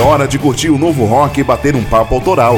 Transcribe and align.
É 0.00 0.02
hora 0.02 0.26
de 0.26 0.38
curtir 0.38 0.70
o 0.70 0.78
novo 0.78 1.04
rock 1.04 1.40
e 1.40 1.44
bater 1.44 1.76
um 1.76 1.84
papo 1.84 2.14
autoral. 2.14 2.56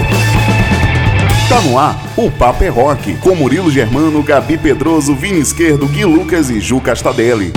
Tá 1.49 1.61
no 1.62 1.76
ar, 1.76 2.00
o 2.17 2.30
Papo 2.30 2.62
é 2.62 2.68
Rock, 2.68 3.17
com 3.17 3.34
Murilo 3.34 3.68
Germano, 3.68 4.22
Gabi 4.22 4.57
Pedroso, 4.57 5.13
Vini 5.13 5.41
Esquerdo, 5.41 5.89
Gui 5.89 6.05
Lucas 6.05 6.50
e 6.50 6.60
Ju 6.60 6.81
Castadelli. 6.81 7.52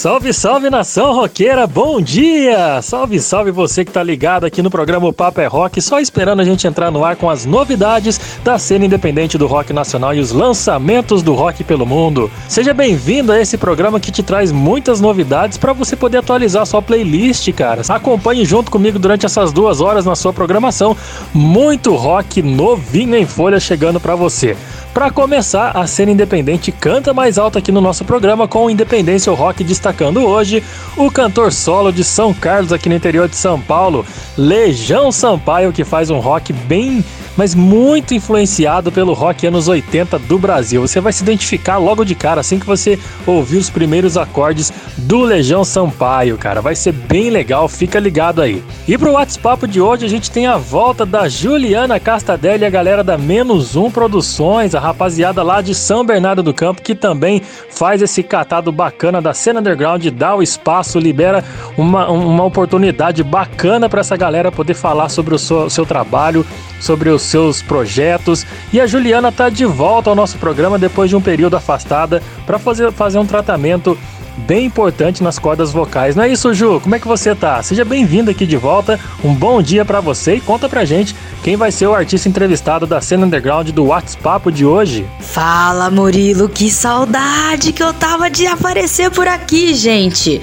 Salve, 0.00 0.32
salve 0.32 0.70
nação 0.70 1.12
roqueira, 1.12 1.66
bom 1.66 2.00
dia! 2.00 2.80
Salve, 2.80 3.20
salve 3.20 3.50
você 3.50 3.84
que 3.84 3.92
tá 3.92 4.02
ligado 4.02 4.46
aqui 4.46 4.62
no 4.62 4.70
programa 4.70 5.06
o 5.06 5.12
Papo 5.12 5.42
é 5.42 5.46
Rock, 5.46 5.78
só 5.82 6.00
esperando 6.00 6.40
a 6.40 6.44
gente 6.44 6.66
entrar 6.66 6.90
no 6.90 7.04
ar 7.04 7.16
com 7.16 7.28
as 7.28 7.44
novidades 7.44 8.18
da 8.42 8.58
cena 8.58 8.86
independente 8.86 9.36
do 9.36 9.46
rock 9.46 9.74
nacional 9.74 10.14
e 10.14 10.18
os 10.18 10.32
lançamentos 10.32 11.22
do 11.22 11.34
rock 11.34 11.62
pelo 11.64 11.84
mundo. 11.84 12.30
Seja 12.48 12.72
bem-vindo 12.72 13.30
a 13.30 13.38
esse 13.38 13.58
programa 13.58 14.00
que 14.00 14.10
te 14.10 14.22
traz 14.22 14.50
muitas 14.50 15.02
novidades 15.02 15.58
para 15.58 15.74
você 15.74 15.94
poder 15.94 16.16
atualizar 16.16 16.64
sua 16.64 16.80
playlist, 16.80 17.52
cara. 17.52 17.82
Acompanhe 17.86 18.46
junto 18.46 18.70
comigo 18.70 18.98
durante 18.98 19.26
essas 19.26 19.52
duas 19.52 19.82
horas 19.82 20.06
na 20.06 20.16
sua 20.16 20.32
programação, 20.32 20.96
muito 21.34 21.94
rock 21.94 22.40
novinho 22.40 23.16
em 23.16 23.26
folha 23.26 23.60
chegando 23.60 24.00
para 24.00 24.14
você. 24.14 24.56
Para 24.92 25.08
começar, 25.08 25.70
a 25.70 25.86
cena 25.86 26.10
independente 26.10 26.72
canta 26.72 27.14
mais 27.14 27.38
alto 27.38 27.56
aqui 27.56 27.70
no 27.70 27.80
nosso 27.80 28.04
programa 28.04 28.48
com 28.48 28.64
o 28.64 28.70
Independência 28.70 29.32
Rock 29.32 29.62
destacando 29.62 30.24
hoje 30.24 30.64
o 30.96 31.08
cantor 31.10 31.52
solo 31.52 31.92
de 31.92 32.02
São 32.02 32.34
Carlos 32.34 32.72
aqui 32.72 32.88
no 32.88 32.96
interior 32.96 33.28
de 33.28 33.36
São 33.36 33.60
Paulo, 33.60 34.04
Legião 34.36 35.12
Sampaio, 35.12 35.72
que 35.72 35.84
faz 35.84 36.10
um 36.10 36.18
rock 36.18 36.52
bem 36.52 37.04
mas 37.36 37.54
muito 37.54 38.12
influenciado 38.12 38.92
pelo 38.92 39.14
rock 39.14 39.46
anos 39.46 39.66
80 39.66 40.18
do 40.18 40.38
Brasil. 40.38 40.86
Você 40.86 41.00
vai 41.00 41.10
se 41.10 41.22
identificar 41.22 41.78
logo 41.78 42.04
de 42.04 42.14
cara 42.14 42.42
assim 42.42 42.58
que 42.58 42.66
você 42.66 42.98
ouvir 43.26 43.56
os 43.56 43.70
primeiros 43.70 44.16
acordes 44.18 44.70
do 44.98 45.22
Legião 45.22 45.64
Sampaio, 45.64 46.36
cara. 46.36 46.60
Vai 46.60 46.74
ser 46.74 46.92
bem 46.92 47.30
legal, 47.30 47.66
fica 47.66 47.98
ligado 47.98 48.42
aí. 48.42 48.62
E 48.86 48.98
pro 48.98 49.12
WhatsApp 49.12 49.66
de 49.66 49.80
hoje 49.80 50.04
a 50.04 50.08
gente 50.08 50.30
tem 50.30 50.46
a 50.46 50.58
volta 50.58 51.06
da 51.06 51.30
Juliana 51.30 51.98
Castadelli 51.98 52.62
e 52.62 52.66
a 52.66 52.70
galera 52.70 53.02
da 53.02 53.16
Menos 53.16 53.74
Um 53.74 53.90
Produções, 53.90 54.74
a 54.80 54.82
rapaziada 54.82 55.42
lá 55.42 55.60
de 55.60 55.74
São 55.74 56.04
Bernardo 56.04 56.42
do 56.42 56.54
Campo, 56.54 56.80
que 56.80 56.94
também 56.94 57.42
faz 57.68 58.00
esse 58.00 58.22
catado 58.22 58.72
bacana 58.72 59.20
da 59.20 59.34
cena 59.34 59.60
underground, 59.60 60.06
dá 60.06 60.34
o 60.34 60.42
espaço, 60.42 60.98
libera 60.98 61.44
uma, 61.76 62.08
uma 62.08 62.44
oportunidade 62.44 63.22
bacana 63.22 63.90
para 63.90 64.00
essa 64.00 64.16
galera 64.16 64.50
poder 64.50 64.72
falar 64.72 65.10
sobre 65.10 65.34
o 65.34 65.38
seu, 65.38 65.68
seu 65.68 65.84
trabalho, 65.84 66.46
sobre 66.80 67.10
os 67.10 67.20
seus 67.20 67.60
projetos. 67.60 68.46
E 68.72 68.80
a 68.80 68.86
Juliana 68.86 69.28
está 69.28 69.50
de 69.50 69.66
volta 69.66 70.08
ao 70.08 70.16
nosso 70.16 70.38
programa 70.38 70.78
depois 70.78 71.10
de 71.10 71.16
um 71.16 71.20
período 71.20 71.56
afastada 71.56 72.22
para 72.46 72.58
fazer, 72.58 72.90
fazer 72.90 73.18
um 73.18 73.26
tratamento 73.26 73.98
bem 74.40 74.66
importante 74.66 75.22
nas 75.22 75.38
cordas 75.38 75.72
vocais. 75.72 76.16
Não 76.16 76.24
é 76.24 76.28
isso, 76.28 76.52
Ju? 76.54 76.80
Como 76.80 76.94
é 76.94 76.98
que 76.98 77.06
você 77.06 77.34
tá? 77.34 77.62
Seja 77.62 77.84
bem-vindo 77.84 78.30
aqui 78.30 78.46
de 78.46 78.56
volta. 78.56 78.98
Um 79.22 79.34
bom 79.34 79.62
dia 79.62 79.84
para 79.84 80.00
você 80.00 80.36
e 80.36 80.40
conta 80.40 80.68
pra 80.68 80.84
gente 80.84 81.14
quem 81.42 81.56
vai 81.56 81.70
ser 81.70 81.86
o 81.86 81.94
artista 81.94 82.28
entrevistado 82.28 82.86
da 82.86 83.00
cena 83.00 83.26
underground 83.26 83.70
do 83.70 83.86
WhatsApp 83.86 84.50
de 84.52 84.64
hoje. 84.64 85.06
Fala, 85.20 85.90
Murilo, 85.90 86.48
que 86.48 86.70
saudade 86.70 87.72
que 87.72 87.82
eu 87.82 87.92
tava 87.92 88.28
de 88.28 88.46
aparecer 88.46 89.10
por 89.10 89.26
aqui, 89.26 89.74
gente. 89.74 90.40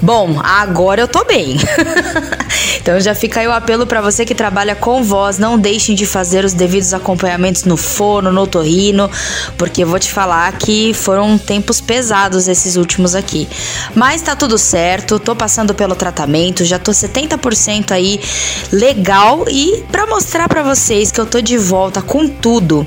Bom, 0.00 0.40
agora 0.42 1.00
eu 1.00 1.08
tô 1.08 1.24
bem. 1.24 1.56
então 2.80 2.98
já 3.00 3.14
fica 3.14 3.40
aí 3.40 3.46
o 3.46 3.52
apelo 3.52 3.86
para 3.86 4.00
você 4.00 4.24
que 4.24 4.34
trabalha 4.34 4.74
com 4.74 5.02
voz, 5.02 5.38
não 5.38 5.58
deixem 5.58 5.94
de 5.94 6.06
fazer 6.06 6.44
os 6.44 6.52
devidos 6.52 6.94
acompanhamentos 6.94 7.64
no 7.64 7.76
fono, 7.76 8.32
no 8.32 8.46
torrino, 8.46 9.10
porque 9.56 9.82
eu 9.84 9.86
vou 9.86 9.98
te 9.98 10.10
falar 10.10 10.50
que 10.52 10.92
foram 10.94 11.38
tempos 11.38 11.80
pesados 11.80 12.48
esses 12.48 12.76
últimos 12.76 13.14
aqui 13.14 13.39
aqui. 13.40 13.48
Mas 13.94 14.22
tá 14.22 14.34
tudo 14.36 14.58
certo, 14.58 15.18
tô 15.18 15.34
passando 15.34 15.74
pelo 15.74 15.94
tratamento, 15.94 16.64
já 16.64 16.78
tô 16.78 16.92
70% 16.92 17.92
aí 17.92 18.20
legal 18.72 19.44
e 19.48 19.84
para 19.90 20.06
mostrar 20.06 20.48
para 20.48 20.62
vocês 20.62 21.10
que 21.10 21.20
eu 21.20 21.26
tô 21.26 21.40
de 21.40 21.56
volta 21.56 22.02
com 22.02 22.28
tudo, 22.28 22.86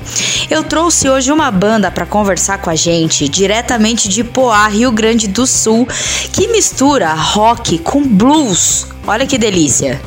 eu 0.50 0.62
trouxe 0.62 1.08
hoje 1.08 1.32
uma 1.32 1.50
banda 1.50 1.90
para 1.90 2.06
conversar 2.06 2.58
com 2.58 2.70
a 2.70 2.74
gente, 2.74 3.28
diretamente 3.28 4.08
de 4.08 4.22
Poá, 4.22 4.66
Rio 4.68 4.92
Grande 4.92 5.28
do 5.28 5.46
Sul, 5.46 5.86
que 6.32 6.48
mistura 6.48 7.12
rock 7.12 7.78
com 7.78 8.02
blues. 8.06 8.86
Olha 9.06 9.26
que 9.26 9.36
delícia. 9.36 10.00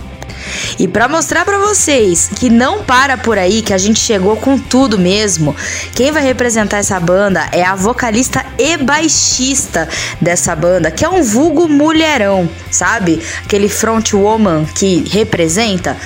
E 0.80 0.88
para 0.88 1.08
mostrar 1.08 1.46
para 1.46 1.58
vocês 1.58 2.30
que 2.36 2.50
não 2.50 2.84
para 2.84 3.18
por 3.18 3.38
aí, 3.38 3.62
que 3.62 3.74
a 3.74 3.78
gente 3.78 4.00
chegou 4.00 4.38
com 4.38 4.58
tudo 4.58 4.98
mesmo, 4.98 5.56
quem 5.96 6.12
vai 6.12 6.24
representar 6.24 6.78
essa 6.78 7.00
banda 7.00 7.48
é 7.52 7.64
a 7.64 7.76
vocalista 7.76 8.46
e 8.58 8.78
baixista 8.78 9.88
dessa 10.22 10.56
banda, 10.56 10.92
que 10.92 11.04
é 11.06 11.10
um 11.10 11.24
vulgo 11.24 11.68
mulherão, 11.68 12.50
sabe? 12.72 13.22
Aquele 13.44 13.70
front 13.70 14.14
woman 14.14 14.66
que 14.66 15.08
representa. 15.10 15.98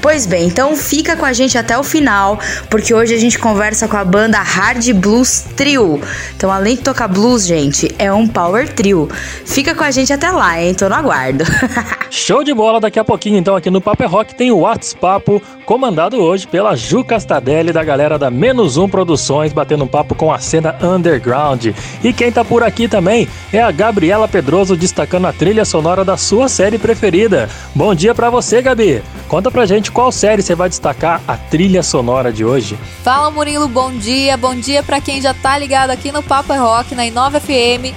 Pois 0.00 0.26
bem, 0.26 0.46
então 0.46 0.76
fica 0.76 1.16
com 1.16 1.24
a 1.24 1.32
gente 1.32 1.56
até 1.58 1.78
o 1.78 1.82
final, 1.82 2.38
porque 2.70 2.94
hoje 2.94 3.14
a 3.14 3.18
gente 3.18 3.38
conversa 3.38 3.88
com 3.88 3.96
a 3.96 4.04
banda 4.04 4.38
Hard 4.38 4.92
Blues 4.92 5.44
Trio. 5.56 6.00
Então, 6.36 6.50
além 6.50 6.76
de 6.76 6.82
tocar 6.82 7.08
blues, 7.08 7.46
gente, 7.46 7.94
é 7.98 8.12
um 8.12 8.26
power 8.26 8.68
trio. 8.68 9.08
Fica 9.44 9.74
com 9.74 9.84
a 9.84 9.90
gente 9.90 10.12
até 10.12 10.30
lá, 10.30 10.60
hein? 10.60 10.74
Tô 10.74 10.88
no 10.88 10.94
aguardo. 10.94 11.44
Show 12.10 12.44
de 12.44 12.54
bola 12.54 12.80
daqui 12.80 12.98
a 12.98 13.04
pouquinho 13.04 13.38
então 13.38 13.56
aqui 13.56 13.70
no 13.70 13.80
Papo 13.88 14.02
é 14.02 14.06
Rock 14.06 14.34
tem 14.34 14.52
o 14.52 14.58
WhatsApp 14.58 15.42
comandado 15.64 16.18
hoje 16.18 16.46
pela 16.46 16.76
Ju 16.76 17.02
Castadelli 17.02 17.72
da 17.72 17.82
galera 17.82 18.18
da 18.18 18.30
Menos 18.30 18.76
Um 18.76 18.86
Produções, 18.86 19.50
batendo 19.50 19.84
um 19.84 19.86
papo 19.86 20.14
com 20.14 20.30
a 20.30 20.38
cena 20.38 20.76
underground. 20.82 21.68
E 22.04 22.12
quem 22.12 22.30
tá 22.30 22.44
por 22.44 22.62
aqui 22.62 22.86
também 22.86 23.26
é 23.50 23.62
a 23.62 23.70
Gabriela 23.70 24.28
Pedroso 24.28 24.76
destacando 24.76 25.26
a 25.26 25.32
trilha 25.32 25.64
sonora 25.64 26.04
da 26.04 26.18
sua 26.18 26.50
série 26.50 26.76
preferida. 26.76 27.48
Bom 27.74 27.94
dia 27.94 28.14
para 28.14 28.28
você, 28.28 28.60
Gabi. 28.60 29.02
Conta 29.26 29.50
pra 29.50 29.64
gente 29.64 29.90
qual 29.90 30.12
série 30.12 30.42
você 30.42 30.54
vai 30.54 30.68
destacar 30.68 31.22
a 31.26 31.38
trilha 31.38 31.82
sonora 31.82 32.30
de 32.30 32.44
hoje. 32.44 32.78
Fala 33.02 33.30
Murilo, 33.30 33.68
bom 33.68 33.90
dia. 33.90 34.36
Bom 34.36 34.54
dia 34.54 34.82
para 34.82 35.00
quem 35.00 35.22
já 35.22 35.32
tá 35.32 35.56
ligado 35.56 35.88
aqui 35.88 36.12
no 36.12 36.22
Papo 36.22 36.52
é 36.52 36.58
Rock 36.58 36.94
na 36.94 37.06
Inova 37.06 37.40
FM. 37.40 37.96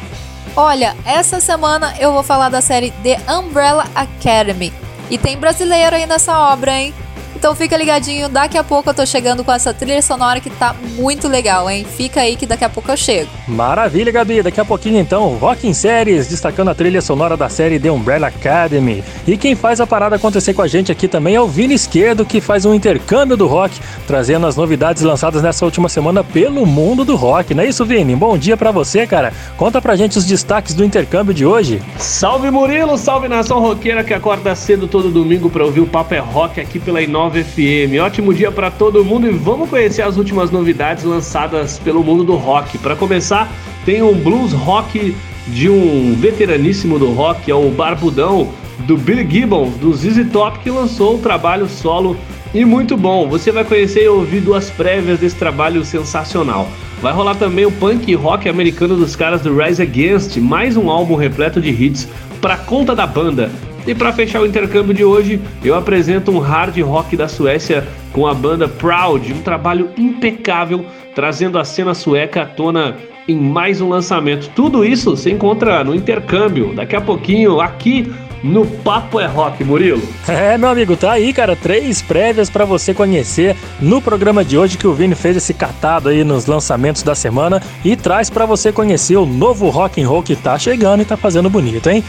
Olha, 0.55 0.95
essa 1.05 1.41
semana 1.41 1.93
eu 1.99 2.13
vou 2.13 2.23
falar 2.23 2.47
da 2.47 2.61
série 2.61 2.91
The 3.03 3.19
Umbrella 3.29 3.85
Academy. 3.93 4.71
E 5.11 5.17
tem 5.17 5.37
brasileiro 5.37 5.93
aí 5.93 6.05
nessa 6.05 6.53
obra, 6.53 6.71
hein? 6.71 6.93
Então 7.41 7.55
fica 7.55 7.75
ligadinho, 7.75 8.29
daqui 8.29 8.55
a 8.55 8.63
pouco 8.63 8.87
eu 8.91 8.93
tô 8.93 9.03
chegando 9.03 9.43
com 9.43 9.51
essa 9.51 9.73
trilha 9.73 9.99
sonora 10.03 10.39
que 10.39 10.47
tá 10.47 10.75
muito 10.95 11.27
legal, 11.27 11.67
hein? 11.67 11.83
Fica 11.83 12.21
aí 12.21 12.35
que 12.35 12.45
daqui 12.45 12.63
a 12.63 12.69
pouco 12.69 12.91
eu 12.91 12.95
chego. 12.95 13.31
Maravilha, 13.47 14.11
Gabi. 14.11 14.43
Daqui 14.43 14.61
a 14.61 14.63
pouquinho 14.63 14.99
então, 14.99 15.35
Rock 15.37 15.67
em 15.67 15.73
Séries, 15.73 16.27
destacando 16.27 16.69
a 16.69 16.75
trilha 16.75 17.01
sonora 17.01 17.35
da 17.35 17.49
série 17.49 17.79
The 17.79 17.89
Umbrella 17.89 18.27
Academy. 18.27 19.03
E 19.25 19.35
quem 19.37 19.55
faz 19.55 19.81
a 19.81 19.87
parada 19.87 20.17
acontecer 20.17 20.53
com 20.53 20.61
a 20.61 20.67
gente 20.67 20.91
aqui 20.91 21.07
também 21.07 21.33
é 21.33 21.41
o 21.41 21.47
Vini 21.47 21.73
Esquerdo, 21.73 22.23
que 22.23 22.39
faz 22.39 22.63
um 22.63 22.75
intercâmbio 22.75 23.35
do 23.35 23.47
rock, 23.47 23.75
trazendo 24.05 24.45
as 24.45 24.55
novidades 24.55 25.01
lançadas 25.01 25.41
nessa 25.41 25.65
última 25.65 25.89
semana 25.89 26.23
pelo 26.23 26.63
mundo 26.63 27.03
do 27.03 27.15
rock. 27.15 27.55
Não 27.55 27.63
é 27.63 27.67
isso, 27.67 27.83
Vini? 27.83 28.15
Bom 28.15 28.37
dia 28.37 28.55
para 28.55 28.69
você, 28.69 29.07
cara. 29.07 29.33
Conta 29.57 29.81
pra 29.81 29.95
gente 29.95 30.15
os 30.15 30.25
destaques 30.27 30.75
do 30.75 30.85
intercâmbio 30.85 31.33
de 31.33 31.43
hoje. 31.43 31.81
Salve 31.97 32.51
Murilo, 32.51 32.99
salve 32.99 33.27
nação 33.27 33.59
roqueira 33.59 34.03
que 34.03 34.13
acorda 34.13 34.53
cedo 34.53 34.87
todo 34.87 35.09
domingo 35.09 35.49
para 35.49 35.65
ouvir 35.65 35.79
o 35.79 35.87
Papo 35.87 36.13
é 36.13 36.19
Rock 36.19 36.61
aqui 36.61 36.79
pela 36.79 37.01
Inova 37.01 37.30
FM. 37.33 38.01
Ótimo 38.01 38.33
dia 38.33 38.51
para 38.51 38.71
todo 38.71 39.03
mundo 39.03 39.27
e 39.27 39.31
vamos 39.31 39.69
conhecer 39.69 40.01
as 40.01 40.17
últimas 40.17 40.51
novidades 40.51 41.03
lançadas 41.03 41.79
pelo 41.79 42.03
mundo 42.03 42.23
do 42.23 42.35
rock. 42.35 42.77
Para 42.77 42.95
começar, 42.95 43.51
tem 43.85 44.01
um 44.01 44.13
blues 44.13 44.53
rock 44.53 45.15
de 45.47 45.69
um 45.69 46.15
veteraníssimo 46.15 46.99
do 46.99 47.11
rock, 47.11 47.49
é 47.49 47.55
o 47.55 47.69
Barbudão 47.69 48.49
do 48.79 48.97
Billy 48.97 49.27
Gibbons, 49.29 49.75
do 49.77 49.93
ZZ 49.93 50.31
Top, 50.31 50.59
que 50.59 50.69
lançou 50.69 51.15
o 51.15 51.19
trabalho 51.19 51.67
solo 51.67 52.17
e 52.53 52.65
muito 52.65 52.97
bom. 52.97 53.27
Você 53.27 53.51
vai 53.51 53.63
conhecer 53.63 54.03
e 54.03 54.07
ouvir 54.07 54.41
duas 54.41 54.69
prévias 54.69 55.19
desse 55.19 55.35
trabalho 55.35 55.83
sensacional. 55.85 56.67
Vai 57.01 57.13
rolar 57.13 57.35
também 57.35 57.65
o 57.65 57.71
punk 57.71 58.13
rock 58.13 58.47
americano 58.47 58.95
dos 58.95 59.15
caras 59.15 59.41
do 59.41 59.55
Rise 59.57 59.81
Against, 59.81 60.37
mais 60.37 60.77
um 60.77 60.89
álbum 60.89 61.15
repleto 61.15 61.59
de 61.61 61.69
hits 61.69 62.07
para 62.39 62.57
conta 62.57 62.95
da 62.95 63.07
banda. 63.07 63.51
E 63.85 63.95
para 63.95 64.13
fechar 64.13 64.41
o 64.41 64.45
intercâmbio 64.45 64.93
de 64.93 65.03
hoje, 65.03 65.41
eu 65.63 65.75
apresento 65.75 66.31
um 66.31 66.39
hard 66.39 66.77
rock 66.81 67.17
da 67.17 67.27
Suécia 67.27 67.87
com 68.13 68.27
a 68.27 68.33
banda 68.33 68.67
Proud, 68.67 69.33
um 69.33 69.41
trabalho 69.41 69.89
impecável 69.97 70.85
trazendo 71.15 71.57
a 71.57 71.65
cena 71.65 71.93
sueca 71.93 72.43
à 72.43 72.45
tona 72.45 72.97
em 73.27 73.35
mais 73.35 73.81
um 73.81 73.89
lançamento. 73.89 74.49
Tudo 74.55 74.85
isso 74.85 75.15
você 75.15 75.31
encontra 75.31 75.83
no 75.83 75.95
intercâmbio, 75.95 76.73
daqui 76.73 76.95
a 76.95 77.01
pouquinho 77.01 77.59
aqui 77.59 78.11
no 78.43 78.65
Papo 78.65 79.19
é 79.19 79.27
Rock, 79.27 79.63
Murilo. 79.63 80.01
É, 80.27 80.57
meu 80.57 80.69
amigo, 80.69 80.95
tá 80.95 81.11
aí, 81.11 81.33
cara, 81.33 81.55
três 81.55 82.01
prévias 82.01 82.49
para 82.49 82.65
você 82.65 82.93
conhecer 82.93 83.55
no 83.79 84.01
programa 84.01 84.43
de 84.43 84.57
hoje 84.57 84.77
que 84.77 84.87
o 84.87 84.93
Vini 84.93 85.13
fez 85.13 85.35
esse 85.35 85.53
catado 85.53 86.09
aí 86.09 86.23
nos 86.23 86.45
lançamentos 86.45 87.03
da 87.03 87.13
semana 87.13 87.61
e 87.83 87.95
traz 87.95 88.29
para 88.29 88.45
você 88.45 88.71
conhecer 88.71 89.17
o 89.17 89.25
novo 89.25 89.69
rock 89.69 90.01
and 90.01 90.07
roll 90.07 90.23
que 90.23 90.35
tá 90.35 90.57
chegando 90.57 91.01
e 91.01 91.05
tá 91.05 91.17
fazendo 91.17 91.49
bonito, 91.49 91.89
hein? 91.89 92.03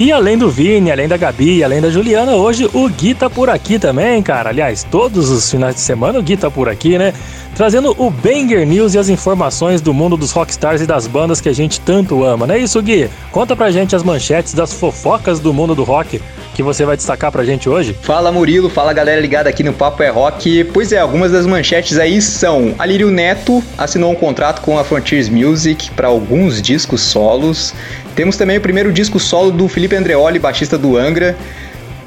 E 0.00 0.10
além 0.10 0.38
do 0.38 0.50
Vini, 0.50 0.90
além 0.90 1.06
da 1.06 1.18
Gabi, 1.18 1.62
além 1.62 1.78
da 1.78 1.90
Juliana, 1.90 2.32
hoje 2.32 2.66
o 2.72 2.88
Gui 2.88 3.12
tá 3.12 3.28
por 3.28 3.50
aqui 3.50 3.78
também, 3.78 4.22
cara. 4.22 4.48
Aliás, 4.48 4.82
todos 4.82 5.28
os 5.28 5.50
finais 5.50 5.74
de 5.74 5.82
semana 5.82 6.18
o 6.18 6.22
Gui 6.22 6.38
tá 6.38 6.50
por 6.50 6.70
aqui, 6.70 6.96
né? 6.96 7.12
Trazendo 7.54 7.94
o 7.98 8.08
Banger 8.08 8.66
News 8.66 8.94
e 8.94 8.98
as 8.98 9.10
informações 9.10 9.82
do 9.82 9.92
mundo 9.92 10.16
dos 10.16 10.32
rockstars 10.32 10.80
e 10.80 10.86
das 10.86 11.06
bandas 11.06 11.38
que 11.38 11.50
a 11.50 11.52
gente 11.52 11.78
tanto 11.82 12.24
ama, 12.24 12.46
não 12.46 12.54
é 12.54 12.58
isso, 12.58 12.80
Gui? 12.80 13.10
Conta 13.30 13.54
pra 13.54 13.70
gente 13.70 13.94
as 13.94 14.02
manchetes 14.02 14.54
das 14.54 14.72
fofocas 14.72 15.38
do 15.38 15.52
mundo 15.52 15.74
do 15.74 15.84
rock 15.84 16.18
que 16.54 16.62
você 16.62 16.84
vai 16.86 16.96
destacar 16.96 17.30
pra 17.30 17.44
gente 17.44 17.68
hoje? 17.68 17.94
Fala 18.00 18.32
Murilo, 18.32 18.70
fala 18.70 18.94
galera 18.94 19.20
ligada 19.20 19.50
aqui 19.50 19.62
no 19.62 19.72
Papo 19.72 20.02
é 20.02 20.08
Rock. 20.08 20.64
Pois 20.72 20.92
é, 20.92 20.98
algumas 20.98 21.32
das 21.32 21.44
manchetes 21.44 21.98
aí 21.98 22.22
são: 22.22 22.74
Alírio 22.78 23.10
Neto 23.10 23.62
assinou 23.76 24.10
um 24.12 24.14
contrato 24.14 24.62
com 24.62 24.78
a 24.78 24.84
Frontiers 24.84 25.28
Music 25.28 25.90
para 25.90 26.08
alguns 26.08 26.62
discos 26.62 27.02
solos. 27.02 27.74
Temos 28.20 28.36
também 28.36 28.58
o 28.58 28.60
primeiro 28.60 28.92
disco 28.92 29.18
solo 29.18 29.50
do 29.50 29.66
Felipe 29.66 29.96
Andreoli, 29.96 30.38
baixista 30.38 30.76
do 30.76 30.94
Angra. 30.94 31.34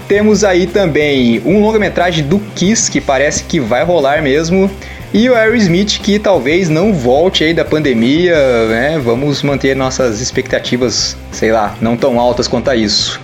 Temos 0.07 0.43
aí 0.43 0.67
também 0.67 1.41
um 1.43 1.59
longa-metragem 1.59 2.23
do 2.23 2.37
Kiss, 2.53 2.91
que 2.91 3.01
parece 3.01 3.45
que 3.45 3.59
vai 3.59 3.83
rolar 3.83 4.21
mesmo. 4.21 4.69
E 5.11 5.27
o 5.27 5.33
Aerosmith, 5.33 5.99
que 6.03 6.19
talvez 6.19 6.69
não 6.69 6.93
volte 6.93 7.43
aí 7.43 7.51
da 7.51 7.65
pandemia, 7.65 8.35
né? 8.67 9.01
Vamos 9.03 9.41
manter 9.41 9.75
nossas 9.75 10.21
expectativas, 10.21 11.17
sei 11.31 11.51
lá, 11.51 11.75
não 11.81 11.97
tão 11.97 12.19
altas 12.19 12.47
quanto 12.47 12.69
a 12.69 12.75
isso. 12.75 13.19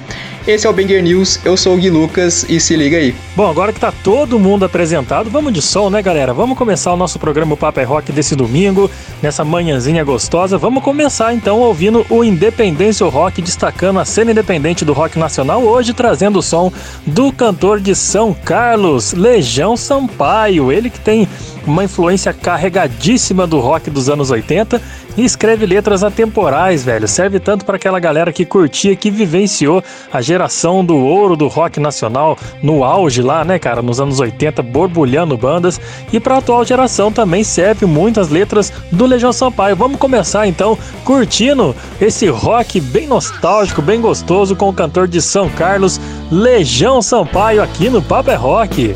Esse 0.49 0.65
é 0.65 0.69
o 0.69 0.73
Banger 0.73 1.03
News, 1.03 1.39
eu 1.45 1.55
sou 1.55 1.75
o 1.75 1.77
Gui 1.77 1.91
Lucas 1.91 2.43
e 2.49 2.59
se 2.59 2.75
liga 2.75 2.97
aí. 2.97 3.13
Bom, 3.35 3.47
agora 3.47 3.71
que 3.71 3.79
tá 3.79 3.93
todo 4.03 4.39
mundo 4.39 4.65
apresentado, 4.65 5.29
vamos 5.29 5.53
de 5.53 5.61
som, 5.61 5.91
né, 5.91 6.01
galera? 6.01 6.33
Vamos 6.33 6.57
começar 6.57 6.91
o 6.91 6.97
nosso 6.97 7.19
programa 7.19 7.55
Papo 7.55 7.79
é 7.79 7.83
Rock 7.83 8.11
desse 8.11 8.35
domingo, 8.35 8.89
nessa 9.21 9.45
manhãzinha 9.45 10.03
gostosa. 10.03 10.57
Vamos 10.57 10.83
começar 10.83 11.35
então 11.35 11.59
ouvindo 11.59 12.03
o 12.09 12.23
Independência 12.23 13.05
Rock, 13.05 13.43
destacando 13.43 13.99
a 13.99 14.05
cena 14.05 14.31
independente 14.31 14.83
do 14.83 14.91
rock 14.91 15.19
nacional, 15.19 15.61
hoje 15.61 15.93
trazendo 15.93 16.39
o 16.39 16.41
som 16.41 16.73
do 17.05 17.31
cantor 17.31 17.79
de 17.79 17.93
São 17.93 18.33
Carlos, 18.33 19.13
Legião 19.13 19.77
Sampaio. 19.77 20.71
Ele 20.71 20.89
que 20.89 20.99
tem 20.99 21.27
uma 21.63 21.83
influência 21.83 22.33
carregadíssima 22.33 23.45
do 23.45 23.59
rock 23.59 23.91
dos 23.91 24.09
anos 24.09 24.31
80 24.31 24.81
e 25.19 25.25
escreve 25.25 25.65
letras 25.65 26.01
atemporais, 26.01 26.85
velho. 26.85 27.05
Serve 27.05 27.41
tanto 27.41 27.65
para 27.65 27.75
aquela 27.75 27.99
galera 27.99 28.31
que 28.31 28.45
curtia, 28.45 28.95
que 28.95 29.11
vivenciou 29.11 29.83
a 30.13 30.21
geração 30.21 30.83
do 30.83 30.95
ouro 30.95 31.35
do 31.35 31.49
rock 31.49 31.77
nacional 31.77 32.37
no 32.63 32.85
auge 32.85 33.21
lá, 33.21 33.43
né, 33.43 33.59
cara, 33.59 33.81
nos 33.81 33.99
anos 33.99 34.21
80, 34.21 34.63
borbulhando 34.63 35.37
bandas, 35.37 35.79
e 36.13 36.21
para 36.21 36.35
a 36.35 36.37
atual 36.37 36.63
geração 36.63 37.11
também 37.11 37.43
serve 37.43 37.85
muitas 37.85 38.29
letras 38.29 38.71
do 38.93 39.05
Legião 39.05 39.33
Sampaio. 39.33 39.75
Vamos 39.75 39.99
começar 39.99 40.47
então 40.47 40.77
curtindo 41.03 41.75
esse 41.99 42.29
rock 42.29 42.79
bem 42.79 43.05
nostálgico, 43.05 43.81
bem 43.81 43.99
gostoso 43.99 44.55
com 44.55 44.69
o 44.69 44.73
cantor 44.73 45.05
de 45.05 45.21
São 45.21 45.49
Carlos, 45.49 45.99
Legião 46.31 47.01
Sampaio 47.01 47.61
aqui 47.61 47.89
no 47.89 48.01
Papo 48.01 48.31
é 48.31 48.35
Rock. 48.35 48.95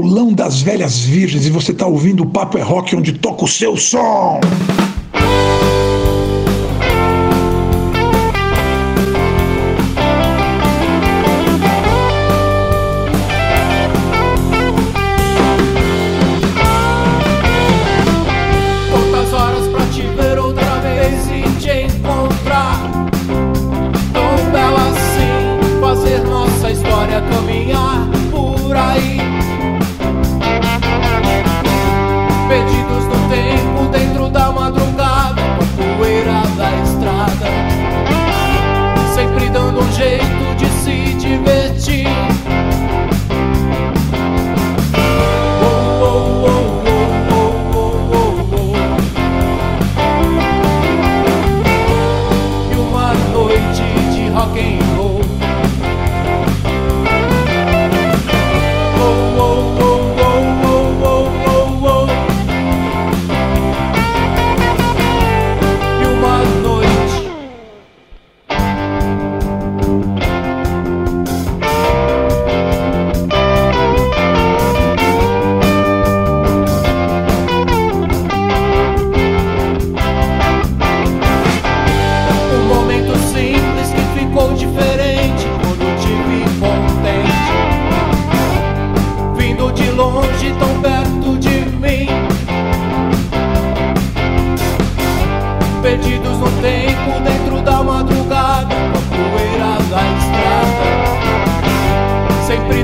Paulão 0.00 0.32
das 0.32 0.62
Velhas 0.62 1.00
Virgens 1.00 1.46
e 1.46 1.50
você 1.50 1.72
está 1.72 1.86
ouvindo 1.86 2.22
o 2.22 2.26
Papo 2.26 2.56
é 2.56 2.62
Rock 2.62 2.96
onde 2.96 3.12
toca 3.12 3.44
o 3.44 3.48
seu 3.48 3.76
som. 3.76 4.40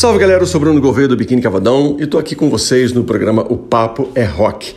Salve 0.00 0.18
galera, 0.18 0.42
eu 0.42 0.46
sou 0.46 0.58
Bruno 0.58 0.80
Gouveia 0.80 1.06
do 1.06 1.14
Biquíni 1.14 1.42
Cavadão 1.42 1.98
e 2.00 2.06
tô 2.06 2.16
aqui 2.16 2.34
com 2.34 2.48
vocês 2.48 2.90
no 2.90 3.04
programa 3.04 3.44
O 3.50 3.58
Papo 3.58 4.08
é 4.14 4.24
Rock, 4.24 4.74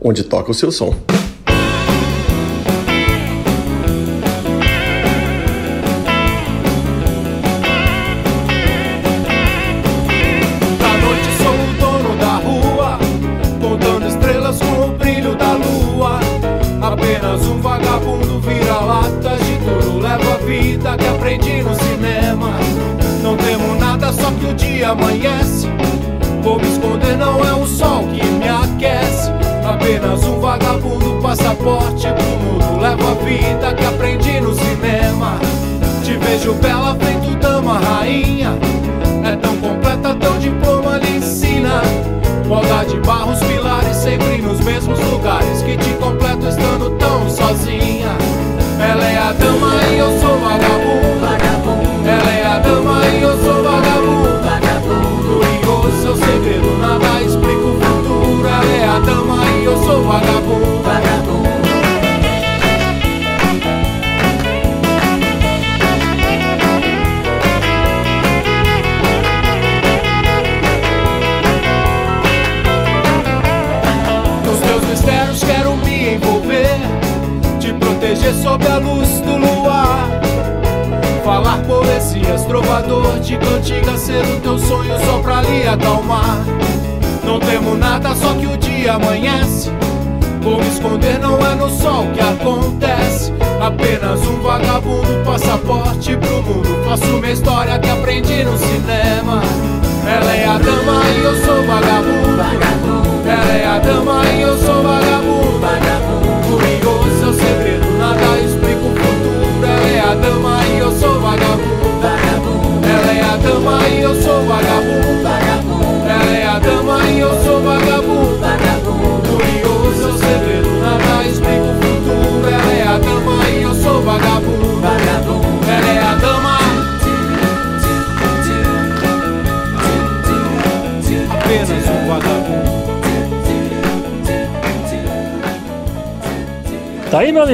onde 0.00 0.24
toca 0.24 0.50
o 0.50 0.54
seu 0.54 0.72
som. 0.72 0.96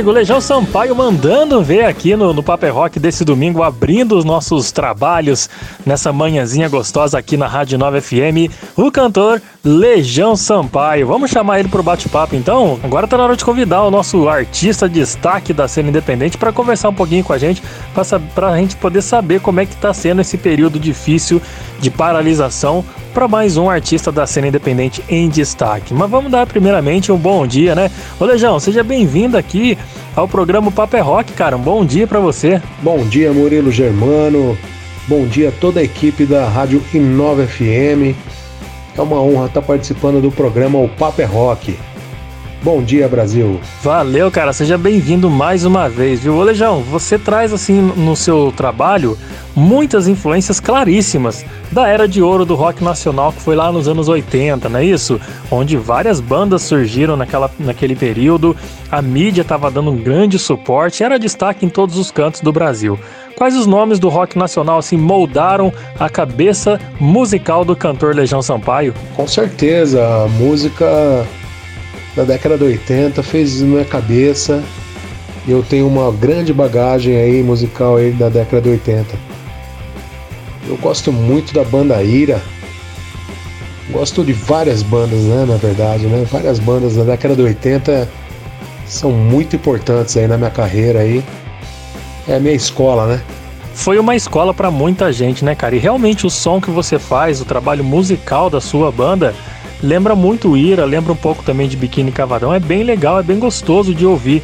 Amigo, 0.09 0.13
Legião 0.13 0.41
Sampaio 0.41 0.95
mandando 0.95 1.63
ver 1.63 1.85
aqui 1.85 2.17
no, 2.17 2.33
no 2.33 2.43
Paper 2.43 2.75
Rock 2.75 2.99
desse 2.99 3.25
domingo, 3.25 3.63
abrindo 3.63 4.17
os 4.17 4.25
nossos 4.25 4.73
trabalhos 4.73 5.49
nessa 5.85 6.13
manhãzinha 6.13 6.69
gostosa 6.69 7.19
aqui 7.19 7.37
na 7.37 7.47
Rádio 7.47 7.79
9 7.79 8.01
FM, 8.01 8.53
o 8.77 8.91
cantor 8.91 9.41
Legião 9.65 10.37
Sampaio. 10.37 11.07
Vamos 11.07 11.31
chamar 11.31 11.59
ele 11.59 11.69
pro 11.69 11.83
bate-papo 11.83 12.37
então? 12.37 12.79
Agora 12.83 13.09
tá 13.09 13.17
na 13.17 13.25
hora 13.25 13.37
de 13.37 13.45
convidar 13.45 13.83
o 13.83 13.91
nosso 13.91 14.29
artista 14.29 14.89
de 14.89 15.01
destaque 15.01 15.53
da 15.53 15.67
cena 15.67 15.89
independente 15.89 16.39
para 16.39 16.53
conversar 16.53 16.91
um 16.91 16.95
pouquinho 16.95 17.25
com 17.25 17.33
a 17.33 17.39
gente, 17.39 17.63
para 18.35 18.49
a 18.49 18.57
gente 18.57 18.77
poder 18.77 19.03
saber 19.03 19.41
como 19.41 19.59
é 19.61 19.67
que 19.67 19.77
tá 19.77 19.93
sendo 19.93 20.21
esse 20.21 20.39
período 20.39 20.79
difícil 20.79 21.43
de 21.81 21.91
paralisação 21.91 22.85
para 23.13 23.27
mais 23.27 23.57
um 23.57 23.69
artista 23.69 24.13
da 24.13 24.27
cena 24.27 24.47
independente 24.47 25.03
em 25.09 25.29
destaque. 25.29 25.93
Mas 25.93 26.09
vamos 26.09 26.31
dar 26.31 26.47
primeiramente 26.47 27.11
um 27.11 27.17
bom 27.17 27.45
dia, 27.45 27.75
né? 27.75 27.91
Ô 28.21 28.25
Lejão, 28.25 28.61
seja 28.61 28.85
bem-vindo 28.85 29.37
aqui 29.37 29.77
ao 30.15 30.29
programa 30.29 30.71
Paper 30.71 31.01
é 31.01 31.03
Rock, 31.03 31.33
cara. 31.33 31.57
Um 31.57 31.61
bom 31.61 31.85
dia 31.85 32.07
para 32.07 32.21
você. 32.21 32.63
Bom 32.81 33.05
dia, 33.05 33.33
Murilo 33.33 33.73
Germano. 33.73 34.57
Bom 35.09 35.27
dia 35.27 35.49
a 35.49 35.53
toda 35.53 35.81
a 35.81 35.83
equipe 35.83 36.27
da 36.27 36.49
Rádio 36.49 36.83
Inova 36.95 37.45
FM. 37.45 38.15
É 38.99 39.01
uma 39.01 39.23
honra 39.23 39.47
estar 39.47 39.63
participando 39.63 40.21
do 40.21 40.33
programa 40.33 40.77
O 40.77 40.89
Paper 40.89 41.25
é 41.25 41.29
Rock. 41.29 41.79
Bom 42.65 42.83
dia, 42.83 43.07
Brasil. 43.07 43.61
Valeu, 43.81 44.29
cara. 44.29 44.53
Seja 44.53 44.77
bem-vindo 44.77 45.31
mais 45.31 45.65
uma 45.65 45.89
vez, 45.89 46.19
viu? 46.19 46.35
Ô, 46.35 46.43
Lejão, 46.43 46.83
você 46.83 47.17
traz, 47.17 47.53
assim, 47.53 47.81
no 47.81 48.17
seu 48.17 48.53
trabalho, 48.57 49.17
muitas 49.55 50.09
influências 50.09 50.59
claríssimas 50.59 51.47
da 51.71 51.87
era 51.87 52.09
de 52.09 52.21
ouro 52.21 52.45
do 52.45 52.57
rock 52.57 52.83
nacional, 52.83 53.33
que 53.33 53.41
foi 53.41 53.55
lá 53.55 53.71
nos 53.71 53.87
anos 53.87 54.09
80, 54.09 54.69
não 54.69 54.81
é 54.81 54.85
isso? 54.85 55.21
Onde 55.49 55.77
várias 55.77 56.19
bandas 56.21 56.63
surgiram 56.63 57.17
naquela, 57.17 57.49
naquele 57.57 57.95
período, 57.95 58.57
a 58.91 59.01
mídia 59.01 59.43
estava 59.43 59.71
dando 59.71 59.93
um 59.93 59.97
grande 59.97 60.41
suporte, 60.41 61.05
era 61.05 61.21
destaque 61.21 61.65
em 61.65 61.69
todos 61.69 61.97
os 61.97 62.11
cantos 62.11 62.41
do 62.41 62.51
Brasil. 62.51 62.99
Quais 63.39 63.57
os 63.57 63.69
nomes 63.69 64.01
do 64.01 64.09
rock 64.09 64.37
nacional 64.37 64.79
assim 64.79 64.97
moldaram 64.97 65.73
a 65.97 66.11
cabeça 66.11 66.77
musical 66.99 67.65
do 67.65 67.77
cantor 67.77 68.13
Legião 68.13 68.43
Sampaio? 68.43 68.93
Com 69.15 69.29
certeza, 69.29 70.05
a 70.05 70.27
música 70.27 71.25
da 72.17 72.25
década 72.25 72.59
de 72.59 72.65
80 72.65 73.23
fez 73.23 73.63
minha 73.63 73.85
cabeça. 73.85 74.61
Eu 75.47 75.63
tenho 75.63 75.87
uma 75.87 76.11
grande 76.11 76.53
bagagem 76.53 77.17
aí 77.17 77.41
musical 77.41 77.95
aí 77.95 78.11
da 78.11 78.29
década 78.29 78.61
de 78.61 78.71
80. 78.71 79.15
Eu 80.67 80.77
gosto 80.79 81.13
muito 81.13 81.55
da 81.55 81.63
banda 81.63 82.03
Ira. 82.03 82.43
Gosto 83.91 84.25
de 84.25 84.33
várias 84.33 84.83
bandas, 84.83 85.21
né, 85.21 85.45
na 85.47 85.57
verdade, 85.59 86.09
né? 86.09 86.27
Várias 86.29 86.59
bandas 86.59 86.97
da 86.97 87.05
década 87.05 87.37
de 87.37 87.43
80 87.43 88.09
são 88.85 89.13
muito 89.13 89.55
importantes 89.55 90.17
aí 90.17 90.27
na 90.27 90.37
minha 90.37 90.51
carreira 90.51 90.99
aí. 90.99 91.23
É 92.29 92.37
a 92.37 92.41
minha 92.41 92.55
escola, 92.55 93.07
né? 93.07 93.23
Foi 93.75 93.99
uma 93.99 94.15
escola 94.15 94.53
para 94.53 94.71
muita 94.71 95.13
gente, 95.13 95.45
né, 95.45 95.55
cara? 95.55 95.75
E 95.75 95.79
realmente 95.79 96.27
o 96.27 96.31
som 96.31 96.61
que 96.61 96.71
você 96.71 96.99
faz, 96.99 97.41
o 97.41 97.45
trabalho 97.45 97.83
musical 97.83 98.51
da 98.51 98.61
sua 98.61 98.93
banda, 98.93 99.35
Lembra 99.83 100.17
muito 100.17 100.57
Ira, 100.57 100.85
lembra 100.85 101.13
um 101.13 101.17
pouco 101.17 101.43
também 101.43 101.69
de 101.69 101.77
Biquíni 101.77 102.11
Cavadão. 102.11 102.53
É 102.53 102.59
bem 102.59 102.83
legal, 102.83 103.21
é 103.21 103.23
bem 103.23 103.39
gostoso 103.39 103.95
de 103.95 104.05
ouvir. 104.05 104.43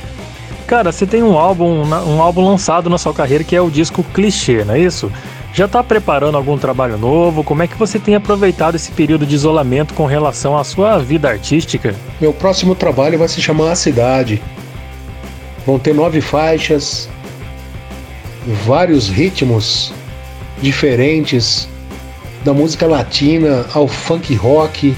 Cara, 0.66 0.92
você 0.92 1.06
tem 1.06 1.22
um 1.22 1.36
álbum, 1.36 1.82
um 1.82 2.22
álbum 2.22 2.48
lançado 2.48 2.88
na 2.88 2.98
sua 2.98 3.12
carreira 3.12 3.44
que 3.44 3.54
é 3.54 3.60
o 3.60 3.70
disco 3.70 4.04
Clichê, 4.14 4.64
não 4.64 4.74
é 4.74 4.78
isso? 4.78 5.10
Já 5.52 5.66
está 5.66 5.82
preparando 5.82 6.36
algum 6.36 6.56
trabalho 6.56 6.96
novo? 6.96 7.44
Como 7.44 7.62
é 7.62 7.66
que 7.66 7.76
você 7.76 7.98
tem 7.98 8.14
aproveitado 8.14 8.76
esse 8.76 8.90
período 8.92 9.26
de 9.26 9.34
isolamento 9.34 9.92
com 9.94 10.06
relação 10.06 10.56
à 10.56 10.64
sua 10.64 10.98
vida 10.98 11.28
artística? 11.28 11.94
Meu 12.20 12.32
próximo 12.32 12.74
trabalho 12.74 13.18
vai 13.18 13.28
se 13.28 13.42
chamar 13.42 13.72
A 13.72 13.76
Cidade. 13.76 14.42
Vão 15.66 15.78
ter 15.78 15.94
nove 15.94 16.20
faixas, 16.20 17.08
vários 18.46 19.08
ritmos 19.08 19.92
diferentes, 20.60 21.68
da 22.44 22.52
música 22.52 22.86
latina 22.86 23.66
ao 23.72 23.88
funk 23.88 24.34
rock. 24.34 24.94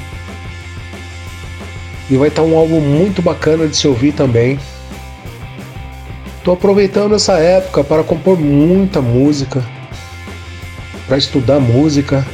E 2.08 2.16
vai 2.16 2.28
estar 2.28 2.42
um 2.42 2.56
álbum 2.56 2.80
muito 2.80 3.22
bacana 3.22 3.66
de 3.66 3.76
se 3.76 3.86
ouvir 3.88 4.12
também. 4.12 4.58
Estou 6.38 6.54
aproveitando 6.54 7.14
essa 7.14 7.38
época 7.38 7.82
para 7.82 8.04
compor 8.04 8.38
muita 8.38 9.00
música, 9.00 9.64
para 11.06 11.18
estudar 11.18 11.58
música 11.58 12.26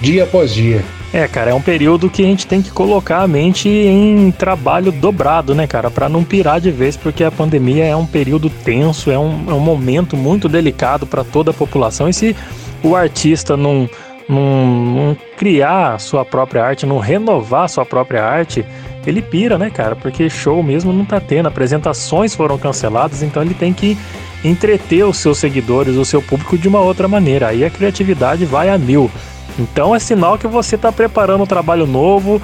dia 0.00 0.24
após 0.24 0.52
dia. 0.52 0.84
É, 1.12 1.26
cara, 1.26 1.50
é 1.50 1.54
um 1.54 1.60
período 1.60 2.08
que 2.08 2.22
a 2.22 2.26
gente 2.26 2.46
tem 2.46 2.62
que 2.62 2.70
colocar 2.70 3.22
a 3.22 3.26
mente 3.26 3.68
em 3.68 4.30
trabalho 4.30 4.92
dobrado, 4.92 5.56
né, 5.56 5.66
cara, 5.66 5.90
para 5.90 6.08
não 6.08 6.22
pirar 6.22 6.60
de 6.60 6.70
vez, 6.70 6.96
porque 6.96 7.24
a 7.24 7.32
pandemia 7.32 7.84
é 7.84 7.96
um 7.96 8.06
período 8.06 8.48
tenso, 8.48 9.10
é 9.10 9.18
um, 9.18 9.44
é 9.48 9.52
um 9.52 9.60
momento 9.60 10.16
muito 10.16 10.48
delicado 10.48 11.06
para 11.06 11.24
toda 11.24 11.50
a 11.50 11.54
população. 11.54 12.08
E 12.08 12.12
se 12.12 12.36
o 12.80 12.94
artista 12.94 13.56
não, 13.56 13.90
não, 14.28 14.66
não 14.66 15.16
criar 15.36 15.98
sua 15.98 16.24
própria 16.24 16.64
arte, 16.64 16.86
não 16.86 16.98
renovar 16.98 17.68
sua 17.68 17.84
própria 17.84 18.24
arte, 18.24 18.64
ele 19.04 19.20
pira, 19.20 19.58
né, 19.58 19.68
cara? 19.68 19.96
Porque 19.96 20.30
show 20.30 20.62
mesmo 20.62 20.92
não 20.92 21.04
tá 21.04 21.18
tendo, 21.18 21.48
apresentações 21.48 22.36
foram 22.36 22.56
canceladas, 22.56 23.20
então 23.20 23.42
ele 23.42 23.54
tem 23.54 23.72
que 23.72 23.98
entreter 24.44 25.04
os 25.04 25.16
seus 25.16 25.38
seguidores, 25.38 25.96
o 25.96 26.04
seu 26.04 26.22
público 26.22 26.56
de 26.56 26.68
uma 26.68 26.80
outra 26.80 27.08
maneira. 27.08 27.48
Aí 27.48 27.64
a 27.64 27.70
criatividade 27.70 28.44
vai 28.44 28.68
a 28.68 28.78
mil. 28.78 29.10
Então 29.58 29.94
é 29.94 29.98
sinal 29.98 30.38
que 30.38 30.46
você 30.46 30.76
está 30.76 30.90
preparando 30.90 31.42
um 31.42 31.46
trabalho 31.46 31.86
novo, 31.86 32.40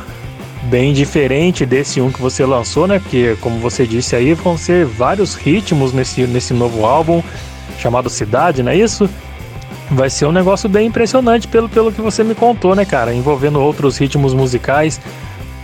bem 0.64 0.92
diferente 0.92 1.64
desse 1.64 2.00
um 2.00 2.10
que 2.10 2.20
você 2.20 2.44
lançou, 2.44 2.86
né? 2.86 2.98
Porque, 2.98 3.36
como 3.40 3.58
você 3.58 3.86
disse 3.86 4.16
aí, 4.16 4.34
vão 4.34 4.56
ser 4.56 4.84
vários 4.84 5.34
ritmos 5.34 5.92
nesse, 5.92 6.26
nesse 6.26 6.52
novo 6.52 6.84
álbum 6.84 7.22
chamado 7.78 8.10
Cidade, 8.10 8.62
não 8.62 8.72
é 8.72 8.76
isso? 8.76 9.08
Vai 9.90 10.10
ser 10.10 10.26
um 10.26 10.32
negócio 10.32 10.68
bem 10.68 10.88
impressionante 10.88 11.46
pelo, 11.46 11.68
pelo 11.68 11.92
que 11.92 12.00
você 12.00 12.24
me 12.24 12.34
contou, 12.34 12.74
né, 12.74 12.84
cara? 12.84 13.14
Envolvendo 13.14 13.60
outros 13.60 13.96
ritmos 13.96 14.34
musicais 14.34 15.00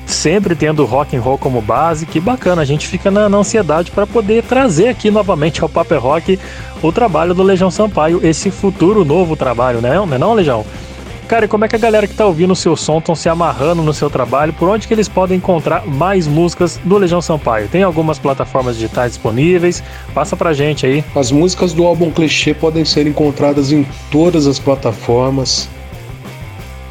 sempre 0.06 0.54
tendo 0.54 0.84
rock 0.84 1.16
and 1.16 1.20
roll 1.20 1.38
como 1.38 1.61
base. 1.61 2.06
Que 2.06 2.20
bacana, 2.20 2.62
a 2.62 2.64
gente 2.64 2.87
fica 2.87 3.11
na, 3.11 3.28
na 3.28 3.38
ansiedade 3.38 3.90
para 3.90 4.06
poder 4.06 4.44
trazer 4.44 4.88
aqui 4.88 5.11
novamente 5.11 5.62
ao 5.62 5.68
Paper 5.68 6.00
Rock 6.00 6.38
o 6.82 6.92
trabalho 6.92 7.34
do 7.34 7.42
Legião 7.42 7.70
Sampaio, 7.70 8.20
esse 8.22 8.50
futuro 8.50 9.04
novo 9.04 9.37
trabalho, 9.37 9.80
né? 9.80 9.94
Não 9.94 10.14
é 10.14 10.18
não, 10.18 10.34
Legião? 10.34 10.64
Cara, 11.29 11.47
e 11.47 11.49
como 11.49 11.64
é 11.64 11.69
que 11.69 11.76
a 11.76 11.79
galera 11.79 12.07
que 12.07 12.14
tá 12.14 12.26
ouvindo 12.26 12.52
o 12.52 12.57
seu 12.57 12.76
som 12.76 12.99
estão 12.99 13.14
se 13.14 13.29
amarrando 13.29 13.83
no 13.83 13.95
seu 13.95 14.11
trabalho? 14.11 14.52
Por 14.52 14.69
onde 14.69 14.87
que 14.87 14.93
eles 14.93 15.09
podem 15.09 15.38
encontrar 15.38 15.87
mais 15.87 16.26
músicas 16.26 16.79
do 16.85 16.99
Legião 16.99 17.23
Sampaio? 17.23 17.69
Tem 17.69 17.83
algumas 17.83 18.19
plataformas 18.19 18.76
digitais 18.76 19.12
disponíveis? 19.12 19.83
Passa 20.14 20.37
pra 20.37 20.53
gente 20.53 20.85
aí. 20.85 21.05
As 21.14 21.33
músicas 21.33 21.73
do 21.73 21.87
álbum 21.87 22.11
Clichê 22.11 22.53
podem 22.53 22.85
ser 22.85 23.07
encontradas 23.07 23.73
em 23.73 23.87
todas 24.11 24.46
as 24.46 24.59
plataformas. 24.59 25.68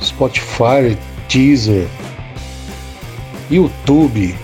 Spotify, 0.01 0.97
Deezer, 1.29 1.88
YouTube. 3.49 4.36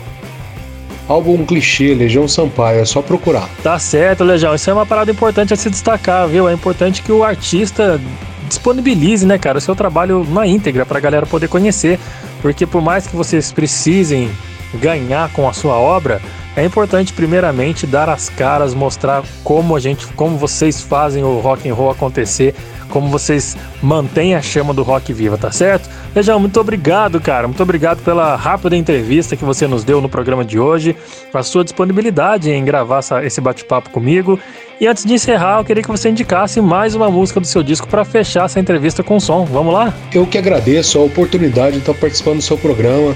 Álbum 1.08 1.46
clichê, 1.46 1.94
Legião 1.94 2.28
Sampaio, 2.28 2.82
é 2.82 2.86
só 2.86 3.02
procurar. 3.02 3.50
Tá 3.64 3.80
certo, 3.80 4.26
Legião. 4.26 4.54
Isso 4.54 4.70
é 4.70 4.74
uma 4.74 4.86
parada 4.86 5.10
importante 5.10 5.54
a 5.54 5.58
se 5.58 5.70
destacar, 5.70 6.28
viu? 6.28 6.50
É 6.50 6.54
importante 6.54 7.02
que 7.02 7.12
o 7.14 7.24
artista 7.24 8.00
disponibilize, 8.48 9.26
né, 9.26 9.38
cara, 9.38 9.58
o 9.58 9.62
seu 9.62 9.76
trabalho 9.76 10.26
na 10.30 10.48
íntegra 10.48 10.86
para 10.86 10.98
a 10.98 11.02
galera 11.02 11.26
poder 11.26 11.48
conhecer. 11.48 12.00
Porque 12.42 12.66
por 12.66 12.82
mais 12.82 13.08
que 13.08 13.16
vocês 13.16 13.52
precisem 13.52 14.30
ganhar 14.76 15.32
com 15.34 15.48
a 15.48 15.54
sua 15.54 15.76
obra, 15.76 16.22
é 16.56 16.66
importante 16.66 17.14
primeiramente 17.14 17.86
dar 17.86 18.10
as 18.10 18.30
caras, 18.30 18.74
mostrar 18.74 19.24
como 19.44 19.76
a 19.76 19.80
gente, 19.80 20.08
como 20.14 20.38
vocês 20.38 20.82
fazem 20.82 21.24
o 21.24 21.40
rock 21.40 21.70
and 21.70 21.74
roll 21.74 21.92
acontecer 21.92 22.56
como 22.90 23.10
vocês 23.10 23.58
mantêm 23.82 24.36
a 24.36 24.42
chama 24.42 24.74
do 24.74 24.84
rock 24.84 25.14
viva, 25.14 25.38
tá 25.38 25.52
certo? 25.52 25.90
Legião, 26.16 26.40
muito 26.40 26.60
obrigado, 26.60 27.20
cara. 27.20 27.48
Muito 27.48 27.62
obrigado 27.62 28.04
pela 28.04 28.36
rápida 28.36 28.76
entrevista 28.76 29.36
que 29.36 29.46
você 29.46 29.68
nos 29.68 29.84
deu 29.84 30.02
no 30.02 30.10
programa 30.10 30.44
de 30.44 30.60
hoje, 30.60 30.96
a 31.34 31.44
sua 31.44 31.64
disponibilidade 31.64 32.50
em 32.50 32.64
gravar 32.64 33.00
essa, 33.00 33.26
esse 33.26 33.40
bate-papo 33.42 33.90
comigo. 33.90 34.40
E 34.80 34.86
antes 34.88 35.04
de 35.04 35.14
encerrar, 35.14 35.60
eu 35.60 35.66
queria 35.66 35.82
que 35.82 35.90
você 35.90 36.10
indicasse 36.10 36.62
mais 36.62 36.94
uma 36.94 37.10
música 37.10 37.40
do 37.40 37.48
seu 37.48 37.64
disco 37.64 37.88
para 37.88 38.06
fechar 38.06 38.46
essa 38.46 38.60
entrevista 38.60 39.04
com 39.04 39.20
som. 39.20 39.44
Vamos 39.46 39.74
lá? 39.74 39.94
Eu 40.14 40.28
que 40.28 40.38
agradeço 40.38 41.00
a 41.00 41.04
oportunidade 41.04 41.74
de 41.74 41.80
estar 41.80 41.96
participando 41.96 42.38
do 42.38 42.44
seu 42.44 42.58
programa. 42.58 43.16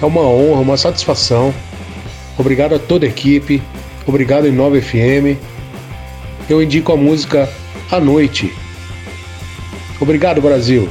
É 0.00 0.04
uma 0.06 0.20
honra, 0.20 0.60
uma 0.60 0.76
satisfação. 0.76 1.52
Obrigado 2.38 2.74
a 2.76 2.78
toda 2.78 3.06
a 3.06 3.08
equipe. 3.08 3.60
Obrigado 4.06 4.46
em 4.46 4.52
9 4.52 4.80
FM. 4.80 5.38
Eu 6.48 6.62
indico 6.62 6.92
a 6.92 6.96
música 6.96 7.48
A 7.90 7.98
Noite, 7.98 8.52
Obrigado, 10.00 10.40
Brasil. 10.40 10.88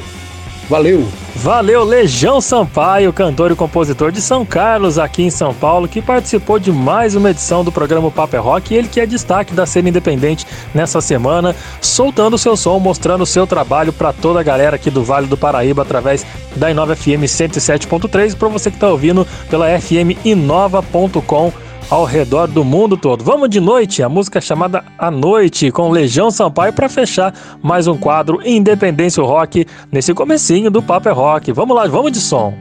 Valeu! 0.68 1.06
Valeu, 1.36 1.84
Legião 1.84 2.40
Sampaio, 2.40 3.12
cantor 3.12 3.50
e 3.50 3.54
compositor 3.54 4.10
de 4.10 4.20
São 4.20 4.46
Carlos, 4.46 4.98
aqui 4.98 5.22
em 5.22 5.30
São 5.30 5.52
Paulo, 5.52 5.86
que 5.86 6.00
participou 6.00 6.58
de 6.58 6.72
mais 6.72 7.14
uma 7.14 7.30
edição 7.30 7.62
do 7.62 7.72
programa 7.72 8.10
Paper 8.10 8.42
Rock 8.42 8.72
e 8.72 8.76
ele 8.78 8.88
que 8.88 9.00
é 9.00 9.04
destaque 9.04 9.52
da 9.52 9.66
cena 9.66 9.88
independente 9.88 10.46
nessa 10.72 11.00
semana, 11.00 11.54
soltando 11.82 12.38
seu 12.38 12.56
som, 12.56 12.78
mostrando 12.78 13.26
seu 13.26 13.46
trabalho 13.46 13.92
para 13.92 14.12
toda 14.12 14.40
a 14.40 14.42
galera 14.44 14.76
aqui 14.76 14.90
do 14.90 15.04
Vale 15.04 15.26
do 15.26 15.36
Paraíba 15.36 15.82
através 15.82 16.24
da 16.56 16.70
Inova 16.70 16.96
FM 16.96 17.24
107.3 17.24 18.32
e 18.32 18.36
para 18.36 18.48
você 18.48 18.70
que 18.70 18.76
está 18.76 18.88
ouvindo 18.88 19.26
pela 19.50 19.66
FM 19.78 20.24
inova.com 20.24 21.52
ao 21.94 22.04
redor 22.04 22.48
do 22.48 22.64
mundo 22.64 22.96
todo. 22.96 23.22
Vamos 23.22 23.48
de 23.48 23.60
noite, 23.60 24.02
a 24.02 24.08
música 24.08 24.40
chamada 24.40 24.84
A 24.98 25.12
Noite 25.12 25.70
com 25.70 25.92
Legião 25.92 26.28
Sampaio 26.28 26.72
para 26.72 26.88
fechar 26.88 27.32
mais 27.62 27.86
um 27.86 27.96
quadro 27.96 28.40
Independência 28.44 29.22
Rock 29.22 29.64
nesse 29.92 30.12
comecinho 30.12 30.72
do 30.72 30.82
Papo 30.82 31.08
é 31.08 31.12
Rock. 31.12 31.52
Vamos 31.52 31.76
lá, 31.76 31.86
vamos 31.86 32.10
de 32.10 32.18
som. 32.18 32.52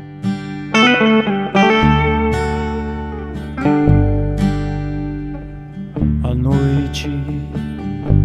A 6.24 6.36
noite 6.36 7.10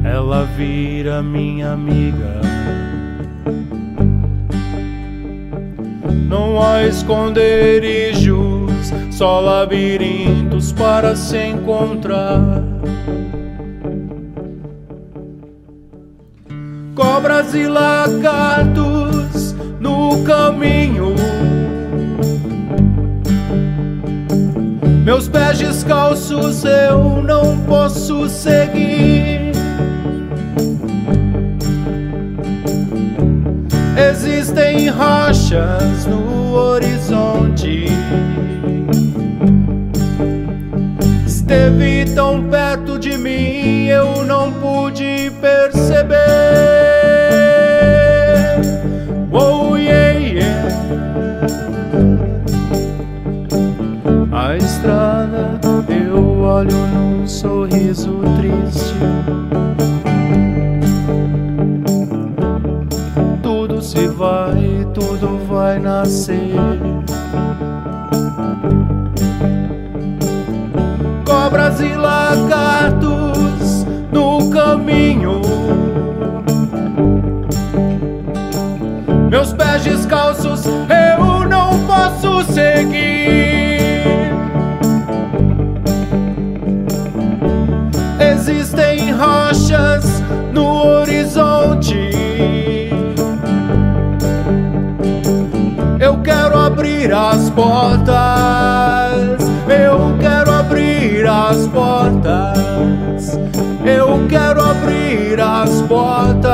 ela 0.04 0.44
vira 0.58 1.22
minha 1.22 1.72
amiga. 1.72 2.42
Não 6.28 6.62
há 6.62 6.84
esconderijo 6.84 8.47
só 9.10 9.40
labirintos 9.40 10.72
para 10.72 11.16
se 11.16 11.38
encontrar. 11.38 12.62
Cobras 16.94 17.54
e 17.54 17.66
lagartos 17.66 19.54
no 19.80 20.22
caminho. 20.24 21.14
Meus 25.04 25.28
pés 25.28 25.58
descalços 25.58 26.64
eu 26.64 27.22
não 27.22 27.58
posso 27.60 28.28
seguir. 28.28 29.52
Existem 34.10 34.88
rochas 34.90 36.04
no 36.06 36.52
horizonte. 36.54 37.86
Esteve 41.48 42.04
tão 42.14 42.42
perto 42.50 42.98
de 42.98 43.16
mim, 43.16 43.86
eu 43.86 44.22
não 44.26 44.52
pude 44.52 45.32
perceber. 45.40 46.18
Oh, 49.32 49.74
yeah, 49.74 50.18
yeah. 50.18 50.68
A 54.30 54.56
estrada 54.58 55.58
eu 55.88 56.42
olho 56.42 56.76
num 56.88 57.26
sorriso 57.26 58.20
triste. 58.36 58.94
Tudo 63.42 63.80
se 63.80 64.06
vai, 64.06 64.86
tudo 64.92 65.38
vai 65.48 65.78
nascer. 65.78 66.97
Cobras 71.48 71.80
e 71.80 71.94
lagartos 71.94 73.86
no 74.12 74.50
caminho. 74.50 75.40
Meus 79.30 79.54
pés 79.54 79.82
descalços 79.82 80.66
eu 80.66 81.48
não 81.48 81.70
posso 81.86 82.44
seguir. 82.52 83.80
Existem 88.20 89.10
rochas 89.12 90.04
no 90.52 90.84
horizonte. 90.84 92.10
Eu 95.98 96.18
quero 96.18 96.58
abrir 96.58 97.10
as 97.10 97.48
portas. 97.48 98.18
Eu 99.66 100.07
as 101.48 101.66
portas. 101.68 103.38
Eu 103.84 104.26
quero 104.28 104.60
abrir 104.60 105.40
as 105.40 105.80
portas. 105.82 106.50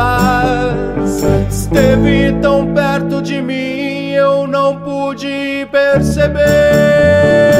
Esteve 1.49 2.33
tão 2.41 2.73
perto 2.73 3.21
de 3.21 3.43
mim, 3.43 4.11
eu 4.13 4.47
não 4.47 4.77
pude 4.77 5.67
perceber. 5.73 7.54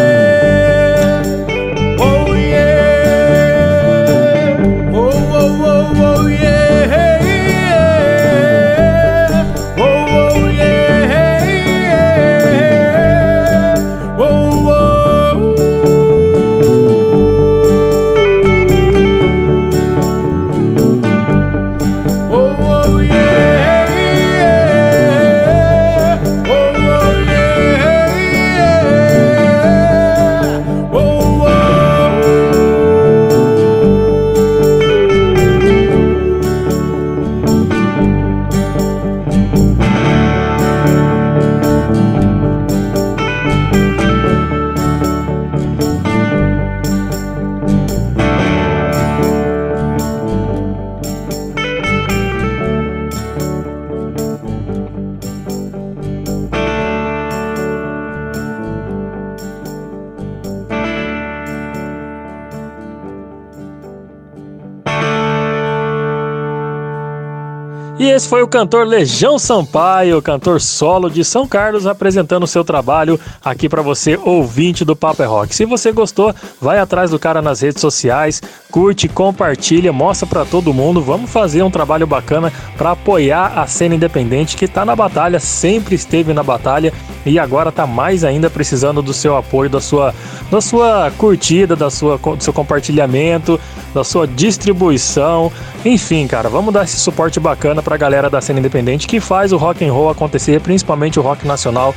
Foi 68.35 68.43
o 68.43 68.49
cantor 68.49 68.85
Lejão 68.85 69.39
Sampaio, 69.39 70.21
cantor 70.21 70.61
solo 70.61 71.09
de 71.09 71.25
São 71.25 71.47
Carlos, 71.47 71.87
apresentando 71.87 72.43
o 72.43 72.49
seu 72.49 72.65
trabalho 72.65 73.21
aqui 73.45 73.69
para 73.69 73.81
você, 73.81 74.19
ouvinte 74.21 74.85
do 74.85 74.97
Papo 74.97 75.23
é 75.23 75.25
Rock. 75.25 75.55
Se 75.55 75.65
você 75.65 75.93
gostou, 75.93 76.35
vai 76.61 76.81
atrás 76.81 77.13
do 77.13 77.19
cara 77.19 77.41
nas 77.41 77.61
redes 77.61 77.81
sociais, 77.81 78.43
curte, 78.73 79.07
compartilha, 79.07 79.93
mostra 79.93 80.27
para 80.27 80.45
todo 80.45 80.75
mundo. 80.75 81.01
Vamos 81.01 81.31
fazer 81.31 81.63
um 81.63 81.71
trabalho 81.71 82.09
bacana 82.09 82.53
para 82.77 82.91
apoiar 82.91 83.57
a 83.57 83.69
cena 83.69 83.95
independente 83.95 84.57
que 84.57 84.65
está 84.65 84.85
na 84.85 84.97
batalha, 84.97 85.39
sempre 85.39 85.95
esteve 85.95 86.33
na 86.33 86.43
batalha 86.43 86.93
e 87.25 87.39
agora 87.39 87.69
está 87.69 87.87
mais 87.87 88.25
ainda 88.25 88.51
precisando 88.51 89.01
do 89.01 89.15
seu 89.15 89.37
apoio, 89.37 89.71
da 89.71 89.81
sua, 89.81 90.13
da 90.51 90.61
sua 90.61 91.13
curtida, 91.17 91.77
da 91.77 91.89
sua, 91.89 92.19
do 92.19 92.43
seu 92.43 92.53
compartilhamento, 92.53 93.61
da 93.95 94.03
sua 94.03 94.27
distribuição. 94.27 95.53
Enfim, 95.85 96.27
cara, 96.27 96.49
vamos 96.49 96.73
dar 96.73 96.85
esse 96.85 96.97
suporte 96.97 97.39
bacana 97.39 97.83
para 97.83 97.95
a 97.95 97.99
galera 97.99 98.31
da 98.31 98.41
cena 98.41 98.59
independente 98.59 99.07
que 99.07 99.21
faz 99.21 99.53
o 99.53 99.59
rock 99.59 99.85
and 99.85 99.93
roll 99.93 100.09
acontecer, 100.09 100.59
principalmente 100.61 101.21
o 101.21 101.23
rock 101.23 101.47
nacional, 101.47 101.95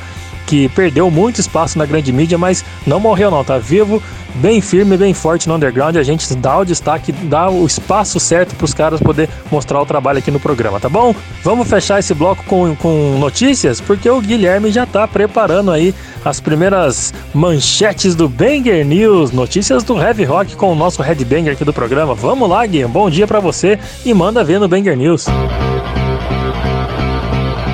que 0.48 0.66
perdeu 0.70 1.10
muito 1.10 1.40
espaço 1.40 1.76
na 1.76 1.84
grande 1.84 2.10
mídia, 2.10 2.38
mas 2.38 2.64
não 2.86 2.98
morreu 2.98 3.30
não, 3.30 3.44
tá 3.44 3.58
vivo, 3.58 4.02
bem 4.36 4.62
firme, 4.62 4.96
bem 4.96 5.12
forte 5.12 5.46
no 5.46 5.54
underground. 5.54 5.94
A 5.96 6.02
gente 6.02 6.34
dá 6.34 6.58
o 6.58 6.64
destaque, 6.64 7.12
dá 7.12 7.50
o 7.50 7.66
espaço 7.66 8.18
certo 8.18 8.54
para 8.56 8.64
os 8.64 8.72
caras 8.72 8.98
poder 8.98 9.28
mostrar 9.52 9.78
o 9.78 9.84
trabalho 9.84 10.18
aqui 10.18 10.30
no 10.30 10.40
programa, 10.40 10.80
tá 10.80 10.88
bom? 10.88 11.14
Vamos 11.44 11.68
fechar 11.68 11.98
esse 11.98 12.14
bloco 12.14 12.42
com, 12.44 12.74
com 12.76 13.18
notícias, 13.18 13.78
porque 13.78 14.08
o 14.08 14.22
Guilherme 14.22 14.70
já 14.70 14.86
tá 14.86 15.06
preparando 15.06 15.70
aí 15.70 15.94
as 16.24 16.40
primeiras 16.40 17.12
manchetes 17.34 18.14
do 18.14 18.26
Banger 18.26 18.86
News, 18.86 19.30
notícias 19.30 19.84
do 19.84 20.00
Heavy 20.00 20.24
Rock 20.24 20.56
com 20.56 20.72
o 20.72 20.74
nosso 20.74 21.02
headbanger 21.02 21.52
aqui 21.52 21.64
do 21.64 21.74
programa. 21.74 22.14
Vamos 22.14 22.48
lá, 22.48 22.64
Gui, 22.64 22.86
bom 22.86 23.10
dia 23.10 23.26
para 23.26 23.38
você 23.38 23.78
e 24.02 24.14
manda 24.14 24.42
ver 24.42 24.58
no 24.58 24.66
Banger 24.66 24.96
News. 24.96 25.26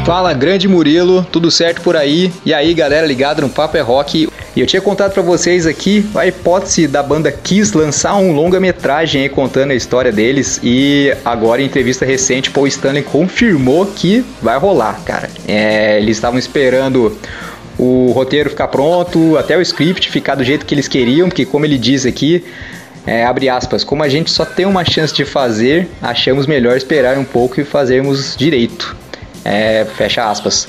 Fala, 0.05 0.35
grande 0.35 0.69
Murilo, 0.69 1.27
tudo 1.33 1.51
certo 1.51 1.81
por 1.81 1.97
aí? 1.97 2.31
E 2.45 2.53
aí, 2.53 2.75
galera 2.75 3.07
ligada 3.07 3.41
no 3.41 3.49
Papo 3.49 3.79
é 3.79 3.81
Rock. 3.81 4.29
E 4.55 4.61
eu 4.61 4.67
tinha 4.67 4.83
contado 4.83 5.15
para 5.15 5.23
vocês 5.23 5.67
aqui 5.67 6.07
a 6.15 6.27
hipótese 6.27 6.87
da 6.87 7.03
banda 7.03 7.33
Kiss 7.33 7.75
lançar 7.75 8.15
um 8.17 8.31
longa-metragem 8.33 9.23
aí 9.23 9.29
contando 9.31 9.71
a 9.71 9.75
história 9.75 10.13
deles. 10.13 10.61
E 10.63 11.11
agora, 11.25 11.63
em 11.63 11.65
entrevista 11.65 12.05
recente, 12.05 12.51
Paul 12.51 12.67
Stanley 12.67 13.03
confirmou 13.03 13.87
que 13.87 14.23
vai 14.43 14.59
rolar, 14.59 15.01
cara. 15.07 15.31
É, 15.49 15.99
eles 15.99 16.19
estavam 16.19 16.39
esperando 16.39 17.17
o 17.79 18.13
roteiro 18.13 18.51
ficar 18.51 18.69
pronto, 18.69 19.39
até 19.39 19.57
o 19.57 19.63
script 19.63 20.11
ficar 20.11 20.35
do 20.35 20.45
jeito 20.45 20.67
que 20.67 20.75
eles 20.75 20.87
queriam, 20.87 21.31
porque 21.31 21.47
como 21.47 21.65
ele 21.65 21.79
diz 21.79 22.05
aqui, 22.05 22.45
é, 23.07 23.25
abre 23.25 23.49
aspas, 23.49 23.83
como 23.83 24.03
a 24.03 24.09
gente 24.11 24.31
só 24.31 24.45
tem 24.45 24.67
uma 24.67 24.85
chance 24.85 25.15
de 25.15 25.25
fazer, 25.25 25.89
achamos 26.03 26.47
melhor 26.47 26.77
esperar 26.77 27.17
um 27.17 27.25
pouco 27.25 27.59
e 27.59 27.65
fazermos 27.65 28.37
direito. 28.37 29.04
É, 29.45 29.87
fecha 29.97 30.29
aspas. 30.29 30.67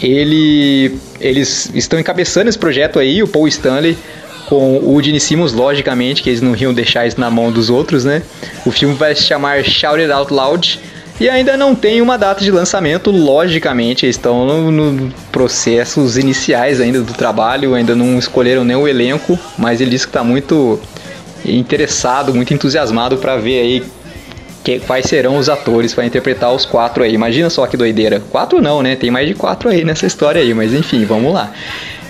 Ele, 0.00 0.96
eles 1.20 1.70
estão 1.74 1.98
encabeçando 1.98 2.48
esse 2.48 2.58
projeto 2.58 2.98
aí, 2.98 3.22
o 3.22 3.28
Paul 3.28 3.48
Stanley, 3.48 3.98
com 4.48 4.78
o 4.78 5.02
Gene 5.02 5.20
Simmons, 5.20 5.52
logicamente, 5.52 6.22
que 6.22 6.30
eles 6.30 6.40
não 6.40 6.56
iam 6.56 6.72
deixar 6.72 7.06
isso 7.06 7.20
na 7.20 7.30
mão 7.30 7.52
dos 7.52 7.68
outros, 7.68 8.04
né? 8.04 8.22
O 8.64 8.70
filme 8.70 8.94
vai 8.94 9.14
se 9.14 9.22
chamar 9.22 9.62
Shout 9.64 10.00
It 10.00 10.10
Out 10.10 10.32
Loud 10.32 10.80
e 11.20 11.28
ainda 11.28 11.56
não 11.56 11.74
tem 11.74 12.00
uma 12.00 12.16
data 12.16 12.44
de 12.44 12.50
lançamento, 12.50 13.10
logicamente, 13.10 14.06
eles 14.06 14.14
estão 14.14 14.46
no, 14.46 14.70
no 14.70 15.12
processos 15.32 16.16
iniciais 16.16 16.80
ainda 16.80 17.02
do 17.02 17.12
trabalho, 17.12 17.74
ainda 17.74 17.94
não 17.94 18.18
escolheram 18.18 18.64
nem 18.64 18.76
o 18.76 18.86
elenco, 18.86 19.36
mas 19.58 19.80
ele 19.80 19.90
disse 19.90 20.06
que 20.06 20.10
está 20.10 20.22
muito 20.22 20.80
interessado, 21.44 22.32
muito 22.32 22.54
entusiasmado 22.54 23.16
para 23.16 23.36
ver 23.36 23.60
aí 23.60 23.84
que, 24.68 24.80
quais 24.80 25.06
serão 25.06 25.38
os 25.38 25.48
atores 25.48 25.94
para 25.94 26.04
interpretar 26.04 26.52
os 26.52 26.66
quatro 26.66 27.02
aí. 27.02 27.14
Imagina 27.14 27.48
só 27.48 27.66
que 27.66 27.74
doideira. 27.74 28.20
Quatro 28.30 28.60
não, 28.60 28.82
né? 28.82 28.96
Tem 28.96 29.10
mais 29.10 29.26
de 29.26 29.32
quatro 29.32 29.70
aí 29.70 29.82
nessa 29.82 30.04
história 30.04 30.42
aí, 30.42 30.52
mas 30.52 30.74
enfim, 30.74 31.06
vamos 31.06 31.32
lá. 31.32 31.50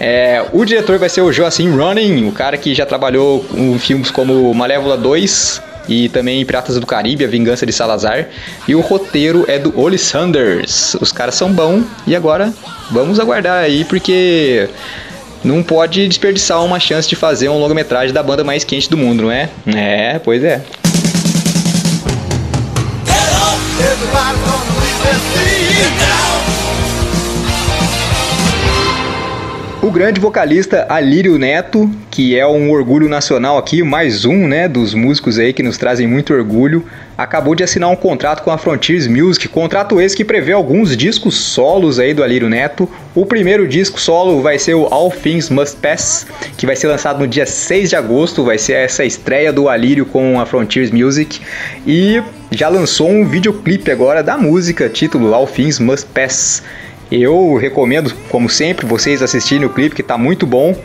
É, 0.01 0.44
o 0.53 0.64
diretor 0.64 0.99
vai 0.99 1.09
ser 1.09 1.21
o 1.21 1.33
Joachim 1.33 1.71
Ronin, 1.71 2.27
o 2.27 2.33
cara 2.33 2.57
que 2.57 2.75
já 2.75 2.85
trabalhou 2.85 3.47
em 3.55 3.79
filmes 3.79 4.11
como 4.11 4.53
Malévola 4.55 4.97
2, 4.97 5.62
e 5.88 6.09
também 6.09 6.44
Piratas 6.44 6.79
do 6.79 6.87
Caribe, 6.87 7.25
A 7.25 7.29
Vingança 7.29 7.64
de 7.64 7.73
Salazar. 7.73 8.29
E 8.66 8.75
o 8.75 8.81
roteiro 8.81 9.44
é 9.47 9.59
do 9.59 9.79
Oli 9.79 9.97
Sanders. 9.97 10.97
Os 11.01 11.12
caras 11.12 11.37
são 11.37 11.53
bons 11.53 11.85
e 12.07 12.16
agora 12.16 12.53
vamos 12.90 13.21
aguardar 13.21 13.62
aí 13.62 13.85
porque 13.85 14.68
não 15.44 15.62
pode 15.62 16.07
desperdiçar 16.09 16.62
uma 16.64 16.81
chance 16.81 17.09
de 17.09 17.14
fazer 17.14 17.49
um 17.49 17.59
longa-metragem 17.59 18.12
da 18.12 18.23
banda 18.23 18.42
mais 18.42 18.64
quente 18.64 18.90
do 18.90 18.97
mundo, 18.97 19.23
não 19.23 19.33
é? 19.33 19.49
É, 19.75 20.18
pois 20.18 20.42
é. 20.42 20.61
O 29.81 29.91
grande 29.93 30.21
vocalista 30.21 30.85
Alírio 30.88 31.38
Neto, 31.38 31.88
que 32.11 32.37
é 32.37 32.45
um 32.45 32.73
orgulho 32.73 33.09
nacional 33.09 33.57
aqui, 33.57 33.83
mais 33.85 34.25
um, 34.25 34.49
né, 34.49 34.67
dos 34.67 34.93
músicos 34.93 35.38
aí 35.38 35.53
que 35.53 35.62
nos 35.62 35.79
trazem 35.79 36.09
muito 36.09 36.35
orgulho, 36.35 36.85
acabou 37.17 37.55
de 37.55 37.62
assinar 37.62 37.88
um 37.88 37.95
contrato 37.95 38.43
com 38.43 38.51
a 38.51 38.59
Frontiers 38.59 39.07
Music, 39.07 39.47
contrato 39.47 40.01
esse 40.01 40.17
que 40.17 40.25
prevê 40.25 40.53
alguns 40.53 40.97
discos 40.97 41.37
solos 41.37 42.01
aí 42.01 42.12
do 42.12 42.25
Alírio 42.25 42.49
Neto. 42.49 42.91
O 43.14 43.25
primeiro 43.25 43.69
disco 43.69 44.01
solo 44.01 44.43
vai 44.43 44.59
ser 44.59 44.75
o 44.75 44.87
All 44.93 45.12
Things 45.12 45.49
Must 45.49 45.77
Pass, 45.77 46.27
que 46.57 46.67
vai 46.67 46.75
ser 46.75 46.88
lançado 46.88 47.21
no 47.21 47.29
dia 47.29 47.47
6 47.47 47.91
de 47.91 47.97
agosto, 47.97 48.45
vai 48.45 48.59
ser 48.59 48.73
essa 48.73 49.05
estreia 49.05 49.53
do 49.53 49.69
Alírio 49.69 50.05
com 50.05 50.41
a 50.41 50.45
Frontiers 50.45 50.91
Music 50.91 51.41
e 51.87 52.21
já 52.50 52.68
lançou 52.68 53.11
um 53.11 53.24
videoclipe 53.24 53.90
agora 53.90 54.22
da 54.22 54.37
música, 54.37 54.88
título 54.88 55.34
All 55.34 55.46
Things 55.46 55.78
Must 55.78 56.06
Pass. 56.06 56.62
Eu 57.11 57.56
recomendo, 57.56 58.12
como 58.28 58.48
sempre, 58.48 58.87
vocês 58.87 59.22
assistirem 59.22 59.66
o 59.66 59.70
clipe 59.70 59.94
que 59.94 60.02
está 60.02 60.18
muito 60.18 60.46
bom. 60.46 60.76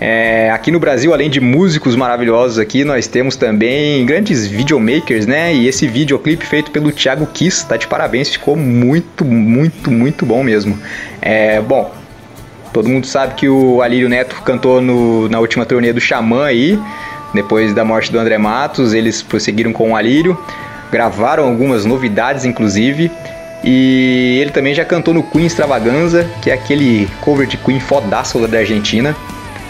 É, 0.00 0.50
aqui 0.50 0.70
no 0.70 0.78
Brasil, 0.78 1.12
além 1.12 1.30
de 1.30 1.40
músicos 1.40 1.96
maravilhosos 1.96 2.58
aqui, 2.58 2.84
nós 2.84 3.06
temos 3.06 3.36
também 3.36 4.04
grandes 4.04 4.46
videomakers, 4.46 5.26
né? 5.26 5.54
E 5.54 5.68
esse 5.68 5.86
videoclipe 5.86 6.44
feito 6.44 6.70
pelo 6.70 6.90
Thiago 6.90 7.26
Kiss, 7.26 7.66
tá 7.66 7.76
de 7.76 7.86
parabéns, 7.86 8.28
ficou 8.28 8.56
muito, 8.56 9.24
muito, 9.24 9.90
muito 9.90 10.26
bom 10.26 10.42
mesmo. 10.42 10.78
É, 11.22 11.60
bom, 11.60 11.92
Todo 12.74 12.88
mundo 12.88 13.06
sabe 13.06 13.34
que 13.34 13.48
o 13.48 13.80
Alírio 13.80 14.08
Neto 14.08 14.42
cantou 14.44 14.80
no, 14.80 15.28
na 15.28 15.38
última 15.38 15.64
turnê 15.64 15.92
do 15.92 16.00
Xamã 16.00 16.46
aí, 16.46 16.76
depois 17.32 17.72
da 17.72 17.84
morte 17.84 18.10
do 18.10 18.18
André 18.18 18.36
Matos, 18.36 18.92
eles 18.92 19.22
prosseguiram 19.22 19.72
com 19.72 19.92
o 19.92 19.96
Alírio, 19.96 20.36
gravaram 20.94 21.48
algumas 21.48 21.84
novidades 21.84 22.44
inclusive, 22.44 23.10
e 23.64 24.38
ele 24.40 24.52
também 24.52 24.72
já 24.72 24.84
cantou 24.84 25.12
no 25.12 25.24
Queen 25.24 25.44
Extravaganza, 25.44 26.24
que 26.40 26.52
é 26.52 26.54
aquele 26.54 27.08
cover 27.20 27.48
de 27.48 27.56
Queen 27.56 27.80
fodaço 27.80 28.38
da 28.46 28.58
Argentina. 28.58 29.16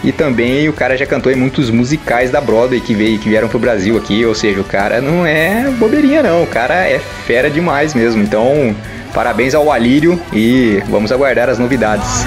E 0.03 0.11
também 0.11 0.69
o 0.69 0.73
cara 0.73 0.95
já 0.95 1.05
cantou 1.07 1.31
em 1.31 1.35
muitos 1.35 1.71
musicais 1.71 2.29
da 2.29 2.39
Broadway 2.39 2.79
que 2.79 2.93
veio, 2.93 3.17
que 3.17 3.27
vieram 3.27 3.47
pro 3.47 3.57
Brasil 3.57 3.97
aqui, 3.97 4.23
ou 4.23 4.35
seja, 4.35 4.61
o 4.61 4.63
cara 4.63 5.01
não 5.01 5.25
é 5.25 5.67
bobeirinha 5.79 6.21
não, 6.21 6.43
o 6.43 6.47
cara 6.47 6.87
é 6.87 6.99
fera 6.99 7.49
demais 7.49 7.95
mesmo. 7.95 8.21
Então, 8.21 8.75
parabéns 9.11 9.55
ao 9.55 9.71
Alírio 9.71 10.21
e 10.31 10.83
vamos 10.89 11.11
aguardar 11.11 11.49
as 11.49 11.57
novidades. 11.57 12.23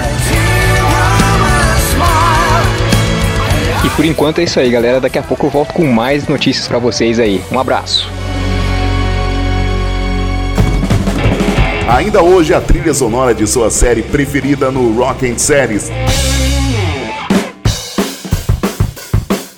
E 3.85 3.89
por 3.91 4.03
enquanto 4.03 4.39
é 4.39 4.43
isso 4.43 4.59
aí, 4.59 4.69
galera. 4.69 4.99
Daqui 4.99 5.17
a 5.17 5.23
pouco 5.23 5.45
eu 5.45 5.49
volto 5.49 5.73
com 5.73 5.85
mais 5.85 6.27
notícias 6.27 6.67
para 6.67 6.79
vocês 6.79 7.17
aí. 7.17 7.41
Um 7.49 7.59
abraço. 7.59 8.18
Ainda 11.89 12.21
hoje 12.21 12.53
a 12.53 12.61
trilha 12.61 12.93
sonora 12.93 13.33
de 13.33 13.47
sua 13.47 13.71
série 13.71 14.03
preferida 14.03 14.69
no 14.69 14.95
Rock 14.95 15.27
and 15.27 15.39
Series. 15.39 15.89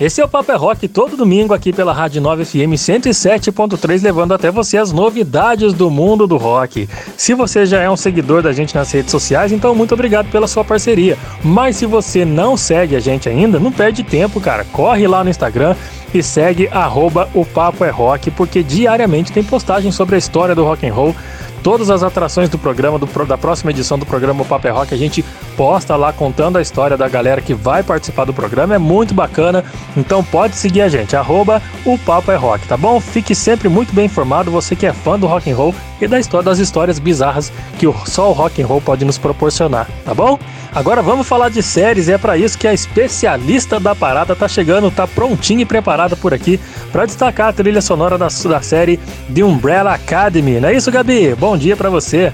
Esse 0.00 0.22
é 0.22 0.24
o 0.24 0.28
Paper 0.28 0.54
é 0.54 0.58
Rock 0.58 0.88
todo 0.88 1.14
domingo 1.14 1.52
aqui 1.52 1.74
pela 1.74 1.92
Rádio 1.92 2.22
9 2.22 2.46
FM 2.46 2.72
107.3, 2.72 4.02
levando 4.02 4.32
até 4.32 4.50
você 4.50 4.78
as 4.78 4.92
novidades 4.92 5.74
do 5.74 5.90
mundo 5.90 6.26
do 6.26 6.38
rock. 6.38 6.88
Se 7.18 7.34
você 7.34 7.66
já 7.66 7.82
é 7.82 7.90
um 7.90 7.98
seguidor 7.98 8.40
da 8.40 8.50
gente 8.50 8.74
nas 8.74 8.90
redes 8.90 9.10
sociais, 9.10 9.52
então 9.52 9.74
muito 9.74 9.92
obrigado 9.92 10.30
pela 10.30 10.48
sua 10.48 10.64
parceria. 10.64 11.18
Mas 11.44 11.76
se 11.76 11.84
você 11.84 12.24
não 12.24 12.56
segue 12.56 12.96
a 12.96 13.00
gente 13.00 13.28
ainda, 13.28 13.60
não 13.60 13.70
perde 13.70 14.02
tempo, 14.02 14.40
cara. 14.40 14.64
Corre 14.64 15.06
lá 15.06 15.22
no 15.22 15.28
Instagram 15.28 15.76
e 16.14 16.22
segue 16.22 16.66
arroba 16.72 17.28
o 17.34 17.44
Papo 17.44 17.84
é 17.84 17.90
Rock, 17.90 18.30
porque 18.30 18.62
diariamente 18.62 19.30
tem 19.32 19.44
postagem 19.44 19.92
sobre 19.92 20.14
a 20.14 20.18
história 20.18 20.54
do 20.54 20.64
rock 20.64 20.86
and 20.86 20.94
roll 20.94 21.14
todas 21.62 21.90
as 21.90 22.02
atrações 22.02 22.48
do 22.48 22.58
programa, 22.58 22.98
do, 22.98 23.06
da 23.26 23.38
próxima 23.38 23.70
edição 23.70 23.98
do 23.98 24.04
programa 24.04 24.44
Paper 24.44 24.74
Rock, 24.74 24.94
a 24.94 24.96
gente 24.96 25.24
posta 25.56 25.96
lá 25.96 26.12
contando 26.12 26.58
a 26.58 26.62
história 26.62 26.96
da 26.96 27.08
galera 27.08 27.40
que 27.40 27.54
vai 27.54 27.82
participar 27.82 28.24
do 28.24 28.34
programa. 28.34 28.74
É 28.74 28.78
muito 28.78 29.14
bacana. 29.14 29.64
Então 29.96 30.22
pode 30.24 30.56
seguir 30.56 30.82
a 30.82 30.88
gente, 30.88 31.16
arroba 31.16 31.62
o 31.84 31.98
Papo 31.98 32.30
é 32.30 32.36
Rock, 32.36 32.66
tá 32.66 32.76
bom? 32.76 33.00
Fique 33.00 33.34
sempre 33.34 33.68
muito 33.68 33.94
bem 33.94 34.06
informado, 34.06 34.50
você 34.50 34.74
que 34.74 34.86
é 34.86 34.92
fã 34.92 35.18
do 35.18 35.26
rock 35.26 35.50
and 35.50 35.56
roll 35.56 35.74
e 36.04 36.08
da 36.08 36.18
história 36.18 36.44
das 36.44 36.58
histórias 36.58 36.98
bizarras 36.98 37.52
que 37.78 37.86
só 38.06 38.30
o 38.30 38.32
rock 38.32 38.62
and 38.62 38.66
roll 38.66 38.80
pode 38.80 39.04
nos 39.04 39.18
proporcionar, 39.18 39.88
tá 40.04 40.14
bom? 40.14 40.38
Agora 40.74 41.02
vamos 41.02 41.28
falar 41.28 41.50
de 41.50 41.62
séries 41.62 42.08
e 42.08 42.12
é 42.12 42.18
para 42.18 42.36
isso 42.36 42.56
que 42.56 42.66
a 42.66 42.72
especialista 42.72 43.78
da 43.78 43.94
parada 43.94 44.34
tá 44.34 44.48
chegando, 44.48 44.90
tá 44.90 45.06
prontinha 45.06 45.62
e 45.62 45.66
preparada 45.66 46.16
por 46.16 46.32
aqui 46.32 46.58
para 46.90 47.04
destacar 47.04 47.48
a 47.48 47.52
trilha 47.52 47.82
sonora 47.82 48.16
da, 48.16 48.28
da 48.28 48.62
série 48.62 48.98
The 49.32 49.44
Umbrella 49.44 49.92
Academy. 49.92 50.60
Não 50.60 50.70
é 50.70 50.74
isso, 50.74 50.90
Gabi? 50.90 51.34
Bom 51.34 51.58
dia 51.58 51.76
para 51.76 51.90
você. 51.90 52.32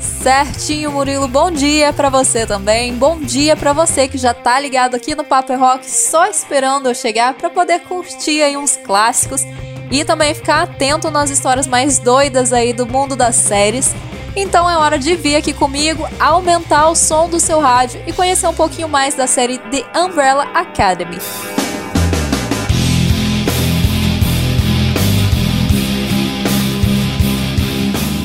Certinho, 0.00 0.92
Murilo. 0.92 1.26
Bom 1.26 1.50
dia 1.50 1.92
para 1.92 2.08
você 2.08 2.46
também. 2.46 2.94
Bom 2.94 3.18
dia 3.18 3.56
para 3.56 3.72
você 3.72 4.06
que 4.06 4.18
já 4.18 4.34
tá 4.34 4.60
ligado 4.60 4.94
aqui 4.94 5.14
no 5.14 5.24
Papo 5.24 5.56
Rock, 5.56 5.90
só 5.90 6.26
esperando 6.26 6.88
eu 6.88 6.94
chegar 6.94 7.34
para 7.34 7.50
poder 7.50 7.80
curtir 7.80 8.42
aí 8.42 8.56
uns 8.56 8.76
clássicos 8.76 9.44
e 9.90 10.04
também 10.04 10.34
ficar 10.34 10.62
atento 10.62 11.10
nas 11.10 11.30
histórias 11.30 11.66
mais 11.66 11.98
doidas 11.98 12.52
aí 12.52 12.72
do 12.72 12.86
mundo 12.86 13.16
das 13.16 13.36
séries. 13.36 13.94
Então 14.36 14.68
é 14.68 14.76
hora 14.76 14.98
de 14.98 15.16
vir 15.16 15.36
aqui 15.36 15.52
comigo, 15.52 16.08
aumentar 16.20 16.88
o 16.88 16.94
som 16.94 17.28
do 17.28 17.40
seu 17.40 17.60
rádio 17.60 18.02
e 18.06 18.12
conhecer 18.12 18.46
um 18.46 18.54
pouquinho 18.54 18.88
mais 18.88 19.14
da 19.14 19.26
série 19.26 19.58
The 19.58 19.84
Umbrella 19.98 20.44
Academy. 20.54 21.18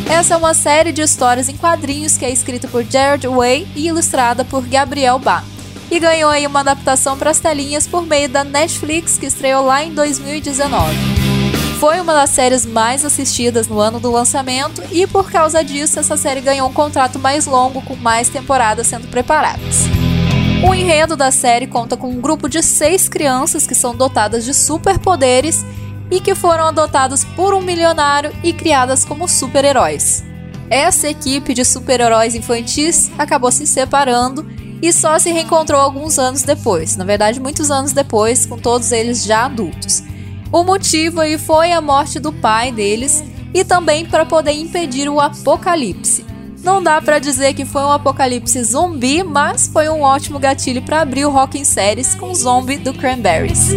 Essa 0.10 0.36
é 0.36 0.38
uma 0.38 0.54
série 0.54 0.92
de 0.92 1.02
histórias 1.02 1.50
em 1.50 1.58
quadrinhos 1.58 2.16
que 2.16 2.24
é 2.24 2.30
escrita 2.30 2.68
por 2.68 2.84
Jared 2.84 3.28
Way 3.28 3.68
e 3.76 3.88
ilustrada 3.88 4.46
por 4.46 4.62
Gabriel 4.68 5.18
Bá. 5.18 5.44
E 5.90 6.00
ganhou 6.00 6.30
aí 6.30 6.46
uma 6.46 6.60
adaptação 6.60 7.18
para 7.18 7.32
as 7.32 7.40
telinhas 7.40 7.88
por 7.88 8.06
meio 8.06 8.30
da 8.30 8.44
Netflix, 8.44 9.18
que 9.18 9.26
estreou 9.26 9.66
lá 9.66 9.84
em 9.84 9.94
2019. 9.94 11.53
Foi 11.84 12.00
uma 12.00 12.14
das 12.14 12.30
séries 12.30 12.66
mais 12.66 13.04
assistidas 13.04 13.68
no 13.68 13.78
ano 13.78 14.00
do 14.00 14.10
lançamento 14.10 14.82
e 14.90 15.06
por 15.06 15.30
causa 15.30 15.62
disso 15.62 16.00
essa 16.00 16.16
série 16.16 16.40
ganhou 16.40 16.70
um 16.70 16.74
contrato 16.74 17.20
mais 17.20 17.46
longo 17.46 17.82
com 17.82 17.94
mais 17.98 18.30
temporadas 18.30 18.88
sendo 18.88 19.10
preparadas. 19.10 19.88
O 20.66 20.74
enredo 20.74 21.18
da 21.18 21.30
série 21.30 21.68
conta 21.68 21.98
com 21.98 22.10
um 22.10 22.22
grupo 22.22 22.48
de 22.48 22.64
seis 22.64 23.10
crianças 23.10 23.68
que 23.68 23.76
são 23.76 23.94
dotadas 23.94 24.46
de 24.46 24.54
superpoderes 24.54 25.66
e 26.10 26.22
que 26.22 26.34
foram 26.34 26.68
adotadas 26.68 27.26
por 27.26 27.54
um 27.54 27.60
milionário 27.60 28.34
e 28.42 28.54
criadas 28.54 29.04
como 29.04 29.28
super-heróis. 29.28 30.24
Essa 30.70 31.10
equipe 31.10 31.54
de 31.54 31.66
super-heróis 31.66 32.34
infantis 32.34 33.12
acabou 33.18 33.52
se 33.52 33.68
separando 33.68 34.50
e 34.82 34.94
só 34.94 35.20
se 35.20 35.34
reencontrou 35.34 35.82
alguns 35.82 36.18
anos 36.18 36.44
depois, 36.44 36.96
na 36.96 37.04
verdade, 37.04 37.42
muitos 37.42 37.70
anos 37.70 37.92
depois, 37.92 38.46
com 38.46 38.58
todos 38.58 38.94
eles 38.94 39.26
já 39.26 39.44
adultos. 39.44 40.13
O 40.54 40.64
motivo 40.64 41.20
aí 41.20 41.40
foi 41.40 41.72
a 41.72 41.82
morte 41.82 42.20
do 42.20 42.32
pai 42.32 42.72
deles 42.72 43.24
e 43.56 43.66
também 43.66 44.06
para 44.06 44.24
poder 44.24 44.52
impedir 44.52 45.10
o 45.10 45.20
apocalipse. 45.20 46.24
Não 46.64 46.82
dá 46.82 47.02
para 47.02 47.18
dizer 47.18 47.56
que 47.56 47.66
foi 47.66 47.82
um 47.82 47.92
apocalipse 47.92 48.64
zumbi, 48.64 49.24
mas 49.24 49.68
foi 49.68 49.90
um 49.90 50.02
ótimo 50.02 50.38
gatilho 50.38 50.84
para 50.84 51.02
abrir 51.02 51.26
o 51.26 51.32
Rock 51.32 51.58
em 51.58 51.66
Séries 51.66 52.14
com 52.14 52.32
Zombie 52.36 52.78
do 52.78 52.94
Cranberries. 52.94 53.74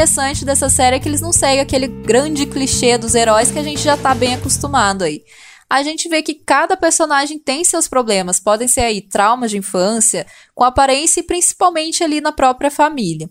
Interessante 0.00 0.46
dessa 0.46 0.70
série 0.70 0.96
é 0.96 0.98
que 0.98 1.06
eles 1.06 1.20
não 1.20 1.30
seguem 1.30 1.60
aquele 1.60 1.86
grande 1.86 2.46
clichê 2.46 2.96
dos 2.96 3.14
heróis 3.14 3.50
que 3.50 3.58
a 3.58 3.62
gente 3.62 3.82
já 3.82 3.98
tá 3.98 4.14
bem 4.14 4.32
acostumado 4.32 5.04
aí. 5.04 5.22
A 5.68 5.82
gente 5.82 6.08
vê 6.08 6.22
que 6.22 6.32
cada 6.32 6.74
personagem 6.74 7.38
tem 7.38 7.62
seus 7.64 7.86
problemas, 7.86 8.40
podem 8.40 8.66
ser 8.66 8.80
aí 8.80 9.02
traumas 9.02 9.50
de 9.50 9.58
infância, 9.58 10.26
com 10.54 10.64
aparência 10.64 11.20
e 11.20 11.22
principalmente 11.22 12.02
ali 12.02 12.18
na 12.18 12.32
própria 12.32 12.70
família. 12.70 13.28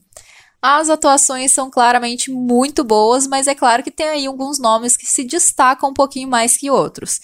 As 0.62 0.92
atuações 0.92 1.52
são 1.54 1.72
claramente 1.72 2.30
muito 2.30 2.84
boas, 2.84 3.26
mas 3.26 3.48
é 3.48 3.56
claro 3.56 3.82
que 3.82 3.90
tem 3.90 4.08
aí 4.08 4.28
alguns 4.28 4.60
nomes 4.60 4.96
que 4.96 5.08
se 5.08 5.24
destacam 5.24 5.90
um 5.90 5.94
pouquinho 5.94 6.30
mais 6.30 6.56
que 6.56 6.70
outros. 6.70 7.20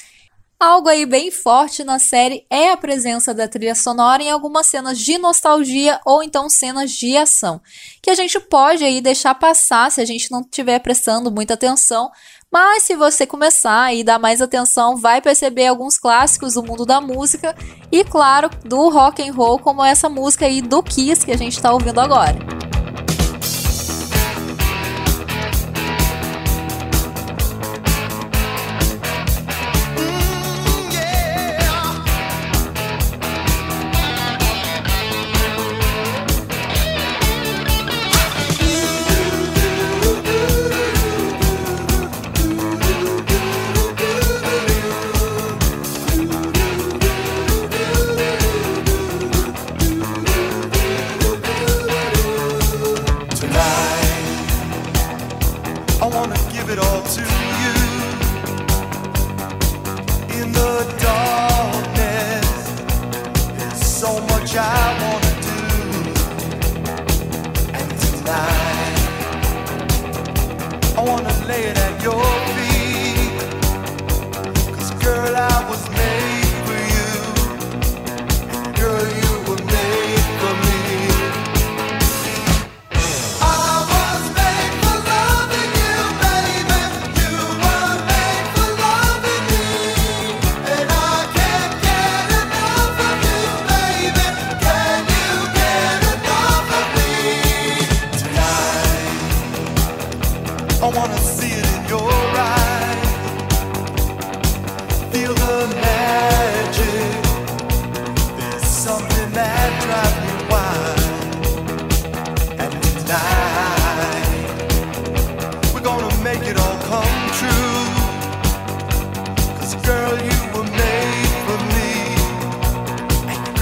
Algo 0.58 0.88
aí 0.88 1.06
bem 1.06 1.30
forte 1.32 1.84
na 1.84 2.00
série 2.00 2.46
é 2.50 2.72
a 2.72 2.78
presença 2.78 3.34
da 3.34 3.46
trilha 3.46 3.76
sonora 3.76 4.24
em 4.24 4.32
algumas 4.32 4.68
cenas 4.68 4.98
de 4.98 5.18
nostalgia 5.18 6.00
ou 6.06 6.24
então 6.24 6.50
cenas 6.50 6.91
de 6.91 7.18
ação, 7.18 7.62
que 8.02 8.10
a 8.10 8.15
gente 8.15 8.39
pode 8.39 8.82
aí 8.82 9.02
deixar 9.02 9.36
passar 9.36 9.91
se 9.91 10.00
a 10.00 10.06
gente 10.06 10.32
não 10.32 10.39
estiver 10.39 10.80
prestando 10.80 11.30
muita 11.30 11.56
atenção, 11.56 12.10
mas 12.50 12.84
se 12.84 12.96
você 12.96 13.28
começar 13.28 13.94
e 13.94 14.02
dar 14.02 14.18
mais 14.18 14.41
atenção, 14.41 14.96
vai 14.96 15.20
perceber 15.22 15.68
alguns 15.68 15.98
clássicos 15.98 16.54
do 16.54 16.63
mundo 16.63 16.86
da 16.86 17.02
música 17.02 17.54
e 17.91 18.06
claro, 18.06 18.50
do 18.63 18.88
rock 18.88 19.22
and 19.22 19.34
roll, 19.34 19.60
como 19.60 19.84
essa 19.84 20.08
música 20.08 20.46
aí 20.46 20.62
do 20.62 20.82
Kiss 20.82 21.26
que 21.26 21.34
a 21.34 21.38
gente 21.38 21.58
está 21.58 21.74
ouvindo 21.74 22.00
agora. 22.00 22.64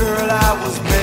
girl 0.03 0.29
I 0.29 0.59
was 0.61 0.83
made 0.83 1.02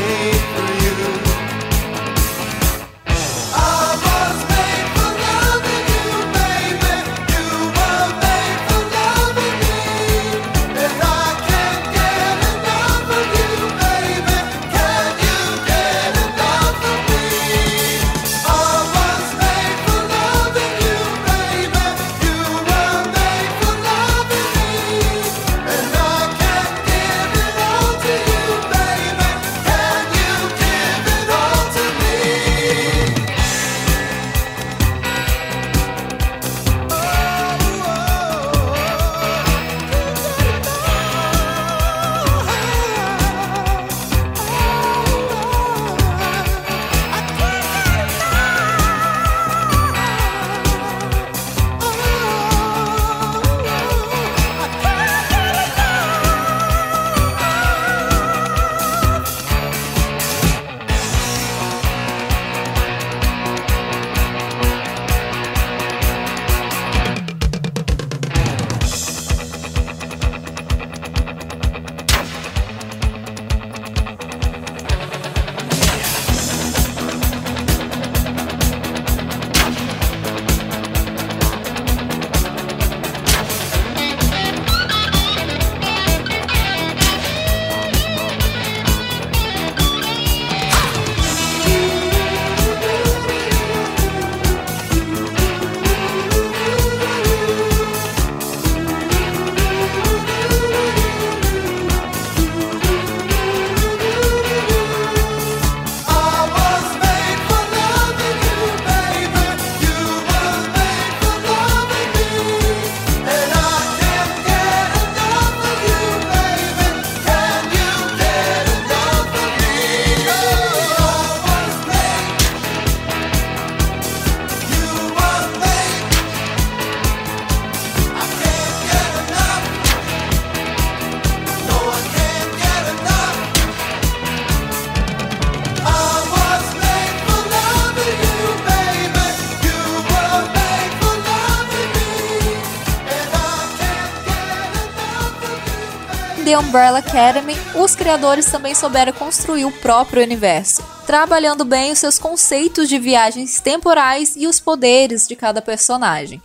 Umbrella 146.60 146.98
Academy, 146.98 147.54
os 147.74 147.96
criadores 147.96 148.44
também 148.44 148.74
souberam 148.74 149.14
construir 149.14 149.64
o 149.64 149.72
próprio 149.72 150.22
universo, 150.22 150.84
trabalhando 151.06 151.64
bem 151.64 151.90
os 151.90 151.98
seus 151.98 152.18
conceitos 152.18 152.86
de 152.86 152.98
viagens 152.98 153.60
temporais 153.60 154.36
e 154.36 154.46
os 154.46 154.60
poderes 154.60 155.26
de 155.26 155.34
cada 155.34 155.62
personagem. 155.62 156.40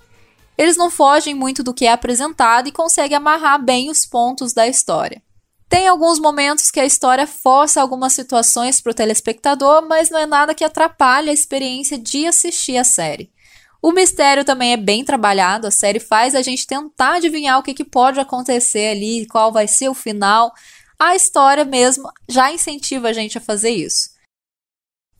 Eles 0.57 0.77
não 0.77 0.89
fogem 0.89 1.35
muito 1.35 1.61
do 1.61 1.73
que 1.73 1.85
é 1.85 1.91
apresentado 1.91 2.69
e 2.69 2.71
conseguem 2.71 3.17
amarrar 3.17 3.61
bem 3.61 3.89
os 3.89 4.05
pontos 4.05 4.53
da 4.53 4.65
história. 4.65 5.21
Tem 5.67 5.85
alguns 5.85 6.17
momentos 6.17 6.71
que 6.71 6.79
a 6.79 6.85
história 6.85 7.27
força 7.27 7.81
algumas 7.81 8.13
situações 8.13 8.79
para 8.79 8.91
o 8.91 8.95
telespectador, 8.95 9.85
mas 9.85 10.09
não 10.09 10.19
é 10.19 10.25
nada 10.25 10.55
que 10.55 10.63
atrapalhe 10.63 11.29
a 11.29 11.33
experiência 11.33 11.97
de 11.97 12.25
assistir 12.25 12.77
a 12.77 12.85
série. 12.85 13.29
O 13.81 13.91
mistério 13.91 14.43
também 14.43 14.73
é 14.73 14.77
bem 14.77 15.03
trabalhado, 15.05 15.67
a 15.67 15.71
série 15.71 15.99
faz 15.99 16.33
a 16.33 16.41
gente 16.41 16.65
tentar 16.65 17.15
adivinhar 17.15 17.59
o 17.59 17.63
que, 17.63 17.73
que 17.73 17.83
pode 17.83 18.19
acontecer 18.19 18.91
ali, 18.91 19.27
qual 19.27 19.51
vai 19.51 19.67
ser 19.67 19.89
o 19.89 19.93
final. 19.93 20.51
A 20.99 21.15
história 21.15 21.65
mesmo 21.65 22.09
já 22.27 22.51
incentiva 22.51 23.09
a 23.09 23.13
gente 23.13 23.37
a 23.37 23.41
fazer 23.41 23.69
isso. 23.69 24.15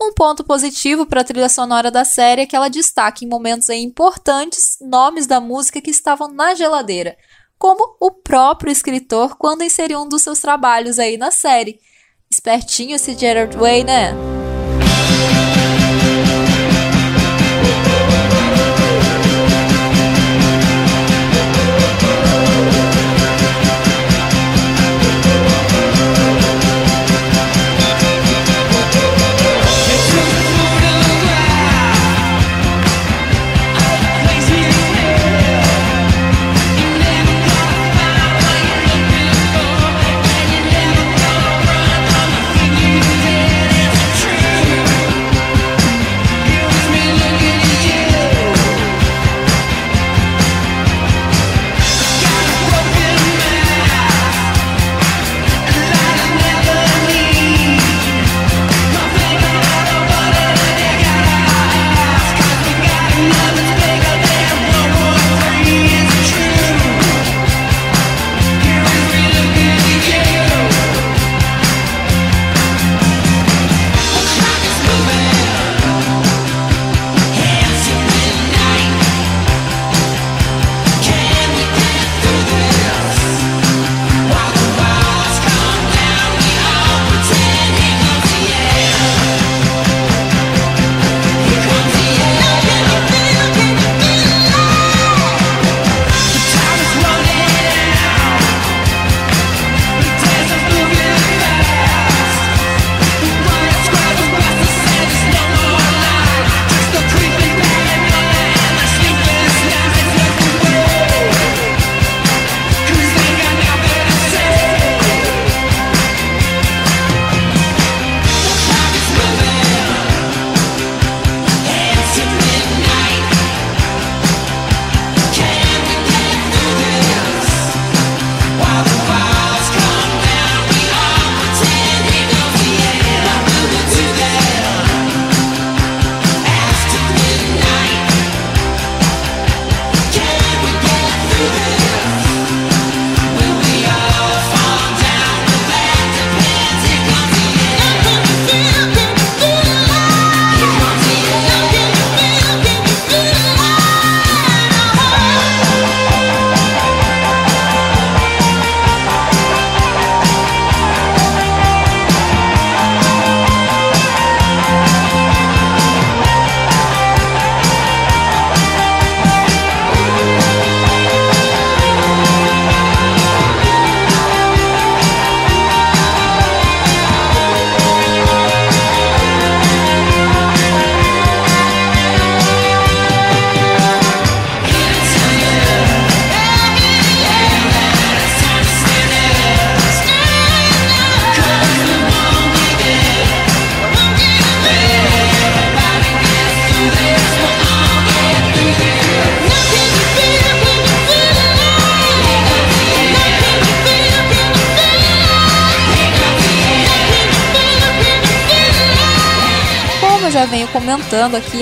Um 0.02 0.14
ponto 0.14 0.44
positivo 0.44 1.06
para 1.06 1.22
a 1.22 1.24
trilha 1.24 1.48
sonora 1.48 1.90
da 1.90 2.04
série 2.04 2.42
é 2.42 2.46
que 2.46 2.56
ela 2.56 2.70
destaca 2.70 3.24
em 3.24 3.30
momentos 3.30 3.70
importantes 3.70 4.78
nomes 4.82 5.26
da 5.26 5.40
música 5.40 5.82
que 5.82 5.90
estavam 5.90 6.28
na 6.28 6.54
geladeira, 6.54 7.18
como 7.58 7.96
o 8.00 8.12
próprio 8.12 8.72
escritor 8.72 9.38
quando 9.38 9.64
inseriu 9.64 10.02
um 10.02 10.10
dos 10.10 10.22
seus 10.22 10.40
trabalhos 10.40 11.00
aí 11.00 11.18
na 11.18 11.32
série. 11.32 11.80
Espertinho 12.30 12.96
esse 12.96 13.18
Gerard 13.18 13.56
Way, 13.56 13.84
né? 13.84 14.45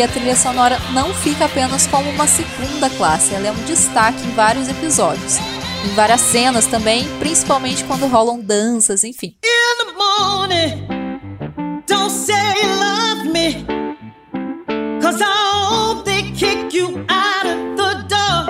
A 0.04 0.08
trilha 0.08 0.36
sonora 0.36 0.78
não 0.91 1.14
fica 1.14 1.45
apenas 1.45 1.88
como 1.88 2.10
uma 2.10 2.28
segunda 2.28 2.89
classe, 2.89 3.34
ela 3.34 3.47
é 3.47 3.51
um 3.51 3.64
destaque 3.64 4.22
em 4.26 4.32
vários 4.32 4.68
episódios. 4.68 5.38
Em 5.86 5.95
várias 5.95 6.20
cenas 6.20 6.66
também, 6.66 7.08
principalmente 7.20 7.84
quando 7.86 8.08
rolam 8.08 8.39
danças, 8.39 9.04
enfim. 9.04 9.36
Morning, 9.95 10.88
me, 13.32 13.66
cause 15.01 15.22
I 15.22 15.68
hope 15.70 16.06
they 16.06 16.32
kick 16.32 16.74
you 16.74 17.06
out 17.08 17.45
of 17.45 17.78
the 17.78 18.06
door. 18.08 18.47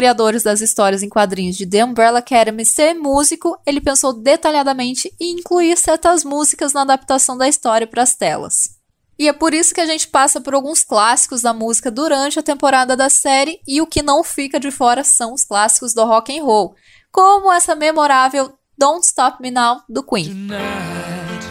Criadores 0.00 0.42
das 0.42 0.62
histórias 0.62 1.02
em 1.02 1.10
quadrinhos 1.10 1.58
de 1.58 1.66
The 1.66 1.84
Umbrella 1.84 2.20
Academy 2.20 2.64
ser 2.64 2.94
músico, 2.94 3.60
ele 3.66 3.82
pensou 3.82 4.14
detalhadamente 4.14 5.14
em 5.20 5.38
incluir 5.38 5.76
certas 5.76 6.24
músicas 6.24 6.72
na 6.72 6.80
adaptação 6.80 7.36
da 7.36 7.46
história 7.46 7.86
para 7.86 8.02
as 8.02 8.14
telas. 8.14 8.70
E 9.18 9.28
é 9.28 9.32
por 9.34 9.52
isso 9.52 9.74
que 9.74 9.80
a 9.82 9.84
gente 9.84 10.08
passa 10.08 10.40
por 10.40 10.54
alguns 10.54 10.82
clássicos 10.82 11.42
da 11.42 11.52
música 11.52 11.90
durante 11.90 12.38
a 12.38 12.42
temporada 12.42 12.96
da 12.96 13.10
série 13.10 13.60
e 13.68 13.82
o 13.82 13.86
que 13.86 14.00
não 14.00 14.24
fica 14.24 14.58
de 14.58 14.70
fora 14.70 15.04
são 15.04 15.34
os 15.34 15.44
clássicos 15.44 15.92
do 15.92 16.02
rock 16.06 16.34
and 16.34 16.44
roll, 16.44 16.74
como 17.12 17.52
essa 17.52 17.74
memorável 17.74 18.54
Don't 18.78 19.04
Stop 19.04 19.42
Me 19.42 19.50
Now 19.50 19.82
do 19.86 20.02
Queen. 20.02 20.24
Tonight, 20.24 21.44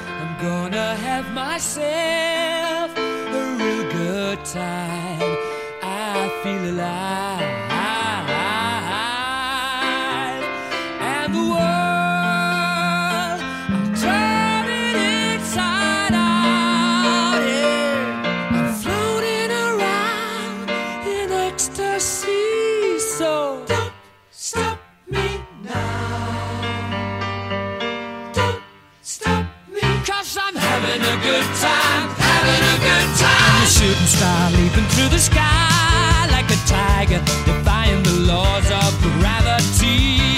shooting 33.69 34.07
star 34.07 34.51
leaping 34.51 34.87
through 34.93 35.09
the 35.09 35.19
sky 35.19 36.27
like 36.31 36.49
a 36.49 36.59
tiger, 36.65 37.19
defying 37.45 38.01
the 38.03 38.13
laws 38.25 38.69
of 38.71 39.01
gravity. 39.19 40.28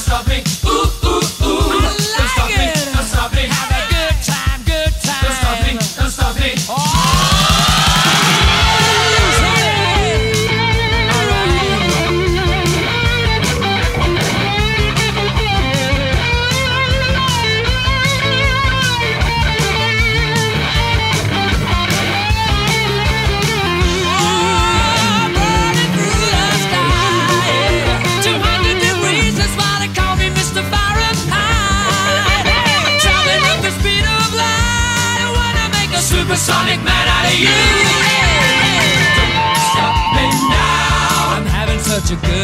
Such 0.00 0.26
a 0.28 0.49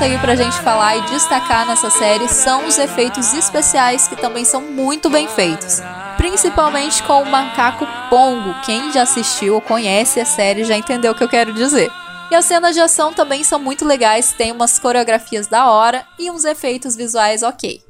ponto 0.00 0.04
aí 0.04 0.18
pra 0.18 0.34
gente 0.34 0.58
falar 0.62 0.96
e 0.96 1.02
destacar 1.10 1.66
nessa 1.66 1.90
série 1.90 2.26
são 2.26 2.66
os 2.66 2.78
efeitos 2.78 3.34
especiais 3.34 4.08
que 4.08 4.16
também 4.16 4.46
são 4.46 4.62
muito 4.62 5.10
bem 5.10 5.28
feitos 5.28 5.80
principalmente 6.16 7.02
com 7.02 7.22
o 7.22 7.26
macaco 7.26 7.86
Pongo. 8.08 8.54
Quem 8.64 8.92
já 8.92 9.02
assistiu 9.02 9.54
ou 9.54 9.60
conhece 9.60 10.20
a 10.20 10.24
série 10.24 10.64
já 10.64 10.76
entendeu 10.76 11.12
o 11.12 11.14
que 11.14 11.24
eu 11.24 11.28
quero 11.28 11.52
dizer. 11.52 11.90
E 12.30 12.34
as 12.34 12.44
cenas 12.44 12.74
de 12.74 12.80
ação 12.80 13.12
também 13.12 13.42
são 13.42 13.58
muito 13.58 13.86
legais, 13.86 14.32
tem 14.32 14.52
umas 14.52 14.78
coreografias 14.78 15.46
da 15.46 15.70
hora 15.70 16.06
e 16.18 16.30
uns 16.30 16.44
efeitos 16.44 16.94
visuais 16.94 17.42
ok. 17.42 17.80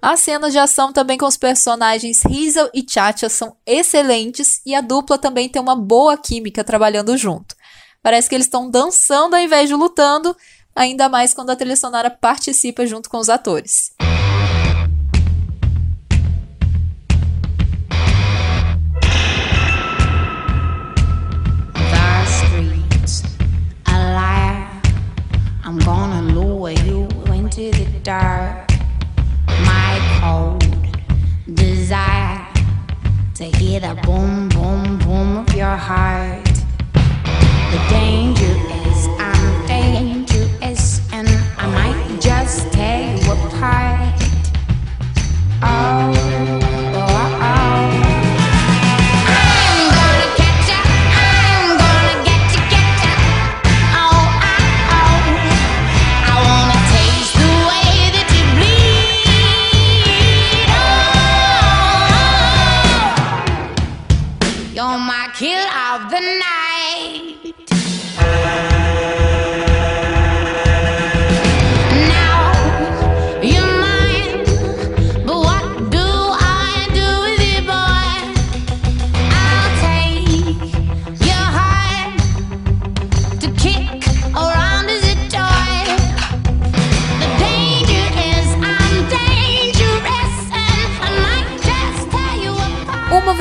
As 0.00 0.20
cenas 0.20 0.52
de 0.52 0.58
ação 0.58 0.92
também 0.92 1.18
com 1.18 1.26
os 1.26 1.36
personagens 1.36 2.24
Hazel 2.24 2.70
e 2.72 2.84
Chacha 2.88 3.28
são 3.28 3.54
excelentes 3.66 4.60
e 4.64 4.74
a 4.74 4.80
dupla 4.80 5.18
também 5.18 5.48
tem 5.48 5.60
uma 5.60 5.76
boa 5.76 6.16
química 6.16 6.64
trabalhando 6.64 7.16
junto. 7.18 7.54
Parece 8.02 8.28
que 8.28 8.34
eles 8.34 8.46
estão 8.46 8.70
dançando 8.70 9.34
ao 9.34 9.40
invés 9.40 9.68
de 9.68 9.74
lutando, 9.74 10.34
ainda 10.74 11.08
mais 11.08 11.32
quando 11.32 11.50
a 11.50 11.56
trilha 11.56 11.76
sonora 11.76 12.10
participa 12.10 12.86
junto 12.86 13.08
com 13.08 13.18
os 13.18 13.28
atores. 13.28 13.92
Dark. 28.04 28.70
My 29.64 29.98
cold 30.20 30.62
desire 31.54 32.46
to 33.34 33.44
hear 33.44 33.80
the 33.80 33.98
boom, 34.04 34.50
boom, 34.50 34.98
boom 34.98 35.38
of 35.38 35.54
your 35.54 35.74
heart. 35.74 36.44
out. 45.64 46.23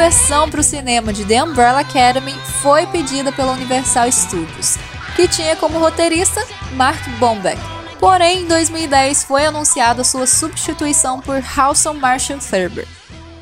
Versão 0.04 0.50
para 0.50 0.60
o 0.60 0.64
cinema 0.64 1.14
de 1.14 1.24
The 1.24 1.42
Umbrella 1.42 1.80
Academy 1.80 2.34
foi 2.62 2.86
pedida 2.88 3.32
pela 3.32 3.54
Universal 3.54 4.12
Studios, 4.12 4.76
que 5.16 5.30
tinha 5.30 5.56
como 5.56 5.80
roteirista 5.80 6.46
Mark 6.74 7.02
Bombeck. 7.20 7.58
Porém, 8.02 8.42
em 8.42 8.46
2010 8.46 9.24
foi 9.24 9.46
anunciada 9.46 10.04
sua 10.04 10.28
substituição 10.28 11.22
por 11.22 11.42
Halson 11.42 11.94
Marshall 11.94 12.40
Thurber. 12.40 12.86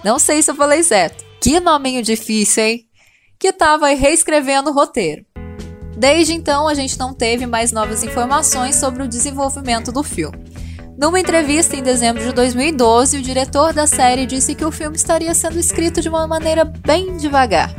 Não 0.04 0.20
sei 0.20 0.44
se 0.44 0.52
eu 0.52 0.56
falei 0.56 0.84
certo. 0.84 1.26
Que 1.42 1.60
nominho 1.60 2.04
difícil, 2.04 2.64
hein? 2.64 2.86
Que 3.40 3.48
estava 3.48 3.88
reescrevendo 3.88 4.70
o 4.70 4.74
roteiro. 4.74 5.26
Desde 5.98 6.34
então, 6.34 6.68
a 6.68 6.76
gente 6.76 6.96
não 7.00 7.12
teve 7.12 7.48
mais 7.48 7.72
novas 7.72 8.04
informações 8.04 8.76
sobre 8.76 9.02
o 9.02 9.08
desenvolvimento 9.08 9.92
do 9.92 10.04
filme. 10.04 10.51
Numa 10.98 11.20
entrevista 11.20 11.76
em 11.76 11.82
dezembro 11.82 12.24
de 12.24 12.32
2012, 12.32 13.18
o 13.18 13.22
diretor 13.22 13.74
da 13.74 13.88
série 13.88 14.26
disse 14.26 14.54
que 14.54 14.66
o 14.66 14.72
filme 14.72 14.96
estaria 14.96 15.34
sendo 15.34 15.58
escrito 15.58 16.02
de 16.02 16.10
uma 16.10 16.28
maneira 16.28 16.64
bem 16.64 17.18
devagar 17.18 17.74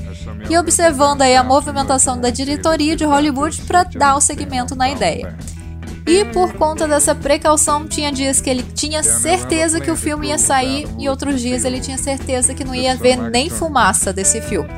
e 0.48 0.56
observando 0.56 1.22
aí 1.22 1.36
a 1.36 1.44
movimentação 1.44 2.20
da 2.20 2.30
diretoria 2.30 2.96
de 2.96 3.04
Hollywood 3.04 3.62
para 3.62 3.84
dar 3.84 4.16
o 4.16 4.20
segmento 4.20 4.74
na 4.74 4.90
ideia. 4.90 5.36
E 6.06 6.24
por 6.26 6.52
conta 6.54 6.88
dessa 6.88 7.14
precaução, 7.14 7.86
tinha 7.86 8.10
dias 8.10 8.40
que 8.40 8.50
ele 8.50 8.64
tinha 8.74 9.02
certeza 9.04 9.80
que 9.80 9.90
o 9.90 9.96
filme 9.96 10.28
ia 10.28 10.38
sair 10.38 10.88
e 10.98 11.08
outros 11.08 11.40
dias 11.40 11.64
ele 11.64 11.80
tinha 11.80 11.98
certeza 11.98 12.54
que 12.54 12.64
não 12.64 12.74
ia 12.74 12.96
ver 12.96 13.16
nem 13.16 13.48
fumaça 13.48 14.12
desse 14.12 14.40
filme. 14.40 14.68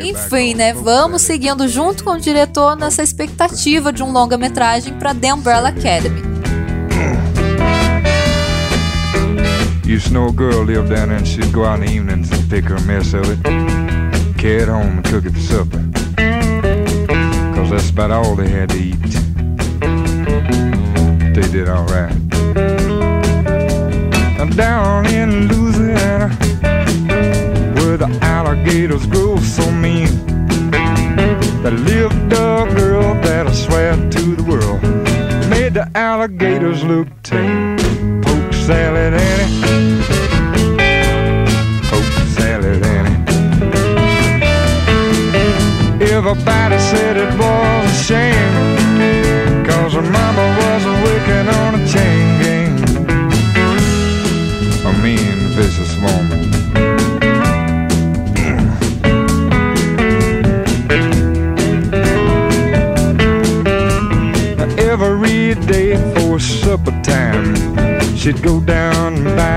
Enfim, 0.00 0.54
né? 0.54 0.72
Vamos 0.72 1.22
seguindo 1.22 1.68
junto 1.68 2.02
com 2.02 2.10
o 2.10 2.20
diretor 2.20 2.76
nessa 2.76 3.02
expectativa 3.02 3.92
de 3.92 4.02
um 4.02 4.10
longa-metragem 4.10 4.94
para 4.98 5.14
The 5.14 5.32
Umbrella 5.32 5.68
Academy. 5.68 6.33
Used 9.84 10.06
to 10.06 10.12
know 10.14 10.28
a 10.28 10.32
girl 10.32 10.64
lived 10.64 10.88
down 10.88 11.10
there 11.10 11.18
and 11.18 11.28
she'd 11.28 11.52
go 11.52 11.64
out 11.64 11.80
in 11.80 11.86
the 11.86 11.92
evenings 11.92 12.32
and 12.32 12.48
pick 12.48 12.64
her 12.64 12.76
a 12.76 12.80
mess 12.82 13.12
of 13.12 13.24
it, 13.28 13.42
carry 14.38 14.62
it 14.62 14.68
home 14.68 14.96
and 14.96 15.04
cook 15.04 15.26
it 15.26 15.32
for 15.32 15.40
supper. 15.40 15.78
Cause 17.54 17.70
that's 17.70 17.90
about 17.90 18.10
all 18.10 18.34
they 18.34 18.48
had 18.48 18.70
to 18.70 18.78
eat. 18.78 19.00
They 21.34 21.52
did 21.52 21.68
alright. 21.68 22.12
Down 24.56 25.04
in 25.06 25.48
Louisiana 25.48 26.28
where 27.74 27.96
the 27.96 28.18
alligators 28.22 29.04
grow 29.06 29.36
so 29.38 29.68
mean. 29.72 30.06
There 31.62 31.72
lived 31.72 32.32
a 32.32 32.72
girl 32.76 33.14
that 33.22 33.48
I 33.48 33.52
swear 33.52 33.96
to 33.96 34.36
the 34.36 34.44
world 34.44 34.80
made 35.50 35.74
the 35.74 35.90
alligators 35.96 36.84
look 36.84 37.08
tame. 37.24 37.83
Salad 38.66 39.12
Annie, 39.12 40.00
poke 41.82 42.14
salad 42.28 42.82
Annie. 42.82 43.18
Everybody 46.10 46.78
said 46.78 47.18
it 47.18 47.38
was 47.38 47.90
a 47.90 48.04
shame, 48.04 49.66
cause 49.66 49.92
her 49.92 50.00
mama 50.00 50.46
was 50.60 50.86
a 50.86 50.94
wicked 51.04 51.46
on 51.60 51.74
a 51.74 51.86
chain 51.92 52.40
gang. 52.40 52.74
A 54.86 54.92
mean, 55.02 55.36
vicious 55.52 55.94
woman. 55.98 56.40
every 64.78 65.54
day 65.66 65.96
for 66.14 66.38
supper 66.38 66.92
time. 67.02 67.83
She'd 68.24 68.42
go 68.42 68.58
down 68.58 69.22
by 69.36 69.53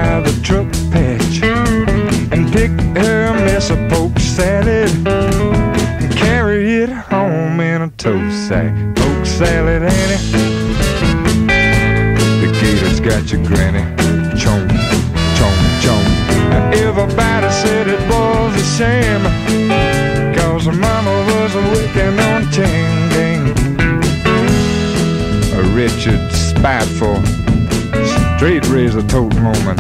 tote 29.08 29.40
moment. 29.40 29.77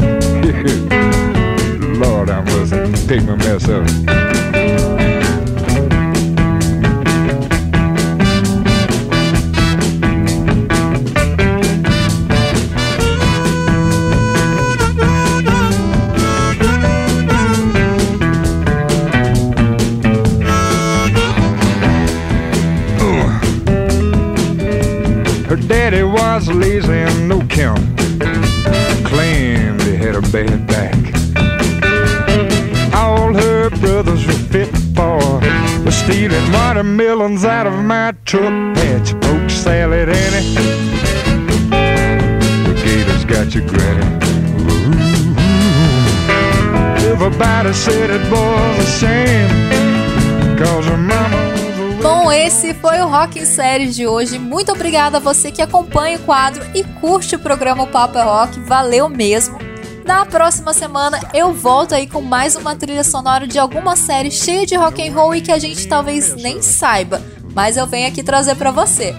Rock 53.27 53.39
em 53.39 53.45
Séries 53.45 53.95
de 53.95 54.07
hoje. 54.07 54.39
Muito 54.39 54.71
obrigada 54.71 55.17
a 55.17 55.19
você 55.19 55.51
que 55.51 55.61
acompanha 55.61 56.17
o 56.17 56.21
quadro 56.21 56.65
e 56.73 56.81
curte 57.01 57.35
o 57.35 57.39
programa 57.39 57.83
o 57.83 57.87
Papo 57.87 58.17
é 58.17 58.23
Rock. 58.23 58.57
Valeu 58.61 59.09
mesmo. 59.09 59.57
Na 60.05 60.25
próxima 60.25 60.73
semana 60.73 61.19
eu 61.33 61.53
volto 61.53 61.93
aí 61.93 62.07
com 62.07 62.21
mais 62.21 62.55
uma 62.55 62.73
trilha 62.75 63.03
sonora 63.03 63.45
de 63.45 63.59
alguma 63.59 63.97
série 63.97 64.31
cheia 64.31 64.65
de 64.65 64.75
rock 64.75 65.05
and 65.05 65.13
roll 65.13 65.35
e 65.35 65.41
que 65.41 65.51
a 65.51 65.59
gente 65.59 65.85
talvez 65.87 66.35
nem 66.35 66.61
saiba, 66.61 67.21
mas 67.53 67.75
eu 67.75 67.85
venho 67.85 68.07
aqui 68.07 68.23
trazer 68.23 68.55
para 68.55 68.71
você. 68.71 69.13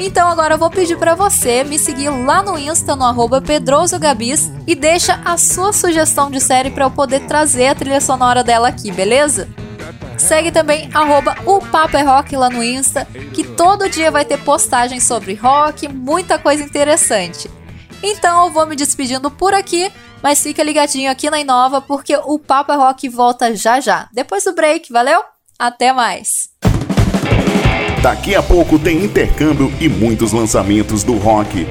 Então 0.00 0.28
agora 0.28 0.54
eu 0.54 0.58
vou 0.58 0.70
pedir 0.70 0.98
para 0.98 1.14
você 1.14 1.62
me 1.62 1.78
seguir 1.78 2.08
lá 2.08 2.42
no 2.42 2.58
Insta 2.58 2.96
no 2.96 3.40
pedrosogabis 3.40 4.50
e 4.66 4.74
deixa 4.74 5.20
a 5.24 5.36
sua 5.36 5.72
sugestão 5.72 6.28
de 6.28 6.40
série 6.40 6.70
para 6.72 6.86
eu 6.86 6.90
poder 6.90 7.20
trazer 7.26 7.68
a 7.68 7.74
trilha 7.74 8.00
sonora 8.00 8.42
dela 8.42 8.66
aqui, 8.66 8.90
beleza? 8.90 9.48
Segue 10.32 10.50
também 10.50 10.88
arroba 10.94 11.36
o 11.44 11.60
Papo 11.60 11.94
é 11.94 12.00
Rock 12.00 12.34
lá 12.34 12.48
no 12.48 12.64
Insta, 12.64 13.06
que 13.34 13.44
todo 13.44 13.90
dia 13.90 14.10
vai 14.10 14.24
ter 14.24 14.38
postagens 14.38 15.04
sobre 15.04 15.34
rock, 15.34 15.86
muita 15.88 16.38
coisa 16.38 16.62
interessante. 16.62 17.50
Então 18.02 18.46
eu 18.46 18.50
vou 18.50 18.64
me 18.64 18.74
despedindo 18.74 19.30
por 19.30 19.52
aqui, 19.52 19.92
mas 20.22 20.42
fica 20.42 20.62
ligadinho 20.62 21.10
aqui 21.10 21.28
na 21.28 21.38
Inova 21.38 21.82
porque 21.82 22.16
o 22.16 22.38
Papo 22.38 22.72
é 22.72 22.76
Rock 22.76 23.10
volta 23.10 23.54
já 23.54 23.78
já. 23.78 24.08
Depois 24.10 24.42
do 24.44 24.54
break, 24.54 24.90
valeu? 24.90 25.22
Até 25.58 25.92
mais! 25.92 26.48
Daqui 28.02 28.34
a 28.34 28.42
pouco 28.42 28.78
tem 28.78 29.04
intercâmbio 29.04 29.70
e 29.78 29.86
muitos 29.86 30.32
lançamentos 30.32 31.04
do 31.04 31.18
rock. 31.18 31.66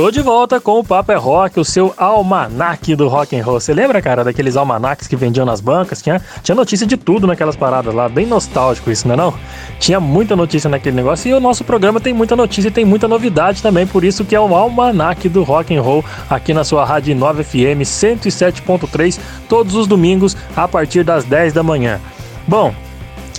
Tô 0.00 0.10
de 0.10 0.22
volta 0.22 0.58
com 0.58 0.78
o 0.78 0.82
Papo 0.82 1.12
é 1.12 1.14
Rock, 1.14 1.60
o 1.60 1.64
seu 1.64 1.92
almanac 1.94 2.96
do 2.96 3.06
rock 3.06 3.38
and 3.38 3.44
roll. 3.44 3.60
Você 3.60 3.74
lembra, 3.74 4.00
cara, 4.00 4.24
daqueles 4.24 4.56
almanacs 4.56 5.06
que 5.06 5.14
vendiam 5.14 5.44
nas 5.44 5.60
bancas? 5.60 6.00
Tinha, 6.00 6.22
tinha 6.42 6.54
notícia 6.54 6.86
de 6.86 6.96
tudo 6.96 7.26
naquelas 7.26 7.54
paradas 7.54 7.92
lá, 7.92 8.08
bem 8.08 8.24
nostálgico 8.24 8.90
isso, 8.90 9.06
não 9.06 9.12
é 9.12 9.16
não? 9.18 9.34
Tinha 9.78 10.00
muita 10.00 10.34
notícia 10.34 10.70
naquele 10.70 10.96
negócio 10.96 11.28
e 11.28 11.34
o 11.34 11.38
nosso 11.38 11.64
programa 11.64 12.00
tem 12.00 12.14
muita 12.14 12.34
notícia 12.34 12.68
e 12.68 12.70
tem 12.70 12.82
muita 12.82 13.06
novidade 13.06 13.60
também, 13.60 13.86
por 13.86 14.02
isso 14.02 14.24
que 14.24 14.34
é 14.34 14.40
o 14.40 14.56
almanac 14.56 15.28
do 15.28 15.42
rock 15.42 15.76
and 15.76 15.82
roll 15.82 16.02
aqui 16.30 16.54
na 16.54 16.64
sua 16.64 16.82
Rádio 16.82 17.14
9 17.14 17.44
FM 17.44 17.82
107.3 17.84 19.20
todos 19.50 19.74
os 19.74 19.86
domingos 19.86 20.34
a 20.56 20.66
partir 20.66 21.04
das 21.04 21.24
10 21.24 21.52
da 21.52 21.62
manhã. 21.62 22.00
Bom, 22.48 22.72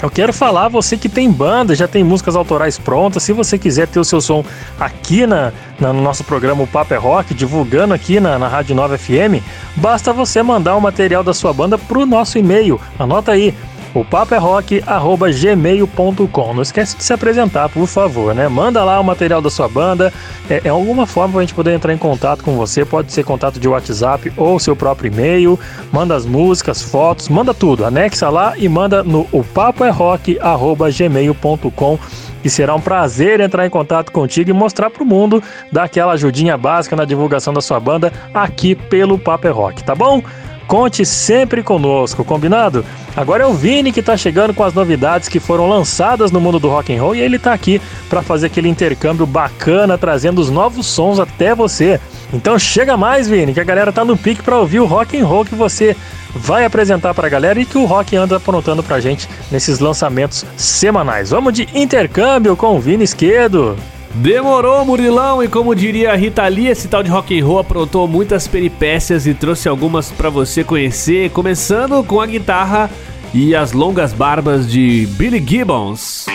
eu 0.01 0.09
quero 0.09 0.33
falar, 0.33 0.67
você 0.67 0.97
que 0.97 1.07
tem 1.07 1.31
banda, 1.31 1.75
já 1.75 1.87
tem 1.87 2.03
músicas 2.03 2.35
autorais 2.35 2.77
prontas, 2.77 3.23
se 3.23 3.33
você 3.33 3.57
quiser 3.57 3.87
ter 3.87 3.99
o 3.99 4.03
seu 4.03 4.19
som 4.19 4.43
aqui 4.79 5.27
na, 5.27 5.51
na 5.79 5.93
no 5.93 6.01
nosso 6.01 6.23
programa 6.23 6.63
o 6.63 6.67
Papo 6.67 6.93
é 6.93 6.97
Rock, 6.97 7.33
divulgando 7.33 7.93
aqui 7.93 8.19
na, 8.19 8.39
na 8.39 8.47
Rádio 8.47 8.75
9 8.75 8.97
FM, 8.97 9.43
basta 9.75 10.11
você 10.11 10.41
mandar 10.41 10.75
o 10.75 10.81
material 10.81 11.23
da 11.23 11.33
sua 11.33 11.53
banda 11.53 11.77
pro 11.77 12.05
nosso 12.05 12.37
e-mail. 12.37 12.79
Anota 12.97 13.31
aí, 13.31 13.53
o 13.93 14.05
paperrock.gmail.com. 14.05 16.53
Não 16.53 16.61
esquece 16.61 16.95
de 16.97 17.03
se 17.03 17.11
apresentar, 17.13 17.69
por 17.69 17.87
favor, 17.87 18.33
né? 18.33 18.47
Manda 18.47 18.83
lá 18.83 18.99
o 18.99 19.03
material 19.03 19.39
da 19.41 19.49
sua 19.49 19.67
banda. 19.67 20.13
É, 20.49 20.61
é 20.65 20.69
alguma 20.69 21.05
forma 21.05 21.33
pra 21.33 21.41
gente 21.41 21.53
poder 21.53 21.73
entrar 21.73 21.93
em 21.93 21.97
contato 21.97 22.41
com 22.43 22.55
você. 22.55 22.83
Pode 22.85 23.11
ser 23.11 23.23
contato 23.23 23.59
de 23.59 23.67
WhatsApp 23.67 24.31
ou 24.37 24.57
seu 24.59 24.75
próprio 24.75 25.11
e-mail. 25.11 25.59
Manda 25.91 26.15
as 26.15 26.25
músicas, 26.25 26.81
fotos, 26.81 27.29
manda 27.29 27.53
tudo. 27.53 27.85
Anexa 27.85 28.29
lá 28.29 28.57
e 28.57 28.67
manda 28.69 29.03
no 29.03 29.27
o 29.31 29.43
papoerrock.gmail.com 29.43 31.99
e 32.43 32.49
será 32.49 32.73
um 32.75 32.81
prazer 32.81 33.39
entrar 33.39 33.65
em 33.65 33.69
contato 33.69 34.11
contigo 34.11 34.49
e 34.49 34.53
mostrar 34.53 34.89
para 34.89 35.03
o 35.03 35.05
mundo, 35.05 35.43
dar 35.71 35.83
aquela 35.83 36.13
ajudinha 36.13 36.57
básica 36.57 36.95
na 36.95 37.05
divulgação 37.05 37.53
da 37.53 37.61
sua 37.61 37.79
banda 37.79 38.11
aqui 38.33 38.73
pelo 38.75 39.19
Paper 39.19 39.55
Rock, 39.55 39.83
tá 39.83 39.93
bom? 39.93 40.23
Conte 40.71 41.05
sempre 41.05 41.61
conosco, 41.61 42.23
combinado? 42.23 42.85
Agora 43.13 43.43
é 43.43 43.45
o 43.45 43.53
Vini 43.53 43.91
que 43.91 43.99
está 43.99 44.15
chegando 44.15 44.53
com 44.53 44.63
as 44.63 44.73
novidades 44.73 45.27
que 45.27 45.37
foram 45.37 45.67
lançadas 45.67 46.31
no 46.31 46.39
mundo 46.39 46.59
do 46.59 46.69
rock 46.69 46.95
and 46.95 47.01
roll 47.01 47.13
e 47.13 47.19
ele 47.19 47.35
está 47.35 47.51
aqui 47.51 47.81
para 48.09 48.21
fazer 48.21 48.45
aquele 48.45 48.69
intercâmbio 48.69 49.25
bacana, 49.25 49.97
trazendo 49.97 50.39
os 50.39 50.49
novos 50.49 50.85
sons 50.87 51.19
até 51.19 51.53
você. 51.53 51.99
Então 52.31 52.57
chega 52.57 52.95
mais, 52.95 53.27
Vini, 53.27 53.53
que 53.53 53.59
a 53.59 53.65
galera 53.65 53.91
tá 53.91 54.05
no 54.05 54.15
pique 54.15 54.41
para 54.41 54.59
ouvir 54.59 54.79
o 54.79 54.85
rock 54.85 55.19
and 55.19 55.25
roll 55.25 55.43
que 55.43 55.55
você 55.55 55.93
vai 56.33 56.63
apresentar 56.63 57.13
para 57.13 57.27
a 57.27 57.29
galera 57.29 57.59
e 57.59 57.65
que 57.65 57.77
o 57.77 57.83
rock 57.83 58.15
anda 58.15 58.37
aprontando 58.37 58.81
pra 58.81 59.01
gente 59.01 59.27
nesses 59.51 59.79
lançamentos 59.79 60.45
semanais. 60.55 61.31
Vamos 61.31 61.51
de 61.51 61.67
intercâmbio 61.75 62.55
com 62.55 62.77
o 62.77 62.79
Vini 62.79 63.03
Esquerdo. 63.03 63.75
Demorou, 64.15 64.85
Murilão, 64.85 65.41
e 65.41 65.47
como 65.47 65.73
diria 65.73 66.11
a 66.11 66.15
Rita 66.15 66.45
Lee, 66.47 66.67
esse 66.67 66.87
tal 66.87 67.01
de 67.01 67.09
rock 67.09 67.39
and 67.39 67.45
roll 67.45 67.59
aprontou 67.59 68.07
muitas 68.07 68.47
peripécias 68.47 69.25
e 69.25 69.33
trouxe 69.33 69.69
algumas 69.69 70.11
para 70.11 70.29
você 70.29 70.63
conhecer, 70.63 71.29
começando 71.31 72.03
com 72.03 72.19
a 72.19 72.25
guitarra 72.25 72.89
e 73.33 73.55
as 73.55 73.71
longas 73.71 74.11
barbas 74.11 74.69
de 74.69 75.07
Billy 75.11 75.43
Gibbons. 75.45 76.25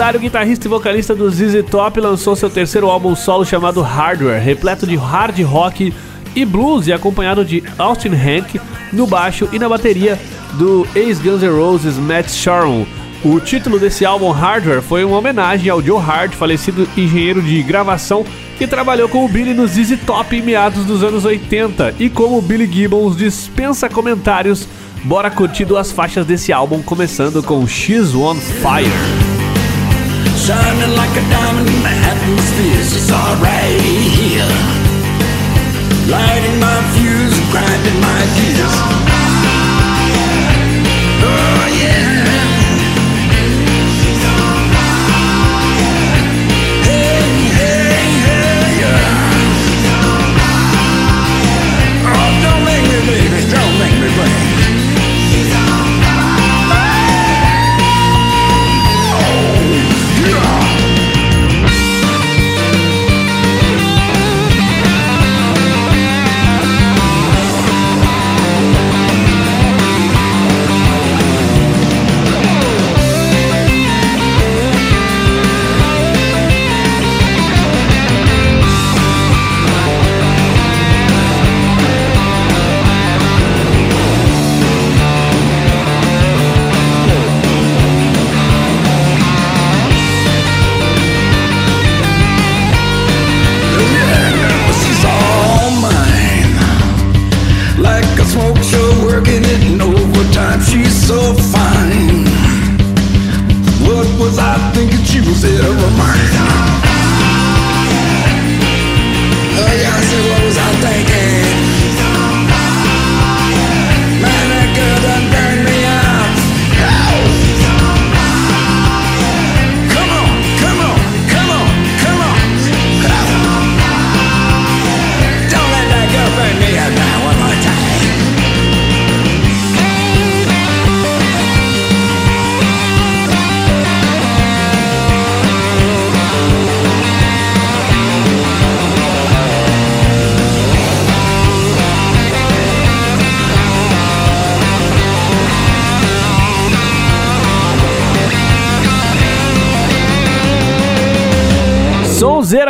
Lendário 0.00 0.20
guitarrista 0.20 0.66
e 0.66 0.70
vocalista 0.70 1.14
do 1.14 1.30
ZZ 1.30 1.62
Top 1.70 2.00
lançou 2.00 2.34
seu 2.34 2.48
terceiro 2.48 2.88
álbum 2.88 3.14
solo 3.14 3.44
chamado 3.44 3.82
Hardware, 3.82 4.42
repleto 4.42 4.86
de 4.86 4.96
hard 4.96 5.38
rock 5.42 5.92
e 6.34 6.42
blues 6.42 6.86
e 6.86 6.92
acompanhado 6.92 7.44
de 7.44 7.62
Austin 7.76 8.14
Hank 8.14 8.58
no 8.94 9.06
baixo 9.06 9.46
e 9.52 9.58
na 9.58 9.68
bateria 9.68 10.18
do 10.54 10.88
ex-Guns 10.94 11.42
N' 11.42 11.50
Roses 11.50 11.98
Matt 11.98 12.30
Sharon. 12.30 12.86
O 13.22 13.38
título 13.40 13.78
desse 13.78 14.06
álbum 14.06 14.30
Hardware 14.30 14.80
foi 14.80 15.04
uma 15.04 15.18
homenagem 15.18 15.68
ao 15.68 15.82
Joe 15.82 16.00
Hart, 16.00 16.32
falecido 16.32 16.88
engenheiro 16.96 17.42
de 17.42 17.62
gravação 17.62 18.24
que 18.56 18.66
trabalhou 18.66 19.06
com 19.06 19.22
o 19.26 19.28
Billy 19.28 19.52
no 19.52 19.68
ZZ 19.68 19.98
Top 20.06 20.34
em 20.34 20.40
meados 20.40 20.86
dos 20.86 21.04
anos 21.04 21.26
80 21.26 21.96
e 21.98 22.08
como 22.08 22.40
Billy 22.40 22.66
Gibbons 22.66 23.18
dispensa 23.18 23.86
comentários, 23.86 24.66
bora 25.04 25.30
curtir 25.30 25.66
duas 25.66 25.92
faixas 25.92 26.24
desse 26.24 26.54
álbum, 26.54 26.80
começando 26.80 27.42
com 27.42 27.68
X 27.68 28.14
on 28.14 28.36
Fire. 28.36 29.29
Shining 30.40 30.96
like 30.96 31.14
a 31.16 31.24
diamond 31.28 31.68
in 31.68 31.82
the 31.82 31.94
atmosphere. 32.12 32.82
She's 32.82 33.10
alright 33.12 33.80
here, 33.80 34.48
lighting 36.08 36.58
my 36.58 36.78
fuse, 36.96 37.36
grinding 37.52 38.00
my 38.00 38.20
gears. 38.36 39.09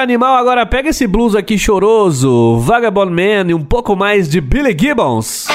Animal, 0.01 0.37
agora 0.37 0.65
pega 0.65 0.89
esse 0.89 1.07
blues 1.07 1.35
aqui 1.35 1.59
choroso, 1.59 2.59
Vagabond 2.59 3.13
Man 3.13 3.51
e 3.51 3.55
um 3.55 3.63
pouco 3.63 3.95
mais 3.95 4.31
de 4.31 4.41
Billy 4.41 4.75
Gibbons. 4.79 5.47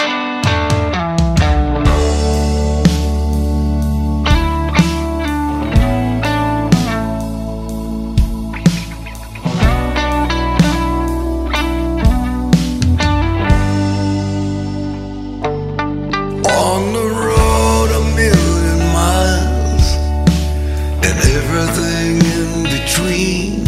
Everything. 21.28 23.65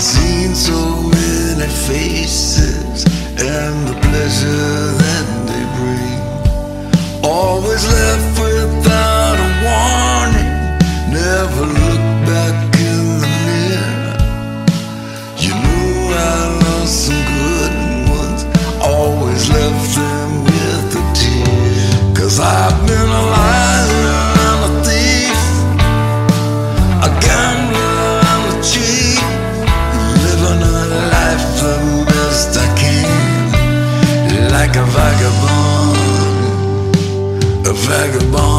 I've 0.00 0.06
seen 0.06 0.54
so 0.54 1.02
many 1.10 1.66
faces 1.86 3.04
and 3.36 3.86
the 3.86 3.92
pleasure 4.00 4.92
that 4.96 5.26
they 5.46 5.64
bring. 5.76 7.22
Always 7.22 7.86
left 7.86 8.40
without. 8.40 9.09
vagabond. 37.90 38.49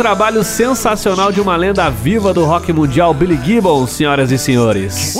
Trabalho 0.00 0.42
sensacional 0.42 1.30
de 1.30 1.42
uma 1.42 1.54
lenda 1.56 1.90
viva 1.90 2.32
do 2.32 2.42
rock 2.46 2.72
mundial, 2.72 3.12
Billy 3.12 3.38
Gibbons, 3.44 3.90
senhoras 3.90 4.32
e 4.32 4.38
senhores. 4.38 5.14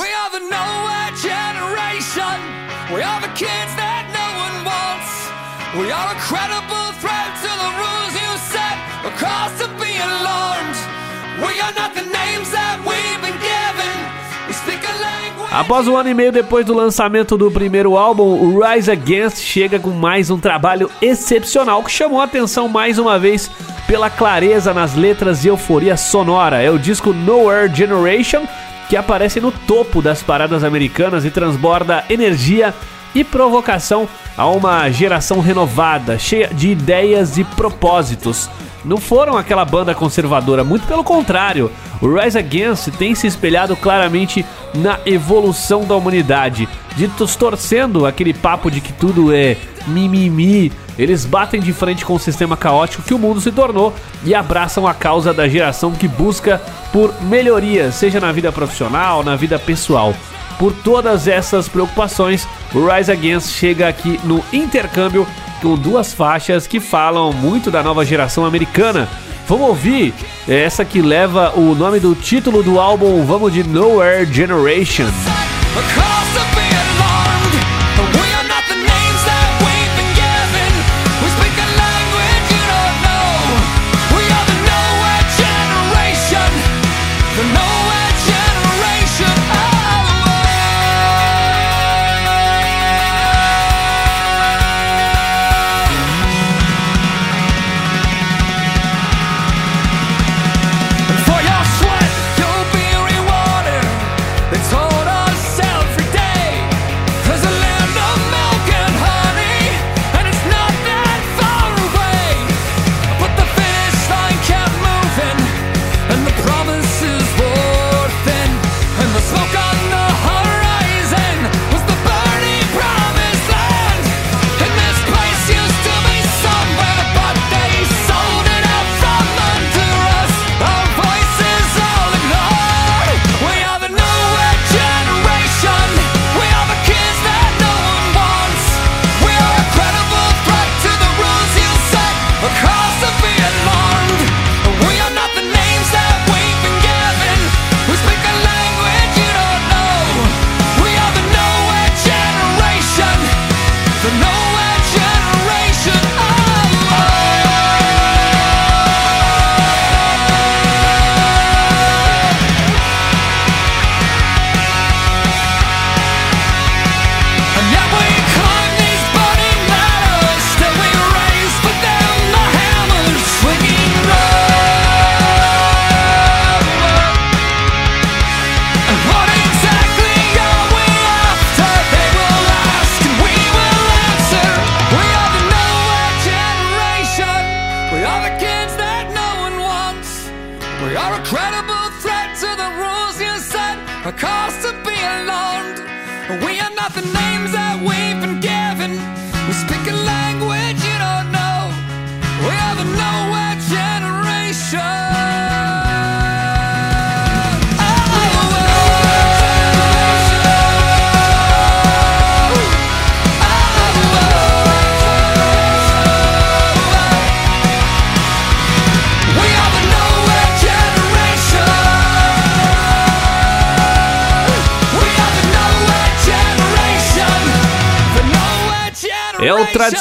Após 15.61 15.87
um 15.87 15.95
ano 15.95 16.09
e 16.09 16.15
meio 16.15 16.33
depois 16.33 16.65
do 16.65 16.73
lançamento 16.73 17.37
do 17.37 17.51
primeiro 17.51 17.95
álbum, 17.95 18.23
o 18.23 18.65
Rise 18.65 18.91
Against 18.91 19.43
chega 19.43 19.79
com 19.79 19.91
mais 19.91 20.31
um 20.31 20.39
trabalho 20.39 20.91
excepcional 21.03 21.85
que 21.85 21.91
chamou 21.91 22.19
a 22.19 22.25
atenção 22.25 22.67
mais 22.67 22.99
uma 22.99 23.19
vez 23.19 23.51
pela 23.87 24.09
clareza 24.09 24.73
nas 24.73 24.95
letras 24.95 25.45
e 25.45 25.49
euforia 25.49 25.99
sonora. 25.99 26.63
É 26.63 26.71
o 26.71 26.79
disco 26.79 27.13
Nowhere 27.13 27.71
Generation 27.75 28.49
que 28.89 28.97
aparece 28.97 29.39
no 29.39 29.53
topo 29.53 30.01
das 30.01 30.23
paradas 30.23 30.65
americanas 30.65 31.27
e 31.27 31.31
transborda 31.31 32.07
energia 32.09 32.73
e 33.15 33.23
provocação 33.23 34.09
a 34.39 34.47
uma 34.47 34.89
geração 34.89 35.41
renovada, 35.41 36.19
cheia 36.19 36.49
de 36.49 36.71
ideias 36.71 37.37
e 37.37 37.45
propósitos. 37.45 38.49
Não 38.85 38.97
foram 38.97 39.37
aquela 39.37 39.65
banda 39.65 39.95
conservadora, 39.95 40.65
muito 40.65 40.87
pelo 40.87 41.05
contrário. 41.05 41.71
O 42.01 42.09
Rise 42.09 42.39
Against 42.39 42.89
tem 42.99 43.15
se 43.15 43.27
espelhado 43.27 43.77
claramente 43.77 44.45
na 44.75 44.99
evolução 45.05 45.85
da 45.85 45.95
humanidade, 45.95 46.69
distorcendo 46.97 48.07
aquele 48.07 48.33
papo 48.33 48.71
de 48.71 48.81
que 48.81 48.93
tudo 48.93 49.35
é 49.35 49.57
mimimi. 49.87 50.73
Eles 50.99 51.25
batem 51.25 51.61
de 51.61 51.73
frente 51.73 52.05
com 52.05 52.15
o 52.15 52.19
sistema 52.19 52.57
caótico 52.57 53.03
que 53.03 53.15
o 53.15 53.19
mundo 53.19 53.41
se 53.41 53.51
tornou 53.51 53.95
e 54.25 54.35
abraçam 54.35 54.87
a 54.87 54.95
causa 54.95 55.33
da 55.33 55.49
geração 55.49 55.93
que 55.93 56.09
busca 56.09 56.61
por 56.93 57.15
melhorias, 57.23 57.95
seja 57.95 58.21
na 58.21 58.33
vida 58.33 58.51
profissional, 58.51 59.23
na 59.23 59.37
vida 59.37 59.59
pessoal. 59.59 60.15
Por 60.61 60.75
todas 60.75 61.27
essas 61.27 61.71
preocupações, 61.71 62.47
o 62.75 62.87
Rise 62.87 63.11
Against 63.11 63.55
chega 63.55 63.89
aqui 63.89 64.21
no 64.25 64.45
intercâmbio 64.53 65.27
com 65.63 65.75
duas 65.75 66.13
faixas 66.13 66.67
que 66.67 66.79
falam 66.79 67.33
muito 67.33 67.71
da 67.71 67.83
nova 67.83 68.05
geração 68.05 68.45
americana. 68.45 69.09
Vamos 69.49 69.69
ouvir 69.69 70.13
essa 70.47 70.85
que 70.85 71.01
leva 71.01 71.55
o 71.57 71.75
nome 71.75 71.99
do 71.99 72.15
título 72.15 72.63
do 72.63 72.79
álbum, 72.79 73.25
vamos 73.25 73.55
de 73.55 73.65
Nowhere 73.65 74.31
Generation. 74.31 75.07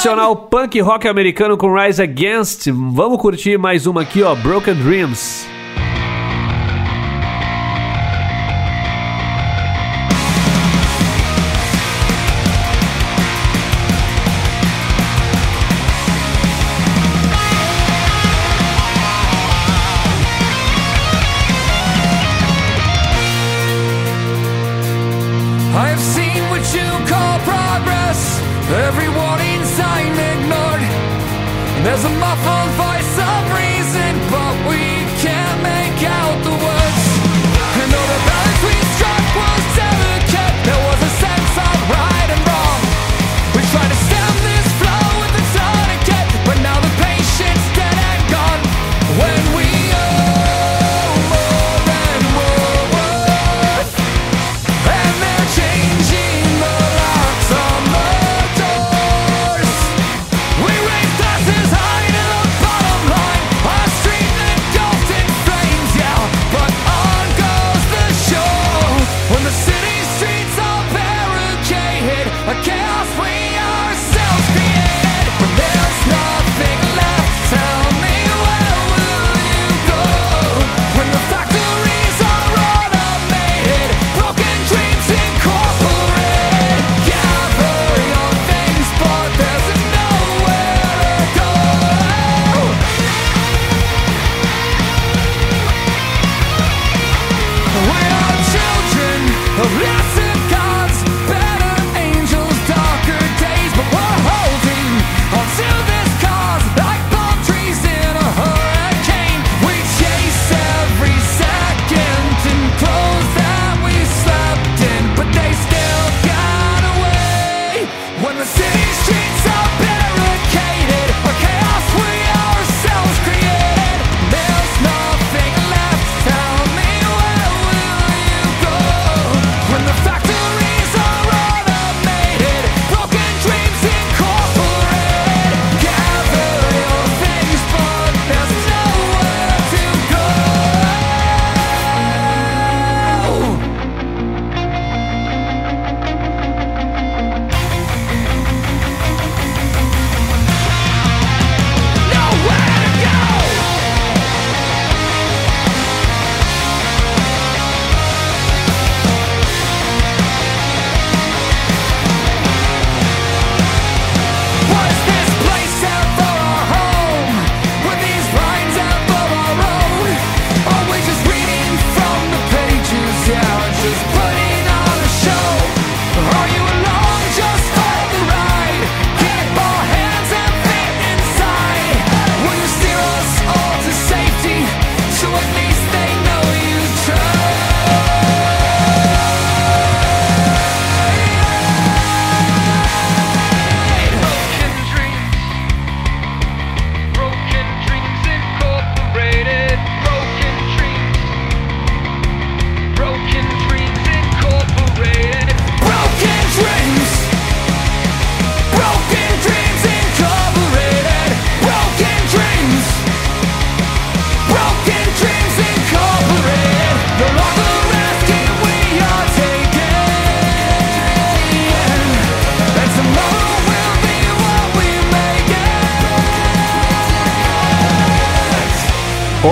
Tradicional 0.00 0.34
punk 0.34 0.80
rock 0.80 1.06
americano 1.06 1.58
com 1.58 1.74
Rise 1.74 2.02
Against. 2.02 2.68
Vamos 2.70 3.20
curtir 3.20 3.58
mais 3.58 3.86
uma 3.86 4.00
aqui, 4.00 4.22
ó, 4.22 4.34
Broken 4.34 4.74
Dreams. 4.74 5.49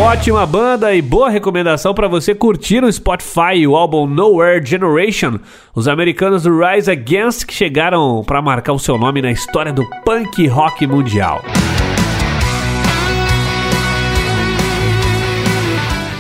Ótima 0.09 0.47
banda 0.47 0.95
e 0.95 1.03
boa 1.03 1.29
recomendação 1.29 1.93
para 1.93 2.09
você 2.09 2.35
curtir 2.35 2.81
no 2.81 2.91
Spotify 2.91 3.67
o 3.67 3.77
álbum 3.77 4.07
Nowhere 4.07 4.65
Generation, 4.65 5.39
os 5.75 5.87
americanos 5.87 6.45
do 6.45 6.59
Rise 6.59 6.91
Against 6.91 7.45
que 7.45 7.53
chegaram 7.53 8.25
para 8.27 8.41
marcar 8.41 8.73
o 8.73 8.79
seu 8.79 8.97
nome 8.97 9.21
na 9.21 9.31
história 9.31 9.71
do 9.71 9.85
punk 10.07 10.47
rock 10.47 10.87
mundial. 10.87 11.43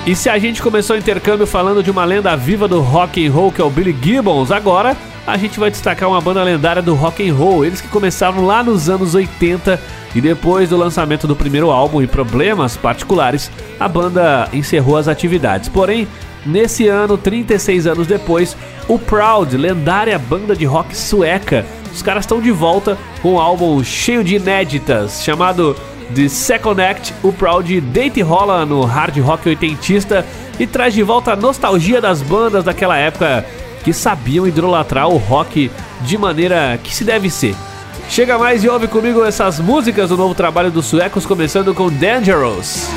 E 0.07 0.15
se 0.15 0.29
a 0.29 0.39
gente 0.39 0.61
começou 0.61 0.95
o 0.95 0.99
intercâmbio 0.99 1.47
falando 1.47 1.83
de 1.83 1.91
uma 1.91 2.05
lenda 2.05 2.37
viva 2.37 2.69
do 2.69 2.83
rock 2.83 3.27
and 3.27 3.33
roll 3.33 3.51
que 3.51 3.63
é 3.63 3.65
o 3.65 3.71
Billy 3.71 3.97
Gibbons, 4.03 4.53
agora 4.53 4.95
a 5.27 5.39
gente 5.39 5.59
vai 5.59 5.71
destacar 5.71 6.11
uma 6.11 6.21
banda 6.21 6.43
lendária 6.43 6.83
do 6.83 6.95
rock 6.95 7.27
and 7.27 7.35
roll, 7.35 7.65
eles 7.65 7.81
que 7.81 7.89
começaram 7.89 8.45
lá 8.45 8.63
nos 8.63 8.91
anos 8.91 9.15
80 9.15 9.81
e 10.15 10.21
depois 10.21 10.69
do 10.69 10.77
lançamento 10.77 11.27
do 11.27 11.37
primeiro 11.37 11.71
álbum 11.71 12.03
e 12.03 12.07
problemas 12.07 12.77
particulares, 12.77 13.51
a 13.79 13.89
banda 13.89 14.49
encerrou 14.53 14.97
as 14.97 15.09
atividades. 15.09 15.69
Porém, 15.69 16.09
nesse 16.45 16.89
ano, 16.89 17.19
36 17.19 17.87
anos 17.87 18.07
depois, 18.07 18.57
o 18.89 18.99
Proud, 18.99 19.57
lendária 19.57 20.19
banda 20.19 20.57
de 20.57 20.65
rock 20.65 20.97
sueca, 20.97 21.65
os 21.93 22.03
caras 22.03 22.25
estão 22.25 22.41
de 22.41 22.51
volta 22.51 22.97
com 23.23 23.35
um 23.35 23.39
álbum 23.39 23.83
cheio 23.83 24.23
de 24.23 24.37
inéditas, 24.37 25.23
chamado 25.23 25.75
The 26.15 26.29
Second 26.29 26.81
Act. 26.81 27.15
O 27.23 27.33
Proud 27.33 27.81
deita 27.81 28.21
e 28.21 28.23
rola 28.23 28.65
no 28.65 28.85
hard 28.85 29.19
rock 29.19 29.49
oitentista 29.49 30.25
e 30.59 30.67
traz 30.67 30.95
de 30.95 31.03
volta 31.03 31.33
a 31.33 31.37
nostalgia 31.37 32.01
das 32.01 32.23
bandas 32.23 32.65
daquela 32.65 32.97
época 32.97 33.45
que 33.85 33.93
sabiam 33.93 34.47
idolatrar 34.47 35.09
o 35.09 35.17
rock 35.17 35.71
de 36.03 36.19
maneira 36.19 36.79
que 36.83 36.95
se 36.95 37.05
deve 37.05 37.31
ser. 37.31 37.55
Chega 38.09 38.39
mais 38.39 38.65
e 38.65 38.69
ouve 38.69 38.89
comigo 38.89 39.25
essas 39.25 39.61
músicas 39.61 40.09
do 40.09 40.17
novo 40.17 40.35
trabalho 40.35 40.71
dos 40.71 40.87
suecos, 40.87 41.27
começando 41.27 41.75
com 41.75 41.91
Dangerous. 41.91 42.89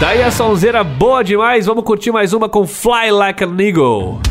Daí 0.00 0.22
a 0.22 0.30
sonzeira 0.30 0.82
boa 0.82 1.22
demais, 1.22 1.66
vamos 1.66 1.84
curtir 1.84 2.10
mais 2.10 2.32
uma 2.32 2.48
com 2.48 2.66
Fly 2.66 3.10
Like 3.10 3.44
an 3.44 3.54
Eagle. 3.60 4.29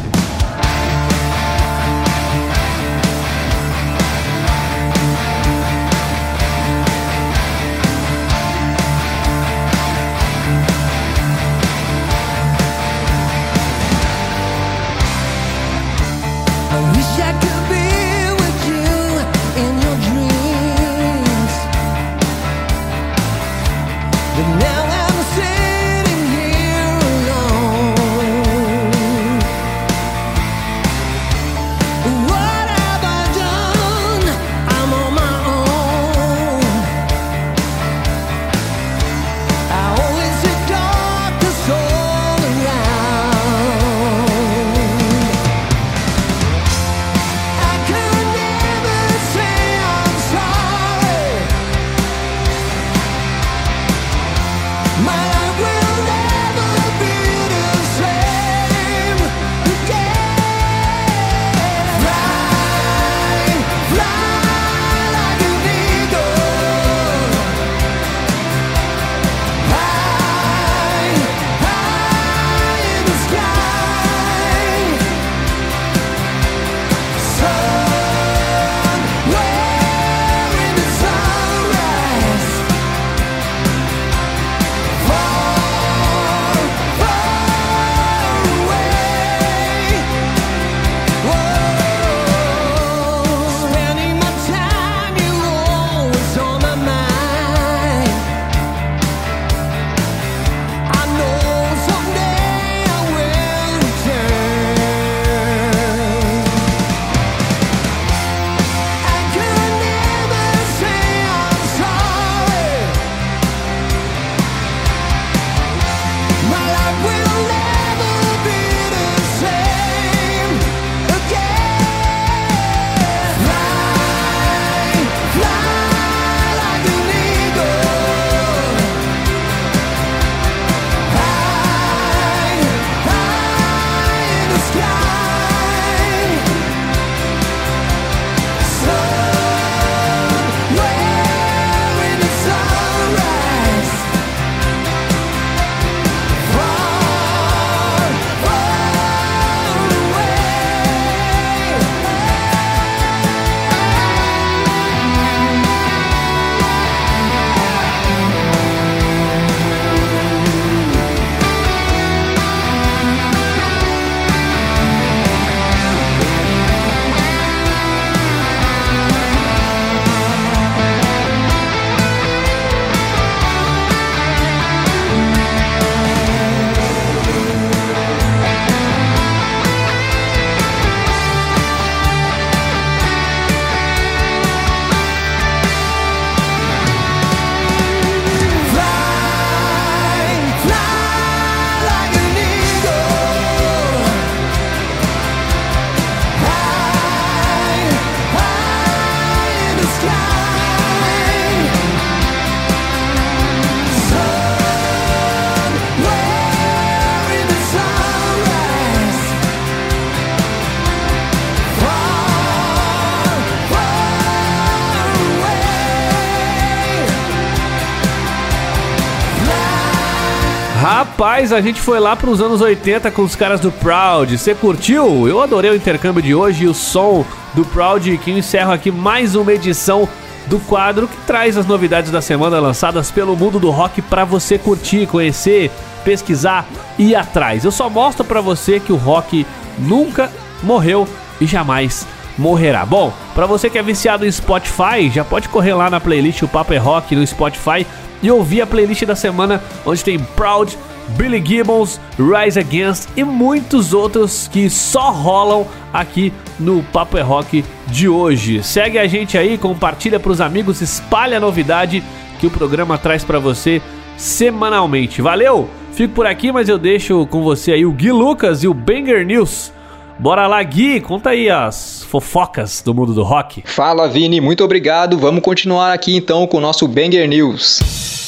Rapaz, 221.20 221.52
a 221.52 221.60
gente 221.60 221.82
foi 221.82 222.00
lá 222.00 222.16
para 222.16 222.30
os 222.30 222.40
anos 222.40 222.62
80 222.62 223.12
com 223.12 223.24
os 223.24 223.36
caras 223.36 223.60
do 223.60 223.74
Proud. 223.74 224.38
Você 224.38 224.56
curtiu? 224.56 225.28
Eu 225.28 225.41
adorei 225.41 225.70
o 225.70 225.76
intercâmbio 225.76 226.22
de 226.22 226.34
hoje 226.34 226.64
e 226.64 226.68
o 226.68 226.74
som 226.74 227.26
do 227.54 227.66
Proud 227.66 228.18
que 228.20 228.32
encerra 228.32 228.74
aqui 228.74 228.90
mais 228.90 229.36
uma 229.36 229.52
edição 229.52 230.08
do 230.48 230.62
quadro 230.62 231.10
que 231.10 231.18
traz 231.28 231.58
as 231.58 231.66
novidades 231.66 232.10
da 232.10 232.22
semana 232.22 232.58
lançadas 232.62 233.12
pelo 233.12 233.36
mundo 233.36 233.60
do 233.60 233.70
rock 233.70 234.02
para 234.02 234.24
você 234.24 234.58
curtir, 234.58 235.08
conhecer, 235.08 235.70
pesquisar 236.06 236.66
e 236.98 237.10
ir 237.10 237.16
atrás. 237.16 237.66
Eu 237.66 237.72
só 237.72 237.90
mostro 237.90 238.24
para 238.24 238.40
você 238.40 238.80
que 238.80 238.94
o 238.94 238.96
rock 238.96 239.46
nunca 239.78 240.32
morreu 240.64 241.06
e 241.41 241.46
jamais 241.46 242.08
morrerá. 242.38 242.86
Bom, 242.86 243.12
para 243.36 243.46
você 243.46 243.70
que 243.70 243.78
é 243.78 243.84
viciado 243.84 244.26
em 244.26 244.32
Spotify, 244.32 245.10
já 245.14 245.26
pode 245.26 245.50
correr 245.50 245.74
lá 245.74 245.90
na 245.90 246.00
playlist 246.00 246.44
O 246.44 246.48
Papo 246.48 246.74
é 246.74 246.78
Rock 246.78 247.14
no 247.14 247.28
Spotify 247.28 247.86
e 248.24 248.32
ouvir 248.32 248.62
a 248.62 248.68
playlist 248.68 249.04
da 249.04 249.18
semana, 249.18 249.62
onde 249.86 250.02
tem 250.02 250.18
Proud, 250.18 250.78
Billy 251.18 251.44
Gibbons, 251.45 251.99
Rise 252.18 252.60
Against 252.60 253.10
e 253.15 253.23
muitos 253.23 253.94
outros 253.94 254.48
que 254.48 254.69
só 254.69 255.11
rolam 255.11 255.65
aqui 255.94 256.31
no 256.60 256.84
Papo 256.84 257.18
é 257.18 257.22
Rock 257.22 257.64
de 257.88 258.07
hoje. 258.07 258.64
Segue 258.64 258.98
a 258.98 259.07
gente 259.07 259.38
aí, 259.38 259.57
compartilha 259.57 260.19
para 260.19 260.31
os 260.31 260.41
amigos, 260.41 260.81
espalha 260.81 261.38
a 261.38 261.40
novidade 261.40 262.03
que 262.40 262.48
o 262.48 262.52
programa 262.52 262.98
traz 262.98 263.23
para 263.23 263.40
você 263.40 263.81
semanalmente. 264.18 265.22
Valeu! 265.22 265.69
Fico 265.94 266.14
por 266.14 266.26
aqui, 266.26 266.52
mas 266.52 266.69
eu 266.69 266.77
deixo 266.77 267.26
com 267.27 267.44
você 267.44 267.73
aí 267.73 267.86
o 267.86 267.91
Gui 267.91 268.11
Lucas 268.11 268.64
e 268.64 268.68
o 268.68 268.73
Banger 268.73 269.26
News. 269.26 269.73
Bora 270.18 270.48
lá, 270.48 270.61
Gui, 270.64 270.99
conta 270.99 271.31
aí 271.31 271.49
as 271.49 272.03
fofocas 272.10 272.81
do 272.81 272.94
mundo 272.94 273.14
do 273.14 273.23
rock. 273.23 273.64
Fala, 273.65 274.07
Vini, 274.07 274.40
muito 274.40 274.64
obrigado. 274.64 275.18
Vamos 275.18 275.41
continuar 275.41 275.94
aqui 275.94 276.15
então 276.15 276.45
com 276.45 276.57
o 276.57 276.61
nosso 276.61 276.88
Banger 276.88 277.27
News. 277.27 278.19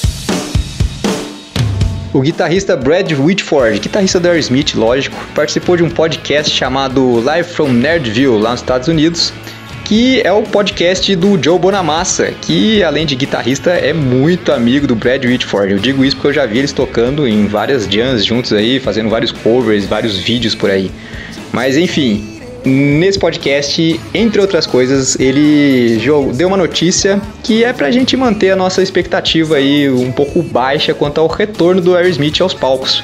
O 2.14 2.20
guitarrista 2.20 2.76
Brad 2.76 3.10
Whitford, 3.14 3.80
guitarrista 3.80 4.20
da 4.20 4.32
Aerosmith, 4.32 4.76
lógico, 4.76 5.16
participou 5.34 5.78
de 5.78 5.84
um 5.84 5.90
podcast 5.90 6.54
chamado 6.54 7.22
Live 7.22 7.48
from 7.48 7.70
Nerdville, 7.70 8.38
lá 8.38 8.52
nos 8.52 8.60
Estados 8.60 8.90
Unidos, 8.90 9.32
que 9.86 10.22
é 10.22 10.32
o 10.32 10.44
podcast 10.44 11.16
do 11.16 11.42
Joe 11.42 11.58
Bonamassa, 11.58 12.34
que 12.42 12.84
além 12.84 13.06
de 13.06 13.16
guitarrista 13.16 13.70
é 13.70 13.94
muito 13.94 14.52
amigo 14.52 14.86
do 14.86 14.94
Brad 14.94 15.24
Whitford. 15.24 15.72
Eu 15.72 15.80
digo 15.80 16.04
isso 16.04 16.18
porque 16.18 16.28
eu 16.28 16.34
já 16.34 16.46
vi 16.46 16.58
eles 16.58 16.74
tocando 16.74 17.26
em 17.26 17.48
várias 17.48 17.86
jams 17.86 18.26
juntos 18.26 18.52
aí, 18.52 18.78
fazendo 18.78 19.10
vários 19.10 19.32
covers, 19.32 19.86
vários 19.86 20.18
vídeos 20.18 20.54
por 20.54 20.70
aí. 20.70 20.92
Mas 21.54 21.78
enfim, 21.78 22.41
Nesse 22.64 23.18
podcast, 23.18 24.00
entre 24.14 24.40
outras 24.40 24.68
coisas, 24.68 25.20
ele 25.20 26.00
deu 26.36 26.48
uma 26.48 26.58
notícia 26.58 27.20
que 27.44 27.64
é 27.64 27.74
pra 27.74 27.90
gente 27.90 28.16
manter 28.16 28.52
a 28.52 28.56
nossa 28.56 28.84
expectativa 28.84 29.56
aí 29.56 29.90
um 29.90 30.12
pouco 30.12 30.44
baixa 30.44 30.94
quanto 30.94 31.20
ao 31.20 31.28
retorno 31.28 31.82
do 31.82 31.96
Aerosmith 31.96 32.40
aos 32.40 32.54
palcos. 32.54 33.04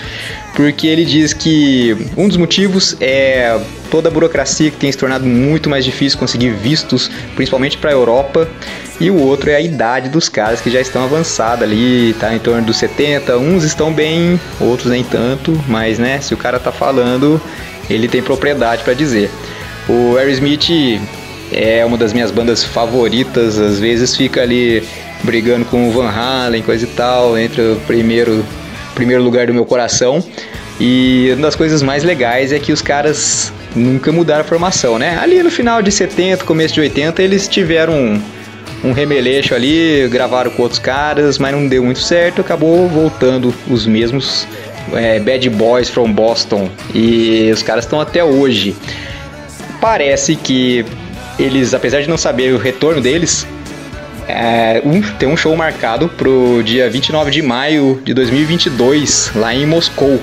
Porque 0.56 0.88
ele 0.88 1.06
diz 1.06 1.34
que 1.34 1.98
um 2.16 2.28
dos 2.28 2.38
motivos 2.38 2.96
é 3.00 3.60
toda 3.90 4.10
a 4.10 4.12
burocracia 4.12 4.70
que 4.70 4.78
tem 4.78 4.92
se 4.92 4.98
tornado 4.98 5.26
muito 5.26 5.70
mais 5.70 5.84
difícil 5.86 6.20
conseguir 6.20 6.52
vistos, 6.52 7.10
principalmente 7.36 7.78
para 7.78 7.90
a 7.90 7.94
Europa, 7.94 8.48
e 9.00 9.10
o 9.10 9.20
outro 9.20 9.50
é 9.50 9.56
a 9.56 9.62
idade 9.62 10.10
dos 10.10 10.30
caras 10.30 10.60
que 10.60 10.70
já 10.70 10.82
estão 10.82 11.04
avançada 11.04 11.64
ali, 11.64 12.16
tá 12.20 12.34
em 12.34 12.40
torno 12.40 12.64
dos 12.64 12.78
70, 12.78 13.38
uns 13.38 13.64
estão 13.64 13.94
bem, 13.94 14.40
outros 14.60 14.92
nem 14.92 15.04
tanto, 15.04 15.60
mas 15.68 16.00
né, 16.00 16.20
se 16.20 16.34
o 16.34 16.38
cara 16.38 16.60
tá 16.60 16.72
falando, 16.72 17.40
ele 17.90 18.08
tem 18.08 18.22
propriedade 18.22 18.84
para 18.84 18.94
dizer. 18.94 19.30
O 19.90 20.18
Aerosmith 20.18 21.00
é 21.52 21.86
uma 21.86 21.98
das 21.98 22.12
minhas 22.12 22.30
bandas 22.30 22.64
favoritas, 22.64 23.58
às 23.58 23.80
vezes 23.80 24.16
fica 24.16 24.42
ali 24.42 24.84
brigando 25.24 25.66
com 25.66 25.88
o 25.88 25.92
Van 25.92 26.10
Halen, 26.10 26.62
coisa 26.62 26.86
e 26.86 26.90
tal, 26.90 27.38
entre 27.38 27.62
o 27.62 27.76
primeiro, 27.88 28.46
primeiro 28.94 29.24
lugar 29.24 29.48
do 29.48 29.54
meu 29.54 29.66
coração. 29.66 30.24
E 30.80 31.32
uma 31.34 31.44
das 31.44 31.56
coisas 31.56 31.82
mais 31.82 32.04
legais 32.04 32.52
é 32.52 32.60
que 32.60 32.72
os 32.72 32.82
caras 32.82 33.52
nunca 33.76 34.12
mudaram 34.12 34.42
a 34.42 34.44
formação, 34.44 35.00
né? 35.00 35.18
Ali 35.22 35.42
no 35.42 35.50
final 35.50 35.82
de 35.82 35.92
70, 35.92 36.44
começo 36.44 36.74
de 36.74 36.82
80, 36.82 37.22
eles 37.24 37.48
tiveram 37.48 37.94
um, 37.94 38.22
um 38.84 38.92
remeleixo 38.92 39.56
ali, 39.56 40.08
gravaram 40.10 40.52
com 40.52 40.64
outros 40.64 40.80
caras, 40.80 41.38
mas 41.38 41.52
não 41.52 41.68
deu 41.68 41.84
muito 41.84 42.00
certo, 42.00 42.42
acabou 42.42 42.88
voltando 42.88 43.54
os 43.70 43.88
mesmos 43.88 44.48
é, 44.94 45.20
Bad 45.20 45.50
Boys 45.50 45.90
from 45.90 46.12
Boston. 46.12 46.70
E 46.94 47.50
os 47.52 47.64
caras 47.64 47.86
estão 47.86 48.00
até 48.00 48.24
hoje. 48.24 48.76
Parece 49.80 50.36
que 50.36 50.86
eles, 51.40 51.74
apesar 51.74 52.02
de 52.02 52.10
não 52.10 52.18
saber 52.18 52.54
o 52.54 52.58
retorno 52.58 53.02
deles, 53.02 53.46
é, 54.28 54.82
um, 54.84 55.02
tem 55.02 55.30
um 55.30 55.38
show 55.38 55.56
marcado 55.56 56.10
pro 56.10 56.62
dia 56.64 56.90
29 56.90 57.32
de 57.32 57.42
maio 57.42 58.02
de 58.04 58.14
2022, 58.14 59.32
lá 59.36 59.54
em 59.54 59.66
Moscou. 59.66 60.20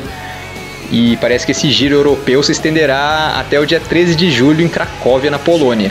E 0.93 1.17
parece 1.21 1.47
que 1.47 1.53
esse 1.53 1.71
giro 1.71 1.95
europeu 1.95 2.43
se 2.43 2.53
estenderá 2.53 3.37
até 3.39 3.59
o 3.59 3.67
dia 3.67 3.81
13 3.81 4.15
de 4.15 4.31
julho 4.31 4.63
em 4.63 4.69
Cracóvia, 4.69 5.31
na 5.31 5.39
Polônia. 5.39 5.91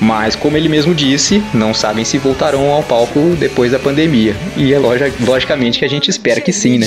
Mas, 0.00 0.34
como 0.34 0.56
ele 0.56 0.68
mesmo 0.68 0.94
disse, 0.94 1.42
não 1.52 1.72
sabem 1.72 2.04
se 2.04 2.18
voltarão 2.18 2.70
ao 2.70 2.82
palco 2.82 3.36
depois 3.38 3.70
da 3.70 3.78
pandemia. 3.78 4.34
E 4.56 4.72
é 4.72 4.78
logicamente 4.78 5.78
que 5.78 5.84
a 5.84 5.88
gente 5.88 6.10
espera 6.10 6.40
que 6.40 6.52
sim, 6.52 6.78
né? 6.78 6.86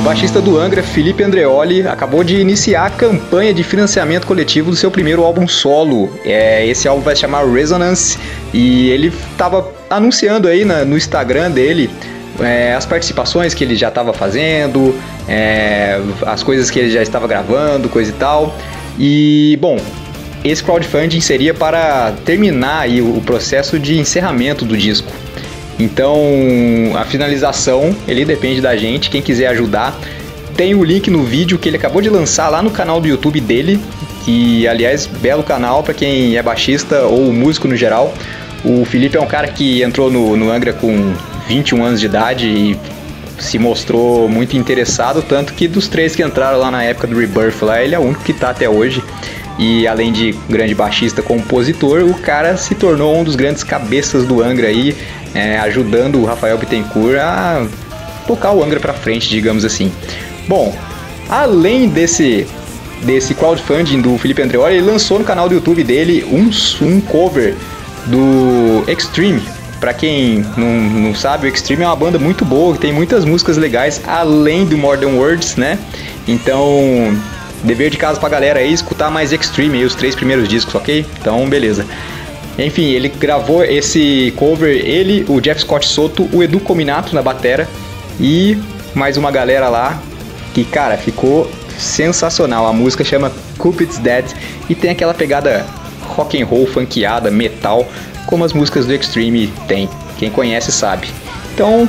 O 0.00 0.02
baixista 0.02 0.40
do 0.40 0.58
Angra, 0.58 0.82
Felipe 0.82 1.22
Andreoli, 1.22 1.86
acabou 1.86 2.24
de 2.24 2.36
iniciar 2.36 2.86
a 2.86 2.90
campanha 2.90 3.52
de 3.52 3.62
financiamento 3.62 4.26
coletivo 4.26 4.70
do 4.70 4.76
seu 4.76 4.90
primeiro 4.90 5.22
álbum 5.22 5.46
solo. 5.46 6.08
É, 6.24 6.66
esse 6.66 6.88
álbum 6.88 7.02
vai 7.02 7.14
se 7.14 7.20
chamar 7.20 7.44
Resonance 7.44 8.18
e 8.50 8.88
ele 8.88 9.08
estava 9.08 9.70
anunciando 9.90 10.48
aí 10.48 10.64
na, 10.64 10.86
no 10.86 10.96
Instagram 10.96 11.50
dele 11.50 11.90
é, 12.40 12.72
as 12.74 12.86
participações 12.86 13.52
que 13.52 13.62
ele 13.62 13.76
já 13.76 13.88
estava 13.88 14.14
fazendo, 14.14 14.98
é, 15.28 16.00
as 16.24 16.42
coisas 16.42 16.70
que 16.70 16.78
ele 16.78 16.90
já 16.90 17.02
estava 17.02 17.28
gravando, 17.28 17.86
coisa 17.90 18.10
e 18.10 18.14
tal. 18.14 18.56
E, 18.98 19.58
bom, 19.60 19.76
esse 20.42 20.64
crowdfunding 20.64 21.20
seria 21.20 21.52
para 21.52 22.12
terminar 22.24 22.80
aí 22.80 23.02
o 23.02 23.20
processo 23.20 23.78
de 23.78 23.98
encerramento 23.98 24.64
do 24.64 24.78
disco. 24.78 25.12
Então, 25.80 26.20
a 26.94 27.06
finalização, 27.06 27.96
ele 28.06 28.22
depende 28.22 28.60
da 28.60 28.76
gente, 28.76 29.08
quem 29.08 29.22
quiser 29.22 29.46
ajudar. 29.46 29.98
Tem 30.54 30.74
o 30.74 30.84
link 30.84 31.10
no 31.10 31.24
vídeo 31.24 31.58
que 31.58 31.70
ele 31.70 31.78
acabou 31.78 32.02
de 32.02 32.10
lançar 32.10 32.50
lá 32.50 32.62
no 32.62 32.70
canal 32.70 33.00
do 33.00 33.08
YouTube 33.08 33.40
dele, 33.40 33.80
que 34.22 34.68
aliás, 34.68 35.06
belo 35.06 35.42
canal 35.42 35.82
para 35.82 35.94
quem 35.94 36.36
é 36.36 36.42
baixista 36.42 37.04
ou 37.04 37.32
músico 37.32 37.66
no 37.66 37.74
geral. 37.74 38.12
O 38.62 38.84
Felipe 38.84 39.16
é 39.16 39.20
um 39.20 39.26
cara 39.26 39.48
que 39.48 39.82
entrou 39.82 40.10
no, 40.10 40.36
no 40.36 40.50
Angra 40.50 40.74
com 40.74 41.14
21 41.48 41.82
anos 41.82 41.98
de 41.98 42.04
idade 42.04 42.46
e 42.46 42.78
se 43.38 43.58
mostrou 43.58 44.28
muito 44.28 44.58
interessado, 44.58 45.22
tanto 45.22 45.54
que 45.54 45.66
dos 45.66 45.88
três 45.88 46.14
que 46.14 46.22
entraram 46.22 46.58
lá 46.58 46.70
na 46.70 46.82
época 46.82 47.06
do 47.06 47.18
Rebirth 47.18 47.62
lá, 47.62 47.82
ele 47.82 47.94
é 47.94 47.98
o 47.98 48.02
único 48.02 48.22
que 48.22 48.34
tá 48.34 48.50
até 48.50 48.68
hoje. 48.68 49.02
E 49.60 49.86
além 49.86 50.10
de 50.10 50.34
grande 50.48 50.74
baixista, 50.74 51.20
compositor, 51.20 52.00
o 52.00 52.14
cara 52.14 52.56
se 52.56 52.74
tornou 52.74 53.14
um 53.14 53.22
dos 53.22 53.36
grandes 53.36 53.62
cabeças 53.62 54.24
do 54.24 54.42
Angra 54.42 54.68
aí, 54.68 54.96
é, 55.34 55.58
ajudando 55.58 56.18
o 56.18 56.24
Rafael 56.24 56.56
Bittencourt 56.56 57.18
a 57.18 57.66
tocar 58.26 58.52
o 58.52 58.64
Angra 58.64 58.80
para 58.80 58.94
frente, 58.94 59.28
digamos 59.28 59.62
assim. 59.62 59.92
Bom, 60.48 60.74
além 61.28 61.88
desse 61.88 62.46
desse 63.02 63.34
crowdfunding 63.34 64.00
do 64.00 64.16
Felipe 64.18 64.42
Andreoli, 64.42 64.76
ele 64.76 64.86
lançou 64.86 65.18
no 65.18 65.24
canal 65.24 65.48
do 65.48 65.54
YouTube 65.54 65.84
dele 65.84 66.24
um, 66.30 66.50
um 66.84 67.00
cover 67.00 67.54
do 68.06 68.84
Extreme. 68.90 69.42
Para 69.78 69.94
quem 69.94 70.44
não, 70.56 70.68
não 70.68 71.14
sabe, 71.14 71.46
o 71.46 71.50
Extreme 71.52 71.82
é 71.82 71.86
uma 71.86 71.96
banda 71.96 72.18
muito 72.18 72.44
boa, 72.44 72.74
que 72.74 72.80
tem 72.80 72.92
muitas 72.92 73.24
músicas 73.24 73.56
legais, 73.56 74.00
além 74.06 74.66
do 74.66 74.76
Modern 74.76 75.16
Words, 75.16 75.56
né? 75.56 75.78
Então, 76.28 77.16
dever 77.62 77.90
de 77.90 77.96
casa 77.96 78.18
pra 78.18 78.28
galera 78.28 78.60
aí, 78.60 78.72
escutar 78.72 79.10
mais 79.10 79.32
Extreme 79.32 79.84
os 79.84 79.94
três 79.94 80.14
primeiros 80.14 80.48
discos, 80.48 80.74
ok? 80.74 81.04
Então, 81.20 81.48
beleza. 81.48 81.86
Enfim, 82.58 82.90
ele 82.90 83.08
gravou 83.08 83.64
esse 83.64 84.32
cover, 84.36 84.76
ele, 84.84 85.24
o 85.28 85.40
Jeff 85.40 85.60
Scott 85.60 85.86
Soto, 85.86 86.28
o 86.32 86.42
Edu 86.42 86.60
Cominato 86.60 87.14
na 87.14 87.22
batera 87.22 87.68
e 88.18 88.58
mais 88.94 89.16
uma 89.16 89.30
galera 89.30 89.68
lá 89.68 90.00
que, 90.52 90.64
cara, 90.64 90.96
ficou 90.96 91.50
sensacional. 91.78 92.66
A 92.66 92.72
música 92.72 93.04
chama 93.04 93.32
Cupid's 93.56 93.98
Dead 93.98 94.24
e 94.68 94.74
tem 94.74 94.90
aquela 94.90 95.14
pegada 95.14 95.64
rock 96.02 96.40
and 96.40 96.44
roll, 96.44 96.66
funkeada, 96.66 97.30
metal, 97.30 97.86
como 98.26 98.44
as 98.44 98.52
músicas 98.52 98.86
do 98.86 98.92
Extreme 98.92 99.46
tem. 99.66 99.88
Quem 100.18 100.30
conhece 100.30 100.70
sabe. 100.70 101.08
Então, 101.54 101.88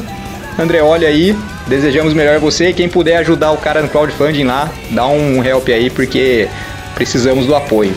André, 0.57 0.81
olha 0.81 1.07
aí, 1.07 1.35
desejamos 1.72 2.14
melhor 2.14 2.35
a 2.35 2.39
você. 2.39 2.73
Quem 2.73 2.89
puder 2.89 3.15
ajudar 3.18 3.52
o 3.52 3.57
cara 3.57 3.81
no 3.81 3.88
crowdfunding 3.88 4.43
lá, 4.43 4.69
dá 4.89 5.07
um 5.07 5.41
help 5.43 5.69
aí, 5.69 5.89
porque 5.89 6.49
precisamos 6.93 7.45
do 7.45 7.56
apoio. 7.56 7.93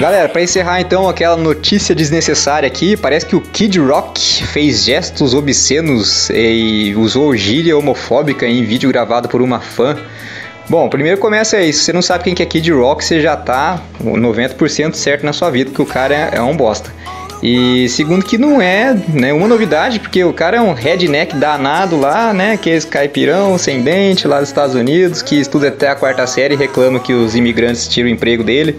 Galera, 0.00 0.28
para 0.28 0.42
encerrar 0.42 0.80
então 0.80 1.08
aquela 1.08 1.36
notícia 1.36 1.94
desnecessária 1.94 2.66
aqui, 2.66 2.96
parece 2.96 3.24
que 3.24 3.36
o 3.36 3.40
Kid 3.40 3.78
Rock 3.78 4.44
fez 4.48 4.84
gestos 4.84 5.32
obscenos 5.32 6.28
e 6.28 6.92
usou 6.96 7.34
gíria 7.36 7.78
homofóbica 7.78 8.46
em 8.46 8.64
vídeo 8.64 8.90
gravado 8.90 9.28
por 9.28 9.40
uma 9.40 9.60
fã. 9.60 9.96
Bom, 10.68 10.88
primeiro 10.88 11.18
começa 11.18 11.56
se 11.58 11.72
você 11.72 11.92
não 11.92 12.02
sabe 12.02 12.24
quem 12.24 12.34
que 12.34 12.42
é 12.42 12.46
Kid 12.46 12.70
Rock, 12.72 13.04
você 13.04 13.20
já 13.20 13.36
tá 13.36 13.80
90% 14.02 14.94
certo 14.94 15.24
na 15.24 15.32
sua 15.32 15.50
vida, 15.50 15.70
que 15.70 15.80
o 15.80 15.86
cara 15.86 16.14
é 16.14 16.42
um 16.42 16.56
bosta. 16.56 16.90
E 17.42 17.88
segundo 17.90 18.24
que 18.24 18.38
não 18.38 18.60
é 18.60 18.96
nenhuma 19.12 19.46
novidade, 19.46 20.00
porque 20.00 20.24
o 20.24 20.32
cara 20.32 20.56
é 20.56 20.60
um 20.60 20.72
redneck 20.72 21.36
danado 21.36 21.96
lá, 21.96 22.32
né? 22.32 22.56
Que 22.56 22.70
é 22.70 22.76
esse 22.76 22.86
caipirão 22.86 23.58
sem 23.58 23.82
dente 23.82 24.26
lá 24.26 24.40
dos 24.40 24.48
Estados 24.48 24.74
Unidos, 24.74 25.22
que 25.22 25.38
estuda 25.38 25.68
até 25.68 25.88
a 25.88 25.94
quarta 25.94 26.26
série 26.26 26.54
e 26.54 26.56
reclama 26.56 26.98
que 26.98 27.12
os 27.12 27.34
imigrantes 27.34 27.86
tiram 27.86 28.08
o 28.08 28.12
emprego 28.12 28.42
dele. 28.42 28.78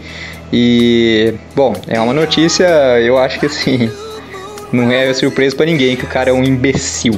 E, 0.51 1.33
bom, 1.55 1.75
é 1.87 1.99
uma 1.99 2.13
notícia, 2.13 2.65
eu 3.01 3.17
acho 3.17 3.39
que 3.39 3.45
assim, 3.45 3.91
não 4.71 4.91
é 4.91 5.13
surpresa 5.13 5.55
para 5.55 5.65
ninguém 5.65 5.95
que 5.95 6.05
o 6.05 6.07
cara 6.07 6.29
é 6.29 6.33
um 6.33 6.43
imbecil. 6.43 7.13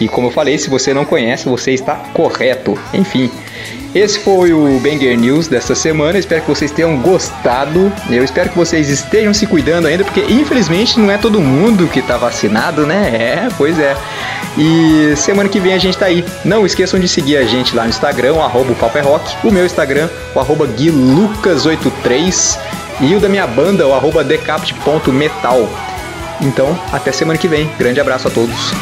E 0.00 0.08
como 0.08 0.26
eu 0.26 0.30
falei, 0.32 0.58
se 0.58 0.68
você 0.68 0.92
não 0.92 1.04
conhece, 1.04 1.48
você 1.48 1.72
está 1.72 1.94
correto. 2.12 2.78
Enfim, 2.92 3.30
esse 3.94 4.18
foi 4.20 4.52
o 4.52 4.80
Banger 4.80 5.18
News 5.18 5.48
desta 5.48 5.74
semana. 5.74 6.18
Espero 6.18 6.42
que 6.42 6.48
vocês 6.48 6.70
tenham 6.70 6.98
gostado. 7.00 7.92
Eu 8.10 8.24
espero 8.24 8.48
que 8.48 8.56
vocês 8.56 8.88
estejam 8.88 9.34
se 9.34 9.46
cuidando 9.46 9.86
ainda, 9.86 10.04
porque 10.04 10.20
infelizmente 10.20 10.98
não 10.98 11.10
é 11.10 11.18
todo 11.18 11.40
mundo 11.40 11.86
que 11.86 11.98
está 12.00 12.16
vacinado, 12.16 12.86
né? 12.86 13.10
É, 13.14 13.48
pois 13.56 13.78
é. 13.78 13.96
E 14.56 15.14
semana 15.16 15.48
que 15.48 15.60
vem 15.60 15.74
a 15.74 15.78
gente 15.78 15.96
tá 15.98 16.06
aí. 16.06 16.24
Não 16.44 16.64
esqueçam 16.64 16.98
de 16.98 17.06
seguir 17.06 17.36
a 17.36 17.44
gente 17.44 17.74
lá 17.74 17.84
no 17.84 17.90
Instagram, 17.90 18.34
o 18.34 18.40
arroba 18.40 18.72
o 18.72 19.02
Rock. 19.04 19.46
O 19.46 19.50
meu 19.50 19.66
Instagram, 19.66 20.08
o 20.34 20.40
arroba 20.40 20.66
guilucas83. 20.66 22.58
E 23.00 23.14
o 23.14 23.20
da 23.20 23.28
minha 23.28 23.46
banda, 23.46 23.86
o 23.86 23.94
arroba 23.94 24.24
decapt.metal. 24.24 25.68
Então, 26.40 26.78
até 26.92 27.12
semana 27.12 27.38
que 27.38 27.48
vem. 27.48 27.70
Grande 27.78 28.00
abraço 28.00 28.28
a 28.28 28.30
todos. 28.30 28.72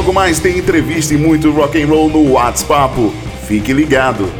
Logo 0.00 0.14
mais 0.14 0.40
tem 0.40 0.56
entrevista 0.56 1.12
e 1.12 1.18
muito 1.18 1.50
rock 1.50 1.78
and 1.82 1.86
roll 1.86 2.08
no 2.08 2.32
WhatsApp. 2.32 3.12
Fique 3.46 3.70
ligado. 3.70 4.32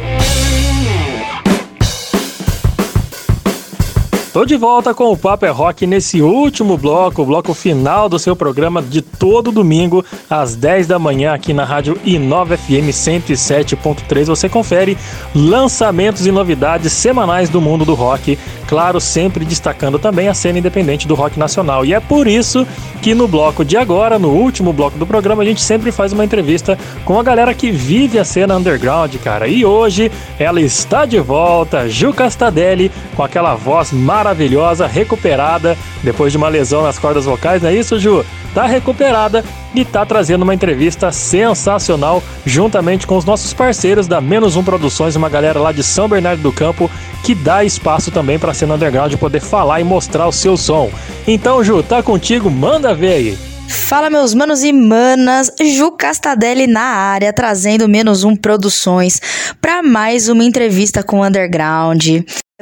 Tô 4.33 4.45
de 4.45 4.55
volta 4.55 4.93
com 4.93 5.11
o 5.11 5.17
Papo 5.17 5.45
é 5.45 5.49
Rock 5.49 5.85
nesse 5.85 6.21
último 6.21 6.77
bloco, 6.77 7.21
o 7.21 7.25
bloco 7.25 7.53
final 7.53 8.07
do 8.07 8.17
seu 8.17 8.33
programa 8.33 8.81
de 8.81 9.01
todo 9.01 9.51
domingo, 9.51 10.05
às 10.29 10.55
10 10.55 10.87
da 10.87 10.97
manhã, 10.97 11.33
aqui 11.33 11.53
na 11.53 11.65
Rádio 11.65 11.99
Inova 12.05 12.57
FM 12.57 12.89
107.3. 12.89 14.25
Você 14.25 14.47
confere 14.47 14.97
lançamentos 15.35 16.25
e 16.25 16.31
novidades 16.31 16.93
semanais 16.93 17.49
do 17.49 17.59
mundo 17.59 17.83
do 17.83 17.93
rock, 17.93 18.39
claro, 18.71 19.01
sempre 19.01 19.43
destacando 19.43 19.99
também 19.99 20.29
a 20.29 20.33
cena 20.33 20.57
independente 20.57 21.05
do 21.05 21.13
rock 21.13 21.37
nacional. 21.37 21.83
E 21.83 21.93
é 21.93 21.99
por 21.99 22.25
isso 22.25 22.65
que 23.01 23.13
no 23.13 23.27
bloco 23.27 23.65
de 23.65 23.75
agora, 23.75 24.17
no 24.17 24.29
último 24.29 24.71
bloco 24.71 24.97
do 24.97 25.05
programa, 25.05 25.43
a 25.43 25.45
gente 25.45 25.59
sempre 25.59 25.91
faz 25.91 26.13
uma 26.13 26.23
entrevista 26.23 26.79
com 27.03 27.19
a 27.19 27.23
galera 27.23 27.53
que 27.53 27.69
vive 27.69 28.17
a 28.17 28.23
cena 28.23 28.55
underground, 28.55 29.13
cara. 29.17 29.45
E 29.45 29.65
hoje 29.65 30.09
ela 30.39 30.61
está 30.61 31.05
de 31.05 31.19
volta, 31.19 31.89
Ju 31.89 32.13
Castadelli, 32.13 32.89
com 33.13 33.21
aquela 33.21 33.55
voz 33.55 33.91
maravilhosa 33.91 34.87
recuperada 34.87 35.77
depois 36.01 36.31
de 36.31 36.37
uma 36.37 36.47
lesão 36.47 36.81
nas 36.81 36.97
cordas 36.97 37.25
vocais, 37.25 37.61
não 37.61 37.69
é 37.69 37.75
isso, 37.75 37.99
Ju? 37.99 38.23
Tá 38.53 38.65
recuperada 38.67 39.43
e 39.73 39.85
tá 39.85 40.05
trazendo 40.05 40.43
uma 40.43 40.53
entrevista 40.53 41.11
sensacional 41.11 42.21
juntamente 42.45 43.07
com 43.07 43.17
os 43.17 43.25
nossos 43.25 43.53
parceiros 43.53 44.07
da 44.07 44.19
Menos 44.19 44.55
Um 44.55 44.63
Produções, 44.63 45.15
uma 45.15 45.29
galera 45.29 45.59
lá 45.59 45.71
de 45.71 45.83
São 45.83 46.07
Bernardo 46.07 46.41
do 46.41 46.51
Campo 46.51 46.89
que 47.23 47.35
dá 47.35 47.63
espaço 47.63 48.11
também 48.11 48.39
para 48.39 48.53
cena 48.53 48.75
underground 48.75 49.13
poder 49.15 49.39
falar 49.39 49.79
e 49.79 49.83
mostrar 49.83 50.27
o 50.27 50.31
seu 50.31 50.57
som. 50.57 50.89
Então, 51.27 51.63
Ju, 51.63 51.83
tá 51.83 52.01
contigo, 52.01 52.49
manda 52.49 52.93
ver 52.93 53.13
aí. 53.13 53.50
Fala 53.71 54.09
meus 54.09 54.33
manos 54.33 54.63
e 54.63 54.73
manas, 54.73 55.49
Ju 55.61 55.91
Castadelli 55.93 56.67
na 56.67 56.81
área, 56.81 57.31
trazendo 57.31 57.87
menos 57.87 58.25
um 58.25 58.35
produções 58.35 59.21
para 59.61 59.81
mais 59.81 60.27
uma 60.27 60.43
entrevista 60.43 61.01
com 61.01 61.19
o 61.19 61.25
Underground. 61.25 62.05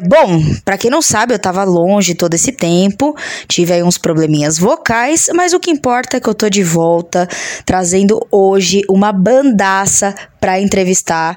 Bom, 0.08 0.42
para 0.64 0.78
quem 0.78 0.92
não 0.92 1.02
sabe, 1.02 1.34
eu 1.34 1.40
tava 1.40 1.64
longe 1.64 2.14
todo 2.14 2.36
esse 2.36 2.52
tempo, 2.52 3.16
tive 3.48 3.74
aí 3.74 3.84
uns 3.84 3.98
probleminhas 3.98 4.58
vocais, 4.58 5.30
mas 5.36 5.52
o 5.52 5.60
que 5.60 5.72
importa 5.72 6.18
é 6.18 6.20
que 6.20 6.30
eu 6.30 6.36
tô 6.36 6.48
de 6.48 6.64
volta, 6.64 7.28
trazendo 7.66 8.26
hoje 8.32 8.82
uma 8.88 9.12
bandaça 9.12 10.14
para 10.40 10.62
entrevistar 10.62 11.36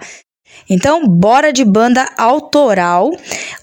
então, 0.73 1.07
bora 1.07 1.53
de 1.53 1.65
banda 1.65 2.09
autoral. 2.17 3.11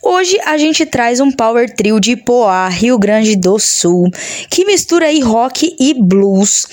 Hoje 0.02 0.38
a 0.46 0.58
gente 0.58 0.86
traz 0.86 1.20
um 1.20 1.32
power 1.32 1.74
trio 1.74 2.00
de 2.00 2.16
Poá, 2.16 2.70
Rio 2.70 3.00
Grande 3.00 3.36
do 3.36 3.58
Sul, 3.58 4.12
que 4.50 4.64
mistura 4.64 5.08
aí 5.08 5.20
rock 5.20 5.76
e 5.80 5.94
blues. 5.94 6.68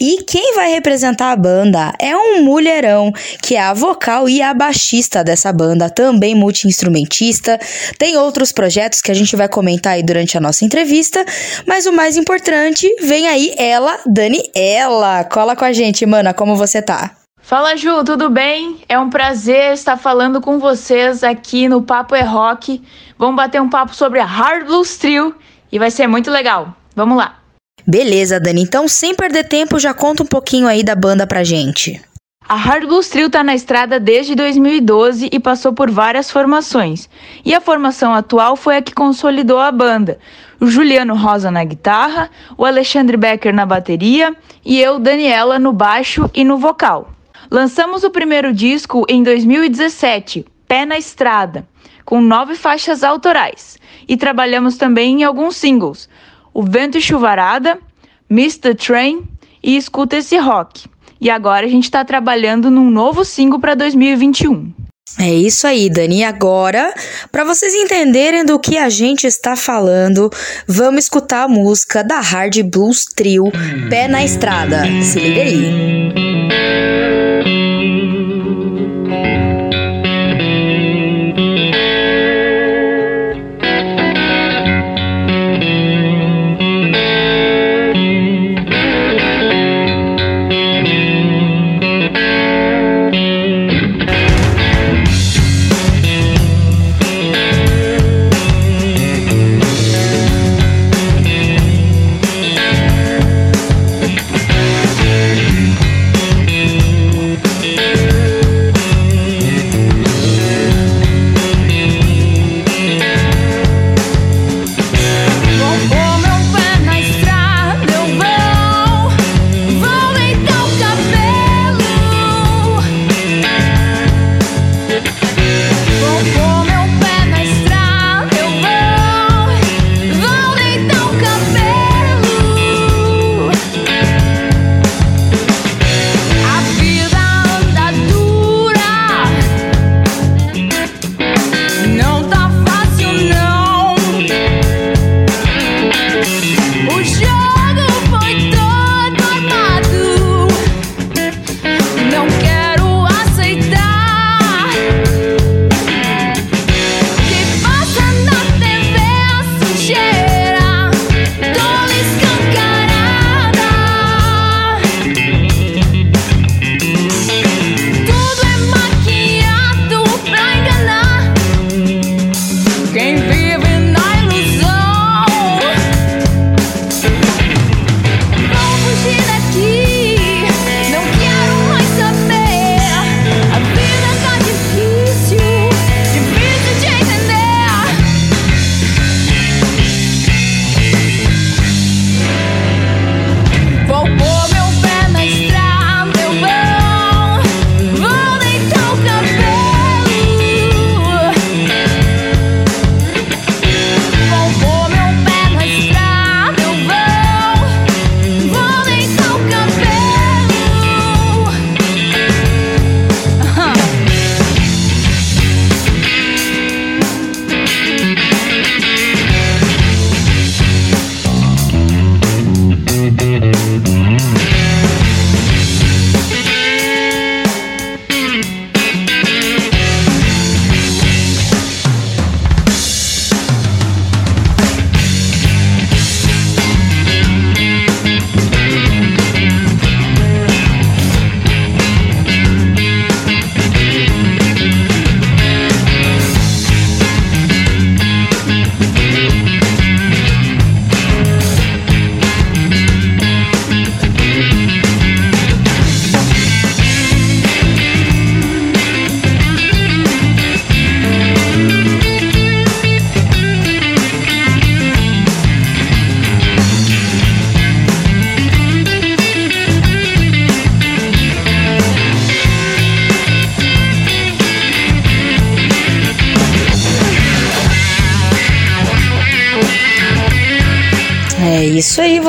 E 0.00 0.22
quem 0.26 0.54
vai 0.54 0.70
representar 0.70 1.30
a 1.30 1.36
banda 1.36 1.92
é 1.98 2.16
um 2.16 2.42
mulherão, 2.42 3.12
que 3.42 3.54
é 3.54 3.60
a 3.60 3.74
vocal 3.74 4.28
e 4.28 4.40
a 4.40 4.54
baixista 4.54 5.22
dessa 5.22 5.52
banda, 5.52 5.90
também 5.90 6.34
multi-instrumentista. 6.34 7.58
Tem 7.98 8.16
outros 8.16 8.50
projetos 8.50 9.02
que 9.02 9.10
a 9.10 9.14
gente 9.14 9.36
vai 9.36 9.48
comentar 9.48 9.92
aí 9.92 10.02
durante 10.02 10.38
a 10.38 10.40
nossa 10.40 10.64
entrevista, 10.64 11.24
mas 11.66 11.84
o 11.84 11.92
mais 11.92 12.16
importante, 12.16 12.88
vem 13.02 13.28
aí 13.28 13.54
ela, 13.58 13.98
Daniela. 14.06 15.24
Cola 15.24 15.54
com 15.54 15.66
a 15.66 15.72
gente, 15.72 16.06
mana, 16.06 16.32
como 16.32 16.56
você 16.56 16.80
tá? 16.80 17.21
Fala 17.42 17.76
Ju, 17.76 18.04
tudo 18.04 18.30
bem? 18.30 18.78
É 18.88 18.96
um 18.96 19.10
prazer 19.10 19.72
estar 19.74 19.96
falando 19.96 20.40
com 20.40 20.60
vocês 20.60 21.24
aqui 21.24 21.68
no 21.68 21.82
Papo 21.82 22.14
é 22.14 22.22
Rock. 22.22 22.80
Vamos 23.18 23.34
bater 23.34 23.60
um 23.60 23.68
papo 23.68 23.94
sobre 23.94 24.20
a 24.20 24.24
Hard 24.24 24.64
Blues 24.64 24.96
Trio 24.96 25.34
e 25.70 25.76
vai 25.76 25.90
ser 25.90 26.06
muito 26.06 26.30
legal. 26.30 26.74
Vamos 26.94 27.18
lá. 27.18 27.40
Beleza, 27.84 28.38
Dani. 28.38 28.62
Então, 28.62 28.86
sem 28.86 29.14
perder 29.14 29.48
tempo, 29.48 29.80
já 29.80 29.92
conta 29.92 30.22
um 30.22 30.26
pouquinho 30.26 30.68
aí 30.68 30.84
da 30.84 30.94
banda 30.94 31.26
pra 31.26 31.42
gente. 31.42 32.00
A 32.48 32.54
Hard 32.54 32.86
Blues 32.86 33.08
Trio 33.08 33.28
tá 33.28 33.42
na 33.42 33.56
estrada 33.56 33.98
desde 33.98 34.36
2012 34.36 35.28
e 35.32 35.40
passou 35.40 35.72
por 35.72 35.90
várias 35.90 36.30
formações. 36.30 37.08
E 37.44 37.54
a 37.54 37.60
formação 37.60 38.14
atual 38.14 38.54
foi 38.54 38.76
a 38.76 38.82
que 38.82 38.94
consolidou 38.94 39.58
a 39.58 39.72
banda. 39.72 40.18
O 40.60 40.66
Juliano 40.68 41.16
Rosa 41.16 41.50
na 41.50 41.64
guitarra, 41.64 42.30
o 42.56 42.64
Alexandre 42.64 43.16
Becker 43.16 43.52
na 43.52 43.66
bateria 43.66 44.34
e 44.64 44.80
eu, 44.80 45.00
Daniela, 45.00 45.58
no 45.58 45.72
baixo 45.72 46.30
e 46.32 46.44
no 46.44 46.56
vocal. 46.56 47.11
Lançamos 47.52 48.02
o 48.02 48.08
primeiro 48.08 48.50
disco 48.50 49.04
em 49.06 49.22
2017, 49.22 50.46
Pé 50.66 50.86
na 50.86 50.96
Estrada, 50.96 51.68
com 52.02 52.18
nove 52.18 52.54
faixas 52.54 53.04
autorais. 53.04 53.76
E 54.08 54.16
trabalhamos 54.16 54.78
também 54.78 55.20
em 55.20 55.24
alguns 55.24 55.56
singles, 55.56 56.08
O 56.54 56.62
Vento 56.62 56.96
e 56.96 57.02
Chuvarada, 57.02 57.78
Mr. 58.30 58.74
Train 58.74 59.24
e 59.62 59.76
Escuta 59.76 60.16
Esse 60.16 60.38
Rock. 60.38 60.86
E 61.20 61.28
agora 61.28 61.66
a 61.66 61.68
gente 61.68 61.84
está 61.84 62.02
trabalhando 62.06 62.70
num 62.70 62.90
novo 62.90 63.22
single 63.22 63.60
para 63.60 63.74
2021. 63.74 64.72
É 65.20 65.34
isso 65.34 65.66
aí, 65.66 65.90
Dani. 65.90 66.24
Agora, 66.24 66.94
para 67.30 67.44
vocês 67.44 67.74
entenderem 67.74 68.46
do 68.46 68.58
que 68.58 68.78
a 68.78 68.88
gente 68.88 69.26
está 69.26 69.56
falando, 69.56 70.30
vamos 70.66 71.04
escutar 71.04 71.42
a 71.42 71.48
música 71.48 72.02
da 72.02 72.18
Hard 72.18 72.62
Blues 72.62 73.04
Trio, 73.14 73.52
Pé 73.90 74.08
na 74.08 74.24
Estrada. 74.24 74.84
Se 75.02 75.18
liga 75.18 75.42
aí. 75.42 76.91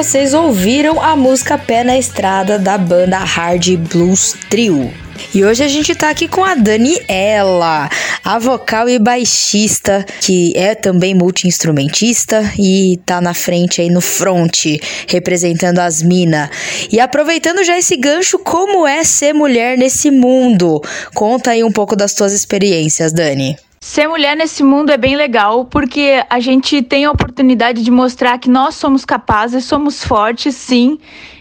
Vocês 0.04 0.34
ouviram 0.34 1.02
a 1.02 1.16
música 1.16 1.58
Pé 1.58 1.82
na 1.82 1.98
Estrada 1.98 2.60
da 2.60 2.78
banda 2.78 3.20
Hard 3.20 3.78
Blues 3.78 4.36
Trio. 4.50 4.94
E 5.34 5.46
hoje 5.46 5.64
a 5.64 5.68
gente 5.70 5.96
tá 5.96 6.10
aqui 6.10 6.28
com 6.28 6.44
a 6.44 6.56
Daniela, 6.56 7.90
a 8.22 8.38
vocal 8.38 8.90
e 8.90 9.00
baixista, 9.00 10.06
que 10.20 10.52
é 10.58 10.76
também 10.76 11.16
multi-instrumentista 11.16 12.44
e 12.60 13.00
tá 13.06 13.22
na 13.22 13.34
frente 13.34 13.80
aí 13.80 13.90
no 13.90 14.02
front, 14.02 14.66
representando 15.08 15.80
as 15.80 16.02
minas. 16.02 16.50
E 16.92 17.00
aproveitando 17.00 17.64
já 17.64 17.80
esse 17.80 17.96
gancho, 17.96 18.38
como 18.38 18.86
é 18.86 19.06
ser 19.06 19.32
mulher 19.32 19.78
nesse 19.78 20.12
mundo? 20.12 20.82
Conta 21.14 21.52
aí 21.52 21.64
um 21.64 21.72
pouco 21.72 21.96
das 21.96 22.14
tuas 22.14 22.34
experiências, 22.34 23.14
Dani. 23.14 23.56
Ser 23.84 24.08
mulher 24.08 24.38
nesse 24.38 24.64
mundo 24.64 24.92
é 24.92 24.98
bem 24.98 25.14
legal 25.18 25.66
porque 25.66 26.24
a 26.30 26.40
gente 26.40 26.82
tem 26.82 27.04
a 27.04 27.12
oportunidade 27.12 27.84
de 27.84 27.92
mostrar 27.92 28.38
que 28.38 28.50
nós 28.50 28.76
somos 28.76 29.04
capazes, 29.04 29.66
somos 29.66 30.06
fortes, 30.06 30.56
sim. 30.56 30.98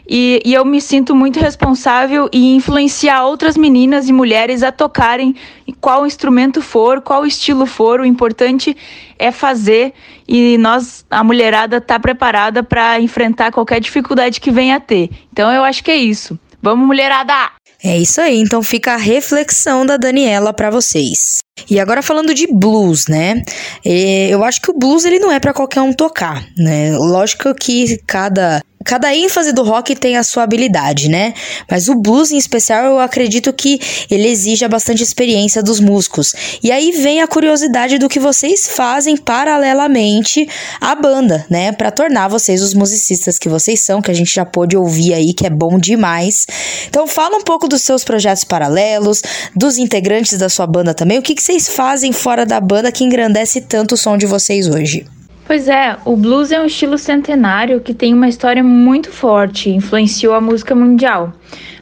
E, 0.09 0.43
e, 0.45 0.53
eu 0.53 0.65
me 0.65 0.81
sinto 0.81 1.15
muito 1.15 1.39
responsável 1.39 2.29
em 2.33 2.57
influenciar 2.57 3.25
outras 3.25 3.57
meninas 3.57 4.09
e 4.09 4.13
mulheres 4.13 4.65
a 4.65 4.73
tocarem 4.73 5.37
qual 5.81 6.05
instrumento 6.05 6.61
for, 6.61 7.01
qual 7.01 7.25
estilo 7.25 7.65
for. 7.65 8.01
O 8.01 8.05
importante 8.05 8.77
é 9.17 9.31
fazer 9.31 9.95
e 10.27 10.59
nós, 10.59 11.07
a 11.09 11.23
mulherada, 11.23 11.81
tá 11.81 12.01
preparada 12.01 12.61
para 12.61 13.01
enfrentar 13.01 13.53
qualquer 13.53 13.79
dificuldade 13.79 14.41
que 14.41 14.51
venha 14.51 14.77
a 14.77 14.81
ter. 14.81 15.11
Então 15.33 15.49
eu 15.53 15.63
acho 15.63 15.85
que 15.85 15.93
é 15.93 15.97
isso. 15.97 16.37
Vamos, 16.61 16.85
mulherada! 16.85 17.62
É 17.85 17.99
isso 17.99 18.21
aí, 18.21 18.39
então 18.39 18.63
fica 18.63 18.95
a 18.95 18.97
reflexão 18.97 19.85
da 19.85 19.97
Daniela 19.97 20.53
para 20.53 20.71
vocês. 20.71 21.39
E 21.69 21.81
agora 21.81 22.01
falando 22.01 22.33
de 22.33 22.47
blues, 22.47 23.07
né? 23.09 23.43
É, 23.85 24.29
eu 24.29 24.45
acho 24.45 24.61
que 24.61 24.71
o 24.71 24.79
blues 24.79 25.05
ele 25.05 25.19
não 25.19 25.33
é 25.33 25.41
para 25.41 25.53
qualquer 25.53 25.81
um 25.83 25.93
tocar, 25.93 26.47
né? 26.57 26.97
Lógico 26.97 27.53
que 27.55 27.99
cada 28.07 28.63
cada 28.85 29.15
ênfase 29.15 29.53
do 29.53 29.63
rock 29.63 29.95
tem 29.95 30.17
a 30.17 30.23
sua 30.23 30.43
habilidade, 30.43 31.09
né? 31.09 31.35
Mas 31.71 31.89
o 31.89 31.95
blues 31.95 32.31
em 32.31 32.37
especial, 32.37 32.85
eu 32.85 32.99
acredito 32.99 33.53
que 33.53 33.81
ele 34.11 34.29
exige 34.29 34.67
bastante 34.69 35.03
experiência 35.03 35.63
dos 35.63 35.81
músicos. 35.81 36.33
E 36.63 36.71
aí 36.71 36.93
vem 36.93 37.21
a 37.21 37.27
curiosidade 37.27 37.99
do 37.99 38.09
que 38.09 38.19
vocês 38.19 38.69
fazem 38.69 39.17
paralelamente 39.17 40.49
à 40.81 40.95
banda, 40.95 41.45
né? 41.49 41.73
Para 41.73 41.91
tornar 41.91 42.29
vocês 42.29 42.63
os 42.63 42.75
musicistas 42.75 43.39
que 43.39 43.49
vocês 43.49 43.81
são, 43.81 44.01
que 44.01 44.11
a 44.11 44.15
gente 44.15 44.33
já 44.33 44.45
pôde 44.45 44.77
ouvir 44.77 45.15
aí, 45.15 45.33
que 45.33 45.47
é 45.47 45.51
bom 45.51 45.79
demais. 45.79 46.47
Então 46.89 47.07
fala 47.07 47.37
um 47.37 47.43
pouco 47.43 47.69
dos 47.69 47.83
seus 47.83 48.05
projetos 48.05 48.45
paralelos, 48.45 49.23
dos 49.55 49.79
integrantes 49.79 50.39
da 50.39 50.49
sua 50.49 50.67
banda 50.67 50.95
também. 50.95 51.19
O 51.19 51.23
que, 51.23 51.35
que 51.35 51.43
vocês 51.43 51.69
fazem 51.69 52.13
fora 52.13 52.45
da 52.45 52.61
banda 52.61 52.93
que 52.93 53.05
engrandece 53.05 53.61
tanto 53.61 53.95
o 53.95 53.99
som 53.99 54.17
de 54.17 54.27
vocês 54.27 54.69
hoje? 54.69 55.07
Pois 55.45 55.69
é, 55.69 55.97
o 56.05 56.17
blues 56.17 56.53
é 56.53 56.61
um 56.61 56.67
estilo 56.67 56.97
centenário 56.97 57.81
que 57.81 57.93
tem 57.93 58.15
uma 58.15 58.29
história 58.29 58.63
muito 58.63 59.11
forte, 59.11 59.71
influenciou 59.71 60.35
a 60.35 60.41
música 60.41 60.75
mundial. 60.75 61.33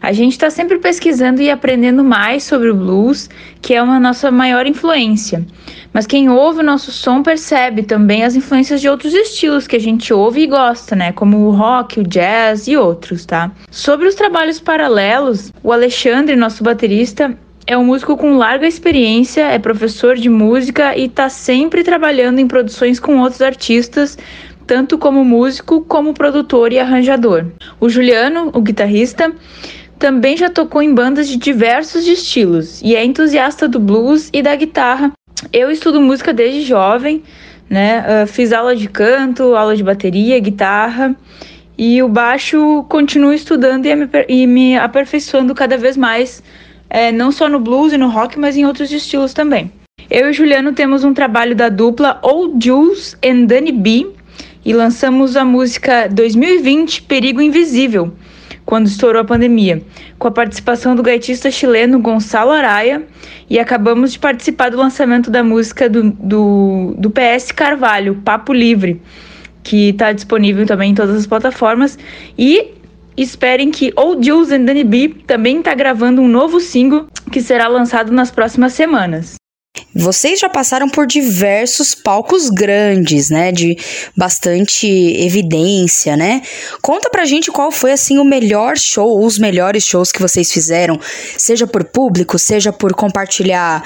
A 0.00 0.12
gente 0.12 0.32
está 0.32 0.48
sempre 0.48 0.78
pesquisando 0.78 1.42
e 1.42 1.50
aprendendo 1.50 2.02
mais 2.02 2.42
sobre 2.42 2.70
o 2.70 2.74
blues, 2.74 3.28
que 3.60 3.74
é 3.74 3.82
uma 3.82 4.00
nossa 4.00 4.30
maior 4.30 4.66
influência. 4.66 5.44
Mas 5.92 6.06
quem 6.06 6.30
ouve 6.30 6.60
o 6.60 6.64
nosso 6.64 6.90
som 6.90 7.22
percebe 7.22 7.82
também 7.82 8.24
as 8.24 8.34
influências 8.34 8.80
de 8.80 8.88
outros 8.88 9.12
estilos 9.12 9.66
que 9.66 9.76
a 9.76 9.80
gente 9.80 10.12
ouve 10.12 10.40
e 10.40 10.46
gosta, 10.46 10.96
né? 10.96 11.12
Como 11.12 11.46
o 11.46 11.50
rock, 11.50 12.00
o 12.00 12.04
jazz 12.04 12.66
e 12.66 12.76
outros, 12.76 13.26
tá? 13.26 13.52
Sobre 13.70 14.08
os 14.08 14.14
trabalhos 14.14 14.58
paralelos, 14.58 15.52
o 15.62 15.70
Alexandre, 15.70 16.34
nosso 16.34 16.64
baterista, 16.64 17.36
é 17.66 17.76
um 17.76 17.84
músico 17.84 18.16
com 18.16 18.36
larga 18.36 18.66
experiência, 18.66 19.42
é 19.42 19.58
professor 19.58 20.16
de 20.16 20.28
música 20.28 20.96
e 20.96 21.04
está 21.04 21.28
sempre 21.28 21.84
trabalhando 21.84 22.38
em 22.38 22.46
produções 22.46 22.98
com 22.98 23.18
outros 23.18 23.42
artistas, 23.42 24.18
tanto 24.66 24.98
como 24.98 25.24
músico 25.24 25.82
como 25.82 26.14
produtor 26.14 26.72
e 26.72 26.78
arranjador. 26.78 27.46
O 27.78 27.88
Juliano, 27.88 28.50
o 28.54 28.60
guitarrista, 28.60 29.32
também 29.98 30.36
já 30.36 30.48
tocou 30.48 30.80
em 30.80 30.94
bandas 30.94 31.28
de 31.28 31.36
diversos 31.36 32.06
estilos 32.06 32.80
e 32.82 32.96
é 32.96 33.04
entusiasta 33.04 33.68
do 33.68 33.78
blues 33.78 34.30
e 34.32 34.42
da 34.42 34.54
guitarra. 34.56 35.12
Eu 35.52 35.70
estudo 35.70 36.00
música 36.00 36.32
desde 36.32 36.62
jovem, 36.62 37.22
né? 37.68 38.04
Uh, 38.24 38.26
fiz 38.26 38.52
aula 38.52 38.74
de 38.74 38.88
canto, 38.88 39.54
aula 39.54 39.76
de 39.76 39.82
bateria, 39.84 40.38
guitarra. 40.38 41.14
E 41.76 42.02
o 42.02 42.08
baixo 42.08 42.84
continuo 42.88 43.32
estudando 43.32 43.86
e 43.86 43.94
me, 43.94 44.08
e 44.28 44.46
me 44.46 44.76
aperfeiçoando 44.76 45.54
cada 45.54 45.78
vez 45.78 45.96
mais 45.96 46.42
é, 46.90 47.12
não 47.12 47.30
só 47.30 47.48
no 47.48 47.60
blues 47.60 47.92
e 47.92 47.96
no 47.96 48.08
rock, 48.08 48.38
mas 48.38 48.56
em 48.56 48.66
outros 48.66 48.90
estilos 48.92 49.32
também. 49.32 49.72
Eu 50.10 50.28
e 50.28 50.32
Juliano 50.32 50.72
temos 50.72 51.04
um 51.04 51.14
trabalho 51.14 51.54
da 51.54 51.68
dupla 51.68 52.18
Old 52.22 52.64
Jules 52.64 53.16
and 53.24 53.44
Danny 53.44 53.70
B 53.70 54.08
e 54.64 54.72
lançamos 54.72 55.36
a 55.36 55.44
música 55.44 56.08
2020 56.08 57.02
Perigo 57.02 57.40
Invisível, 57.40 58.12
quando 58.66 58.86
estourou 58.86 59.22
a 59.22 59.24
pandemia, 59.24 59.82
com 60.18 60.26
a 60.26 60.30
participação 60.32 60.96
do 60.96 61.02
gaitista 61.02 61.50
chileno 61.50 62.00
Gonçalo 62.00 62.50
Araya 62.50 63.02
e 63.48 63.58
acabamos 63.58 64.12
de 64.12 64.18
participar 64.18 64.70
do 64.70 64.76
lançamento 64.76 65.30
da 65.30 65.44
música 65.44 65.88
do, 65.88 66.10
do, 66.10 66.94
do 66.98 67.10
PS 67.10 67.52
Carvalho, 67.52 68.16
Papo 68.24 68.52
Livre, 68.52 69.00
que 69.62 69.90
está 69.90 70.12
disponível 70.12 70.66
também 70.66 70.90
em 70.90 70.94
todas 70.94 71.14
as 71.14 71.26
plataformas 71.26 71.98
e 72.36 72.79
esperem 73.22 73.70
que 73.70 73.92
Old 73.96 74.26
Jules 74.26 74.50
and 74.52 74.64
Danny 74.64 74.84
B 74.84 75.14
também 75.26 75.58
está 75.58 75.74
gravando 75.74 76.22
um 76.22 76.28
novo 76.28 76.60
single 76.60 77.06
que 77.30 77.40
será 77.40 77.68
lançado 77.68 78.12
nas 78.12 78.30
próximas 78.30 78.72
semanas. 78.72 79.40
Vocês 79.94 80.38
já 80.38 80.48
passaram 80.48 80.88
por 80.88 81.06
diversos 81.06 81.94
palcos 81.94 82.48
grandes, 82.48 83.28
né, 83.30 83.50
de 83.50 83.76
bastante 84.16 84.86
evidência, 84.86 86.16
né? 86.16 86.42
Conta 86.80 87.08
pra 87.10 87.24
gente 87.24 87.50
qual 87.50 87.70
foi 87.70 87.92
assim 87.92 88.18
o 88.18 88.24
melhor 88.24 88.76
show 88.76 89.24
os 89.24 89.38
melhores 89.38 89.84
shows 89.84 90.12
que 90.12 90.20
vocês 90.20 90.50
fizeram, 90.52 90.98
seja 91.36 91.66
por 91.66 91.84
público, 91.84 92.38
seja 92.38 92.72
por 92.72 92.94
compartilhar 92.94 93.82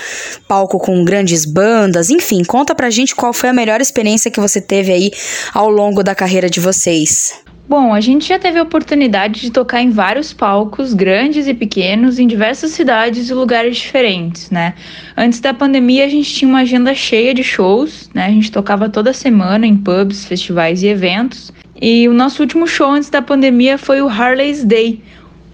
palco 0.48 0.78
com 0.78 1.05
grandes 1.05 1.44
bandas, 1.44 2.11
enfim, 2.11 2.44
conta 2.44 2.74
pra 2.74 2.90
gente 2.90 3.15
qual 3.15 3.32
foi 3.32 3.48
a 3.48 3.55
melhor 3.55 3.81
experiência 3.81 4.31
que 4.31 4.40
você 4.40 4.61
teve 4.61 4.93
aí 4.93 5.11
ao 5.52 5.70
longo 5.70 6.02
da 6.02 6.15
carreira 6.15 6.48
de 6.48 6.61
vocês. 6.61 7.44
Bom, 7.66 7.95
a 7.95 8.01
gente 8.01 8.28
já 8.28 8.39
teve 8.39 8.59
a 8.59 8.62
oportunidade 8.62 9.41
de 9.41 9.51
tocar 9.51 9.81
em 9.81 9.89
vários 9.89 10.35
palcos, 10.35 10.93
grandes 10.93 11.47
e 11.47 11.55
pequenos, 11.55 12.19
em 12.19 12.27
diversas 12.27 12.73
cidades 12.73 13.31
e 13.31 13.35
lugares 13.35 13.78
diferentes, 13.78 14.51
né? 14.51 14.74
Antes 15.16 15.41
da 15.41 15.55
pandemia, 15.55 16.05
a 16.05 16.09
gente 16.09 16.31
tinha 16.31 16.49
uma 16.49 16.61
agenda 16.61 16.95
cheia 16.95 17.32
de 17.32 17.43
shows, 17.43 18.11
né? 18.12 18.27
A 18.27 18.31
gente 18.31 18.53
tocava 18.53 18.91
toda 18.91 19.15
semana 19.15 19.66
em 19.66 19.78
pubs, 19.78 20.27
festivais 20.27 20.82
e 20.82 20.89
eventos. 20.89 21.51
E 21.81 22.07
o 22.07 22.12
nosso 22.12 22.43
último 22.43 22.66
show 22.66 22.91
antes 22.91 23.09
da 23.09 23.23
pandemia 23.23 23.78
foi 23.78 24.03
o 24.03 24.09
Harley's 24.09 24.62
Day, 24.62 25.03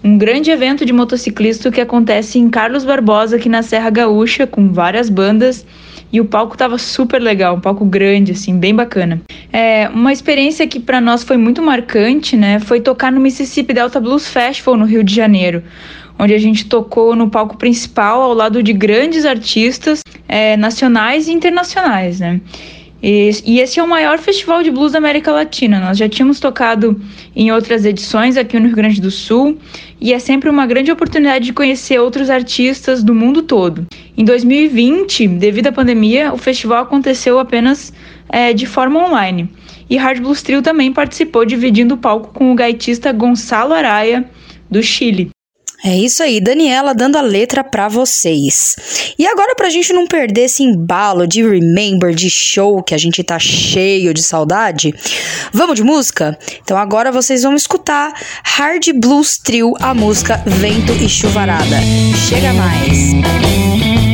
um 0.03 0.17
grande 0.17 0.51
evento 0.51 0.85
de 0.85 0.91
motociclista 0.91 1.71
que 1.71 1.79
acontece 1.79 2.37
em 2.37 2.49
Carlos 2.49 2.83
Barbosa, 2.83 3.37
aqui 3.37 3.47
na 3.47 3.63
Serra 3.63 3.89
Gaúcha, 3.89 4.45
com 4.45 4.73
várias 4.73 5.09
bandas 5.09 5.65
e 6.11 6.19
o 6.19 6.25
palco 6.25 6.57
tava 6.57 6.77
super 6.77 7.21
legal, 7.21 7.55
um 7.55 7.59
palco 7.59 7.85
grande, 7.85 8.33
assim, 8.33 8.57
bem 8.57 8.75
bacana. 8.75 9.21
É, 9.51 9.89
uma 9.89 10.11
experiência 10.11 10.67
que 10.67 10.79
para 10.79 10.99
nós 10.99 11.23
foi 11.23 11.37
muito 11.37 11.61
marcante, 11.61 12.35
né? 12.35 12.59
Foi 12.59 12.81
tocar 12.81 13.11
no 13.11 13.19
Mississippi 13.19 13.73
Delta 13.73 13.99
Blues 13.99 14.27
Festival 14.27 14.77
no 14.77 14.85
Rio 14.85 15.03
de 15.03 15.15
Janeiro, 15.15 15.63
onde 16.19 16.33
a 16.33 16.37
gente 16.37 16.65
tocou 16.65 17.15
no 17.15 17.29
palco 17.29 17.57
principal 17.57 18.21
ao 18.21 18.33
lado 18.33 18.61
de 18.61 18.73
grandes 18.73 19.25
artistas 19.25 20.01
é, 20.27 20.57
nacionais 20.57 21.27
e 21.27 21.31
internacionais, 21.31 22.19
né? 22.19 22.41
E, 23.03 23.59
esse 23.59 23.79
é 23.79 23.83
o 23.83 23.87
maior 23.87 24.19
festival 24.19 24.61
de 24.61 24.69
blues 24.69 24.91
da 24.91 24.99
América 24.99 25.31
Latina. 25.31 25.79
Nós 25.79 25.97
já 25.97 26.07
tínhamos 26.07 26.39
tocado 26.39 27.01
em 27.35 27.51
outras 27.51 27.83
edições 27.83 28.37
aqui 28.37 28.59
no 28.59 28.67
Rio 28.67 28.75
Grande 28.75 29.01
do 29.01 29.09
Sul 29.09 29.57
e 29.99 30.13
é 30.13 30.19
sempre 30.19 30.49
uma 30.49 30.67
grande 30.67 30.91
oportunidade 30.91 31.45
de 31.45 31.53
conhecer 31.53 31.99
outros 31.99 32.29
artistas 32.29 33.03
do 33.03 33.15
mundo 33.15 33.41
todo. 33.41 33.87
Em 34.15 34.23
2020, 34.23 35.27
devido 35.27 35.67
à 35.67 35.71
pandemia, 35.71 36.31
o 36.33 36.37
festival 36.37 36.83
aconteceu 36.83 37.39
apenas 37.39 37.91
é, 38.29 38.53
de 38.53 38.65
forma 38.65 39.03
online. 39.03 39.49
E 39.89 39.97
Hard 39.97 40.21
Blues 40.21 40.41
Trio 40.41 40.61
também 40.61 40.93
participou, 40.93 41.43
dividindo 41.43 41.95
o 41.95 41.97
palco 41.97 42.33
com 42.33 42.51
o 42.51 42.55
gaitista 42.55 43.11
Gonçalo 43.11 43.73
Araya, 43.73 44.29
do 44.69 44.81
Chile. 44.81 45.31
É 45.83 45.97
isso 45.97 46.21
aí, 46.21 46.39
Daniela 46.39 46.93
dando 46.93 47.17
a 47.17 47.21
letra 47.21 47.63
para 47.63 47.87
vocês. 47.87 48.75
E 49.17 49.25
agora 49.25 49.55
pra 49.55 49.69
gente 49.69 49.91
não 49.91 50.05
perder 50.05 50.41
esse 50.43 50.63
embalo 50.63 51.25
de 51.25 51.41
remember, 51.43 52.13
de 52.13 52.29
show 52.29 52.83
que 52.83 52.93
a 52.93 52.97
gente 52.97 53.23
tá 53.23 53.39
cheio 53.39 54.13
de 54.13 54.21
saudade, 54.21 54.93
vamos 55.51 55.75
de 55.75 55.83
música? 55.83 56.37
Então 56.63 56.77
agora 56.77 57.11
vocês 57.11 57.41
vão 57.41 57.55
escutar 57.55 58.13
Hard 58.43 58.91
Blues 58.93 59.37
Trio, 59.37 59.73
a 59.79 59.93
música 59.93 60.41
Vento 60.45 60.93
e 60.93 61.09
Chuvarada. 61.09 61.79
Chega 62.29 62.53
mais. 62.53 64.10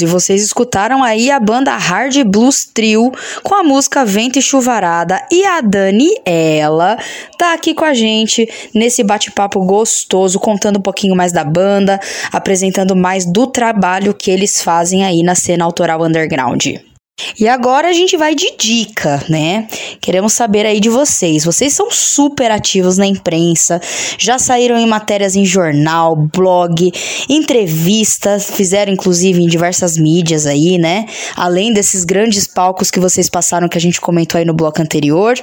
E 0.00 0.06
vocês 0.06 0.42
escutaram 0.42 1.02
aí 1.02 1.30
a 1.30 1.38
banda 1.38 1.76
Hard 1.76 2.16
Blues 2.24 2.64
Trio 2.64 3.12
com 3.42 3.54
a 3.54 3.62
música 3.62 4.04
Vento 4.04 4.38
e 4.38 4.42
Chuvarada 4.42 5.20
e 5.30 5.44
a 5.44 5.60
Dani, 5.60 6.10
ela 6.24 6.96
tá 7.38 7.52
aqui 7.52 7.74
com 7.74 7.84
a 7.84 7.94
gente 7.94 8.48
nesse 8.74 9.02
bate-papo 9.02 9.60
gostoso, 9.64 10.38
contando 10.38 10.78
um 10.78 10.82
pouquinho 10.82 11.16
mais 11.16 11.32
da 11.32 11.44
banda, 11.44 12.00
apresentando 12.32 12.94
mais 12.96 13.24
do 13.24 13.46
trabalho 13.46 14.14
que 14.14 14.30
eles 14.30 14.62
fazem 14.62 15.04
aí 15.04 15.22
na 15.22 15.34
cena 15.34 15.64
autoral 15.64 16.02
underground. 16.02 16.93
E 17.38 17.48
agora 17.48 17.88
a 17.88 17.92
gente 17.92 18.16
vai 18.16 18.34
de 18.34 18.54
dica, 18.56 19.24
né? 19.28 19.66
Queremos 20.00 20.32
saber 20.32 20.66
aí 20.66 20.78
de 20.78 20.88
vocês. 20.88 21.44
Vocês 21.44 21.72
são 21.72 21.90
super 21.90 22.50
ativos 22.50 22.96
na 22.96 23.06
imprensa, 23.06 23.80
já 24.18 24.38
saíram 24.38 24.78
em 24.78 24.86
matérias 24.86 25.34
em 25.34 25.44
jornal, 25.44 26.14
blog, 26.14 26.92
entrevistas, 27.28 28.50
fizeram 28.50 28.92
inclusive 28.92 29.42
em 29.42 29.48
diversas 29.48 29.96
mídias 29.96 30.46
aí, 30.46 30.78
né? 30.78 31.06
Além 31.34 31.72
desses 31.72 32.04
grandes 32.04 32.46
palcos 32.46 32.90
que 32.90 33.00
vocês 33.00 33.28
passaram 33.28 33.68
que 33.68 33.78
a 33.78 33.80
gente 33.80 34.00
comentou 34.00 34.38
aí 34.38 34.44
no 34.44 34.54
bloco 34.54 34.80
anterior. 34.80 35.34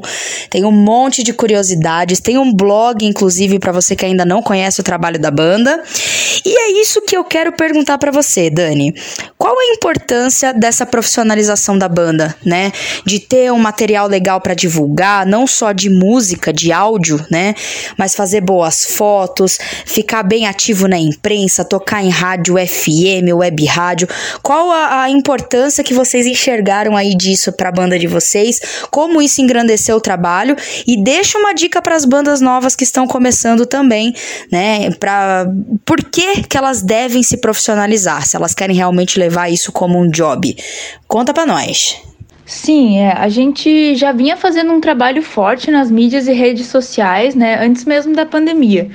Tem 0.50 0.64
um 0.64 0.72
monte 0.72 1.24
de 1.24 1.34
curiosidades, 1.34 2.22
tem 2.22 2.38
um 2.38 2.54
blog 2.54 3.06
inclusive 3.06 3.60
para 3.60 3.74
você 3.74 3.96
que 3.96 4.06
ainda 4.06 4.24
não 4.24 4.42
conhece 4.42 4.80
o 4.80 4.84
trabalho 4.94 5.20
da 5.20 5.32
banda. 5.32 5.82
E 6.45 6.56
é 6.57 6.82
isso 6.82 7.02
que 7.02 7.15
eu 7.15 7.24
quero 7.24 7.52
perguntar 7.53 7.98
para 7.98 8.11
você, 8.11 8.49
Dani. 8.49 8.94
Qual 9.38 9.57
a 9.57 9.74
importância 9.74 10.53
dessa 10.53 10.86
profissionalização 10.86 11.78
da 11.78 11.88
banda, 11.88 12.36
né? 12.45 12.72
De 13.06 13.20
ter 13.20 13.52
um 13.52 13.57
material 13.57 14.07
legal 14.07 14.40
para 14.40 14.53
divulgar, 14.53 15.26
não 15.26 15.48
só 15.48 15.72
de 15.72 15.90
música, 15.90 16.52
de 16.52 16.72
áudio, 16.72 17.26
né? 17.32 17.56
Mas 17.98 18.14
fazer 18.14 18.41
boas 18.41 18.86
fotos, 18.86 19.57
ficar 19.86 20.22
bem 20.24 20.45
ativo 20.45 20.88
na 20.88 20.98
imprensa, 20.98 21.65
tocar 21.65 22.03
em 22.03 22.10
rádio 22.10 22.56
FM, 22.56 23.34
web 23.34 23.65
rádio. 23.65 24.07
Qual 24.41 24.70
a, 24.70 25.03
a 25.03 25.10
importância 25.10 25.84
que 25.84 25.94
vocês 25.94 26.26
enxergaram 26.26 26.95
aí 26.95 27.15
disso 27.15 27.52
para 27.52 27.70
a 27.70 27.72
banda 27.72 27.98
de 27.98 28.07
vocês? 28.07 28.60
Como 28.91 29.22
isso 29.22 29.41
engrandeceu 29.41 29.95
o 29.95 30.02
trabalho? 30.02 30.56
E 30.86 31.02
deixa 31.02 31.38
uma 31.38 31.53
dica 31.53 31.82
para 31.82 31.95
as 31.95 32.06
bandas 32.06 32.41
novas 32.41 32.76
que 32.76 32.84
estão 32.84 33.07
começando 33.07 33.65
também, 33.65 34.14
né? 34.52 34.82
Para 34.91 35.45
por 35.85 36.03
que, 36.03 36.43
que 36.43 36.57
elas 36.57 36.81
devem 36.81 37.23
se 37.23 37.38
profissionalizar, 37.38 38.26
se 38.26 38.35
elas 38.35 38.53
querem 38.53 38.76
realmente 38.76 39.19
levar 39.19 39.49
isso 39.49 39.72
como 39.72 39.99
um 39.99 40.10
job. 40.10 40.55
Conta 41.07 41.34
para 41.34 41.45
nós. 41.45 42.01
Sim, 42.45 42.99
é, 42.99 43.14
a 43.14 43.30
gente 43.30 43.95
já 43.95 44.11
vinha 44.11 44.35
fazendo 44.35 44.73
um 44.73 44.81
trabalho 44.81 45.22
forte 45.22 45.72
nas 45.72 45.89
mídias 45.89 46.27
e 46.27 46.34
redes 46.34 46.68
sociais, 46.68 47.35
né, 47.35 47.64
antes 47.64 47.85
mesmo 47.85 48.14
da 48.14 48.26
pandemia. 48.26 48.89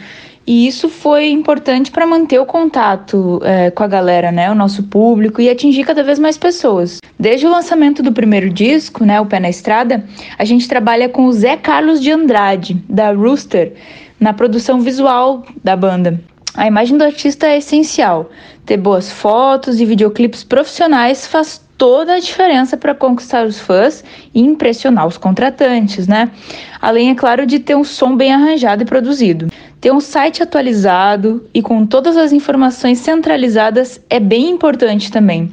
E 0.47 0.67
isso 0.67 0.89
foi 0.89 1.29
importante 1.29 1.91
para 1.91 2.07
manter 2.07 2.39
o 2.39 2.47
contato 2.47 3.39
é, 3.45 3.71
com 3.71 3.83
a 3.83 3.87
galera, 3.87 4.33
né, 4.33 4.51
o 4.51 4.55
nosso 4.55 4.83
público 4.85 5.43
e 5.43 5.51
atingir 5.51 5.85
cada 5.85 6.03
vez 6.03 6.19
mais 6.19 6.39
pessoas. 6.39 7.01
Desde 7.19 7.47
o 7.47 7.51
lançamento 7.51 8.03
do 8.03 8.13
primeiro 8.13 8.49
disco, 8.49 9.05
né, 9.05 9.21
o 9.21 9.27
Pé 9.27 9.41
na 9.41 9.51
Estrada, 9.51 10.05
a 10.39 10.45
gente 10.47 10.67
trabalha 10.67 11.09
com 11.09 11.27
o 11.27 11.33
Zé 11.33 11.57
Carlos 11.57 12.01
de 12.01 12.11
Andrade, 12.11 12.83
da 12.89 13.13
Rooster, 13.13 13.75
na 14.21 14.33
produção 14.33 14.81
visual 14.81 15.45
da 15.63 15.77
banda. 15.77 16.21
A 16.55 16.67
imagem 16.67 16.99
do 16.99 17.05
artista 17.05 17.47
é 17.47 17.59
essencial. 17.59 18.31
Ter 18.67 18.77
boas 18.77 19.11
fotos 19.13 19.81
e 19.81 19.85
videoclipes 19.85 20.43
profissionais 20.43 21.27
faz 21.27 21.61
toda 21.79 22.15
a 22.15 22.19
diferença 22.19 22.77
para 22.77 22.95
conquistar 22.95 23.47
os 23.47 23.61
fãs 23.61 24.03
e 24.35 24.41
impressionar 24.41 25.07
os 25.07 25.17
contratantes, 25.17 26.09
né? 26.09 26.31
Além, 26.81 27.11
é 27.11 27.15
claro, 27.15 27.47
de 27.47 27.61
ter 27.61 27.77
um 27.77 27.85
som 27.85 28.17
bem 28.17 28.33
arranjado 28.33 28.83
e 28.83 28.87
produzido. 28.87 29.47
Ter 29.81 29.93
um 29.93 30.01
site 30.01 30.43
atualizado 30.43 31.49
e 31.55 31.63
com 31.63 31.87
todas 31.87 32.17
as 32.17 32.33
informações 32.33 32.99
centralizadas 32.99 34.01
é 34.11 34.19
bem 34.19 34.51
importante 34.51 35.13
também 35.13 35.53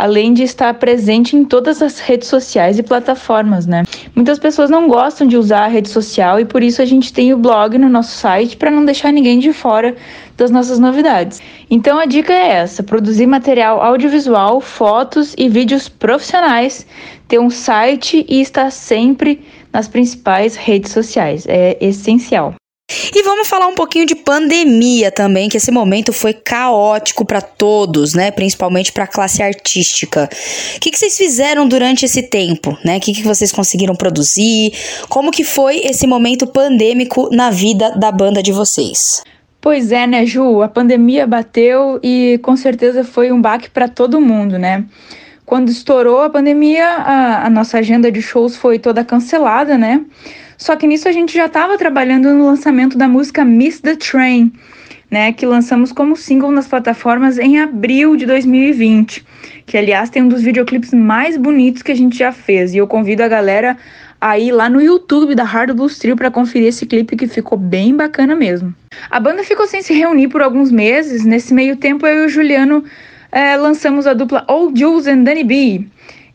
além 0.00 0.32
de 0.32 0.42
estar 0.42 0.72
presente 0.74 1.36
em 1.36 1.44
todas 1.44 1.82
as 1.82 1.98
redes 2.00 2.26
sociais 2.26 2.78
e 2.78 2.82
plataformas, 2.82 3.66
né? 3.66 3.82
Muitas 4.14 4.38
pessoas 4.38 4.70
não 4.70 4.88
gostam 4.88 5.26
de 5.26 5.36
usar 5.36 5.64
a 5.64 5.68
rede 5.68 5.90
social 5.90 6.40
e 6.40 6.46
por 6.46 6.62
isso 6.62 6.80
a 6.80 6.86
gente 6.86 7.12
tem 7.12 7.34
o 7.34 7.36
blog 7.36 7.76
no 7.76 7.86
nosso 7.86 8.16
site 8.16 8.56
para 8.56 8.70
não 8.70 8.82
deixar 8.82 9.12
ninguém 9.12 9.38
de 9.38 9.52
fora 9.52 9.94
das 10.38 10.50
nossas 10.50 10.78
novidades. 10.78 11.42
Então 11.70 11.98
a 11.98 12.06
dica 12.06 12.32
é 12.32 12.48
essa: 12.48 12.82
produzir 12.82 13.26
material 13.26 13.82
audiovisual, 13.82 14.58
fotos 14.62 15.34
e 15.36 15.50
vídeos 15.50 15.86
profissionais, 15.86 16.86
ter 17.28 17.38
um 17.38 17.50
site 17.50 18.24
e 18.26 18.40
estar 18.40 18.70
sempre 18.72 19.44
nas 19.70 19.86
principais 19.86 20.56
redes 20.56 20.92
sociais. 20.92 21.44
É 21.46 21.76
essencial. 21.78 22.54
E 23.14 23.22
vamos 23.22 23.48
falar 23.48 23.66
um 23.66 23.74
pouquinho 23.74 24.06
de 24.06 24.14
pandemia 24.14 25.10
também, 25.10 25.48
que 25.48 25.56
esse 25.56 25.70
momento 25.70 26.12
foi 26.12 26.32
caótico 26.32 27.24
para 27.24 27.40
todos, 27.40 28.14
né? 28.14 28.30
Principalmente 28.30 28.92
para 28.92 29.04
a 29.04 29.06
classe 29.06 29.42
artística. 29.42 30.28
O 30.76 30.80
que, 30.80 30.90
que, 30.90 30.98
vocês 30.98 31.16
fizeram 31.16 31.68
durante 31.68 32.04
esse 32.04 32.22
tempo, 32.22 32.76
né? 32.84 32.96
O 32.96 33.00
que, 33.00 33.12
que 33.12 33.22
vocês 33.22 33.52
conseguiram 33.52 33.94
produzir? 33.94 34.72
Como 35.08 35.30
que 35.30 35.44
foi 35.44 35.78
esse 35.84 36.06
momento 36.06 36.46
pandêmico 36.46 37.28
na 37.32 37.50
vida 37.50 37.90
da 37.96 38.10
banda 38.10 38.42
de 38.42 38.52
vocês? 38.52 39.22
Pois 39.60 39.92
é, 39.92 40.06
né, 40.06 40.24
Ju? 40.24 40.62
A 40.62 40.68
pandemia 40.68 41.26
bateu 41.26 42.00
e 42.02 42.40
com 42.42 42.56
certeza 42.56 43.04
foi 43.04 43.30
um 43.30 43.40
baque 43.40 43.68
para 43.68 43.88
todo 43.88 44.20
mundo, 44.20 44.58
né? 44.58 44.84
Quando 45.44 45.68
estourou 45.68 46.22
a 46.22 46.30
pandemia, 46.30 46.86
a, 46.86 47.46
a 47.46 47.50
nossa 47.50 47.78
agenda 47.78 48.10
de 48.10 48.22
shows 48.22 48.56
foi 48.56 48.78
toda 48.78 49.04
cancelada, 49.04 49.76
né? 49.76 50.00
Só 50.60 50.76
que 50.76 50.86
nisso 50.86 51.08
a 51.08 51.12
gente 51.12 51.32
já 51.32 51.46
estava 51.46 51.78
trabalhando 51.78 52.34
no 52.34 52.44
lançamento 52.44 52.98
da 52.98 53.08
música 53.08 53.42
Miss 53.46 53.80
the 53.80 53.96
Train, 53.96 54.52
né, 55.10 55.32
que 55.32 55.46
lançamos 55.46 55.90
como 55.90 56.14
single 56.14 56.52
nas 56.52 56.68
plataformas 56.68 57.38
em 57.38 57.58
abril 57.58 58.14
de 58.14 58.26
2020, 58.26 59.24
que 59.64 59.78
aliás 59.78 60.10
tem 60.10 60.22
um 60.22 60.28
dos 60.28 60.42
videoclipes 60.42 60.92
mais 60.92 61.38
bonitos 61.38 61.82
que 61.82 61.90
a 61.90 61.96
gente 61.96 62.18
já 62.18 62.30
fez. 62.30 62.74
E 62.74 62.76
eu 62.76 62.86
convido 62.86 63.22
a 63.22 63.28
galera 63.28 63.74
a 64.20 64.38
ir 64.38 64.52
lá 64.52 64.68
no 64.68 64.82
YouTube 64.82 65.34
da 65.34 65.44
Hard 65.44 65.74
Blues 65.74 65.98
Trio 65.98 66.14
para 66.14 66.30
conferir 66.30 66.68
esse 66.68 66.84
clipe 66.84 67.16
que 67.16 67.26
ficou 67.26 67.56
bem 67.56 67.96
bacana 67.96 68.36
mesmo. 68.36 68.74
A 69.10 69.18
banda 69.18 69.42
ficou 69.42 69.66
sem 69.66 69.80
se 69.80 69.94
reunir 69.94 70.28
por 70.28 70.42
alguns 70.42 70.70
meses. 70.70 71.24
Nesse 71.24 71.54
meio 71.54 71.76
tempo, 71.76 72.06
eu 72.06 72.24
e 72.24 72.26
o 72.26 72.28
Juliano 72.28 72.84
é, 73.32 73.56
lançamos 73.56 74.06
a 74.06 74.12
dupla 74.12 74.44
Old 74.46 74.78
Jules 74.78 75.06
and 75.06 75.22
Danny 75.22 75.42
B 75.42 75.86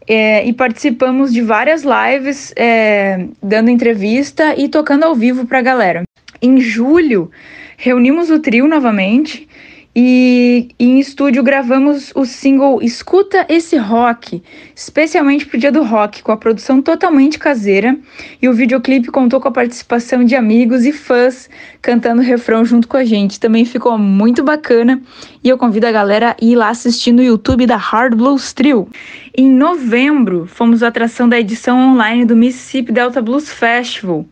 é, 0.07 0.45
e 0.45 0.53
participamos 0.53 1.33
de 1.33 1.41
várias 1.41 1.83
lives, 1.83 2.53
é, 2.55 3.25
dando 3.41 3.69
entrevista 3.69 4.55
e 4.55 4.69
tocando 4.69 5.03
ao 5.03 5.15
vivo 5.15 5.45
para 5.45 5.59
a 5.59 5.63
galera. 5.63 6.03
Em 6.41 6.59
julho, 6.59 7.31
reunimos 7.77 8.29
o 8.29 8.39
trio 8.39 8.67
novamente 8.67 9.47
e, 9.97 10.67
em 10.77 10.99
estúdio 10.99 11.41
gravamos 11.41 12.11
o 12.13 12.25
single 12.25 12.81
Escuta 12.81 13.45
Esse 13.47 13.77
Rock, 13.77 14.43
especialmente 14.75 15.45
pro 15.45 15.57
dia 15.57 15.71
do 15.71 15.83
rock, 15.83 16.21
com 16.21 16.33
a 16.33 16.37
produção 16.37 16.81
totalmente 16.81 17.39
caseira. 17.39 17.97
E 18.41 18.49
o 18.49 18.53
videoclipe 18.53 19.07
contou 19.07 19.39
com 19.39 19.47
a 19.47 19.51
participação 19.51 20.25
de 20.25 20.35
amigos 20.35 20.85
e 20.85 20.91
fãs 20.91 21.49
cantando 21.81 22.21
o 22.21 22.25
refrão 22.25 22.65
junto 22.65 22.89
com 22.89 22.97
a 22.97 23.05
gente. 23.05 23.39
Também 23.39 23.63
ficou 23.63 23.97
muito 23.97 24.43
bacana 24.43 25.01
e 25.41 25.47
eu 25.47 25.57
convido 25.57 25.87
a 25.87 25.93
galera 25.93 26.31
a 26.31 26.45
ir 26.45 26.57
lá 26.57 26.71
assistir 26.71 27.13
no 27.13 27.23
YouTube 27.23 27.65
da 27.65 27.77
Hard 27.77 28.15
Blues 28.15 28.51
Trio. 28.51 28.89
Em 29.33 29.49
novembro, 29.49 30.45
fomos 30.45 30.83
a 30.83 30.89
atração 30.89 31.29
da 31.29 31.39
edição 31.39 31.93
online 31.93 32.25
do 32.25 32.35
Mississippi 32.35 32.91
Delta 32.91 33.21
Blues 33.21 33.49
Festival. 33.49 34.25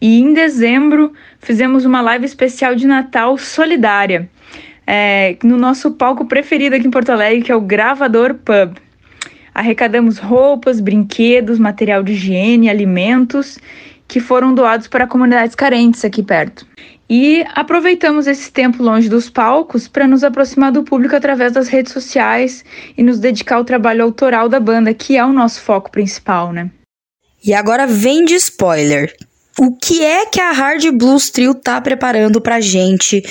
E 0.00 0.20
em 0.20 0.32
dezembro, 0.32 1.12
fizemos 1.40 1.84
uma 1.84 2.00
live 2.00 2.24
especial 2.24 2.76
de 2.76 2.86
Natal 2.86 3.36
solidária 3.36 4.30
é, 4.86 5.36
no 5.42 5.56
nosso 5.56 5.92
palco 5.92 6.26
preferido 6.26 6.76
aqui 6.76 6.86
em 6.86 6.90
Porto 6.90 7.10
Alegre, 7.10 7.42
que 7.42 7.52
é 7.52 7.56
o 7.56 7.60
Gravador 7.60 8.34
Pub. 8.34 8.76
Arrecadamos 9.54 10.18
roupas, 10.18 10.80
brinquedos, 10.80 11.58
material 11.58 12.02
de 12.02 12.12
higiene, 12.12 12.70
alimentos 12.70 13.58
que 14.08 14.20
foram 14.20 14.54
doados 14.54 14.88
para 14.88 15.06
comunidades 15.06 15.54
carentes 15.54 16.04
aqui 16.04 16.22
perto. 16.22 16.66
E 17.08 17.44
aproveitamos 17.54 18.26
esse 18.26 18.50
tempo 18.50 18.82
longe 18.82 19.08
dos 19.08 19.28
palcos 19.30 19.88
para 19.88 20.06
nos 20.06 20.22
aproximar 20.24 20.72
do 20.72 20.82
público 20.82 21.16
através 21.16 21.52
das 21.52 21.68
redes 21.68 21.92
sociais 21.92 22.64
e 22.96 23.02
nos 23.02 23.18
dedicar 23.18 23.56
ao 23.56 23.64
trabalho 23.64 24.04
autoral 24.04 24.48
da 24.48 24.60
banda, 24.60 24.94
que 24.94 25.16
é 25.16 25.24
o 25.24 25.32
nosso 25.32 25.60
foco 25.60 25.90
principal, 25.90 26.52
né? 26.52 26.70
E 27.44 27.52
agora 27.52 27.86
vem 27.86 28.24
de 28.24 28.34
spoiler. 28.34 29.14
O 29.58 29.76
que 29.76 30.02
é 30.02 30.26
que 30.26 30.40
a 30.40 30.50
Hard 30.50 30.84
Blues 30.92 31.30
Trio 31.30 31.54
tá 31.54 31.80
preparando 31.80 32.40
pra 32.40 32.60
gente 32.60 33.22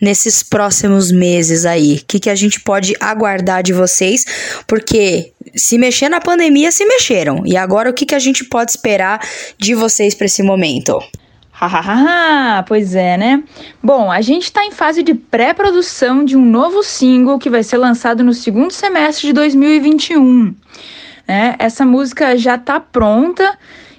nesses 0.00 0.42
próximos 0.42 1.12
meses 1.12 1.64
aí? 1.64 2.00
O 2.02 2.06
que, 2.06 2.18
que 2.18 2.30
a 2.30 2.34
gente 2.34 2.60
pode 2.60 2.94
aguardar 3.00 3.62
de 3.62 3.72
vocês? 3.72 4.24
Porque 4.66 5.32
se 5.54 5.78
mexer 5.78 6.08
na 6.08 6.20
pandemia, 6.20 6.72
se 6.72 6.84
mexeram. 6.84 7.42
E 7.46 7.56
agora 7.56 7.90
o 7.90 7.94
que, 7.94 8.06
que 8.06 8.14
a 8.14 8.18
gente 8.18 8.44
pode 8.44 8.72
esperar 8.72 9.20
de 9.56 9.74
vocês 9.74 10.14
para 10.14 10.26
esse 10.26 10.42
momento? 10.42 10.98
Hahaha, 11.52 12.62
pois 12.68 12.94
é, 12.94 13.16
né? 13.16 13.42
Bom, 13.82 14.12
a 14.12 14.20
gente 14.20 14.44
está 14.44 14.64
em 14.64 14.70
fase 14.70 15.02
de 15.02 15.12
pré-produção 15.12 16.24
de 16.24 16.36
um 16.36 16.44
novo 16.44 16.84
single 16.84 17.38
que 17.38 17.50
vai 17.50 17.64
ser 17.64 17.78
lançado 17.78 18.22
no 18.22 18.32
segundo 18.32 18.72
semestre 18.72 19.28
de 19.28 19.32
2021. 19.32 20.54
É, 21.26 21.56
essa 21.58 21.84
música 21.84 22.36
já 22.38 22.54
está 22.54 22.78
pronta 22.78 23.58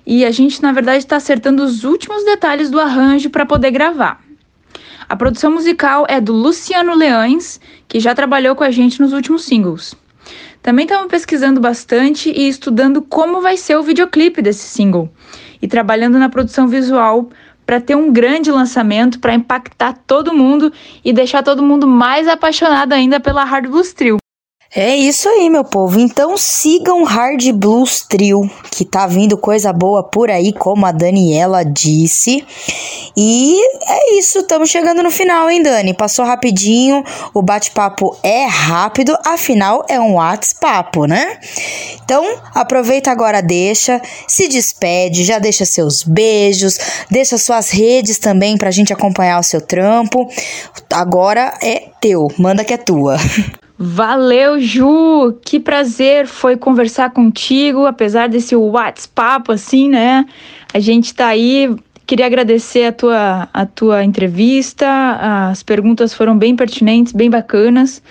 e 0.10 0.26
a 0.26 0.32
gente, 0.32 0.60
na 0.64 0.72
verdade, 0.72 0.98
está 0.98 1.18
acertando 1.18 1.64
os 1.64 1.84
últimos 1.84 2.26
detalhes 2.26 2.72
do 2.72 2.80
arranjo 2.80 3.30
para 3.30 3.46
poder 3.46 3.70
gravar. 3.70 4.20
A 5.08 5.16
produção 5.16 5.52
musical 5.52 6.08
é 6.10 6.20
do 6.20 6.34
Luciano 6.34 6.96
Leães, 6.96 7.62
que 7.88 8.00
já 8.00 8.16
trabalhou 8.16 8.56
com 8.56 8.64
a 8.64 8.72
gente 8.72 9.00
nos 9.00 9.14
últimos 9.14 9.46
singles. 9.46 9.94
Também 10.64 10.86
estamos 10.86 11.10
pesquisando 11.12 11.62
bastante 11.62 12.32
e 12.32 12.50
estudando 12.50 13.04
como 13.04 13.40
vai 13.40 13.56
ser 13.56 13.76
o 13.76 13.84
videoclipe 13.84 14.42
desse 14.42 14.68
single 14.68 15.12
e 15.62 15.68
trabalhando 15.68 16.18
na 16.18 16.28
produção 16.28 16.68
visual 16.68 17.30
para 17.64 17.80
ter 17.80 17.96
um 17.96 18.12
grande 18.12 18.52
lançamento 18.52 19.20
para 19.20 19.36
impactar 19.36 19.94
todo 20.08 20.34
mundo 20.34 20.74
e 21.06 21.14
deixar 21.14 21.44
todo 21.44 21.62
mundo 21.62 21.86
mais 21.86 22.28
apaixonado 22.28 22.94
ainda 22.94 23.20
pela 23.20 23.44
Hard 23.44 23.68
Blues 23.68 23.94
Trio. 23.94 24.18
É 24.76 24.96
isso 24.96 25.28
aí, 25.28 25.50
meu 25.50 25.64
povo. 25.64 26.00
Então 26.00 26.38
sigam 26.38 27.04
Hard 27.04 27.44
Blues 27.54 28.02
Trio, 28.08 28.48
que 28.70 28.86
tá 28.86 29.08
vindo 29.08 29.36
coisa 29.36 29.74
boa 29.74 30.04
por 30.04 30.30
aí, 30.30 30.54
como 30.54 30.86
a 30.86 30.92
Daniela 30.92 31.66
disse. 31.66 32.46
E 33.18 33.60
é 33.88 34.20
isso, 34.20 34.40
estamos 34.40 34.70
chegando 34.70 35.02
no 35.02 35.10
final, 35.10 35.50
hein, 35.50 35.64
Dani? 35.64 35.96
Passou 35.96 36.24
rapidinho, 36.24 37.04
o 37.34 37.42
bate-papo 37.42 38.16
é 38.22 38.46
rápido, 38.46 39.18
afinal 39.26 39.84
é 39.90 40.00
um 40.00 40.14
WhatsApp, 40.14 41.00
né? 41.08 41.40
Então, 42.04 42.24
aproveita 42.54 43.10
agora, 43.10 43.42
deixa, 43.42 44.00
se 44.28 44.48
despede, 44.48 45.24
já 45.24 45.40
deixa 45.40 45.66
seus 45.66 46.04
beijos, 46.04 46.78
deixa 47.10 47.40
suas 47.40 47.72
redes 47.72 48.20
também 48.20 48.56
pra 48.56 48.70
gente 48.70 48.94
acompanhar 48.94 49.40
o 49.40 49.44
seu 49.44 49.62
trampo. 49.62 50.30
Agora 50.94 51.58
é 51.60 51.88
teu, 52.00 52.28
manda 52.38 52.64
que 52.64 52.74
é 52.76 52.78
tua. 52.78 53.18
Valeu, 53.82 54.60
Ju! 54.60 55.40
Que 55.42 55.58
prazer 55.58 56.28
foi 56.28 56.58
conversar 56.58 57.12
contigo, 57.12 57.86
apesar 57.86 58.28
desse 58.28 58.54
WhatsApp, 58.54 59.54
assim, 59.54 59.88
né? 59.88 60.26
A 60.74 60.82
gente 60.82 61.14
tá 61.16 61.28
aí. 61.28 61.74
Queria 62.06 62.26
agradecer 62.26 62.88
a 62.88 62.92
tua, 62.92 63.48
a 63.54 63.66
tua 63.66 64.04
entrevista, 64.04 64.86
as 65.50 65.64
perguntas 65.64 66.14
foram 66.14 66.38
bem 66.38 66.58
pertinentes, 66.58 67.14
bem 67.14 67.30
bacanas. 67.30 68.04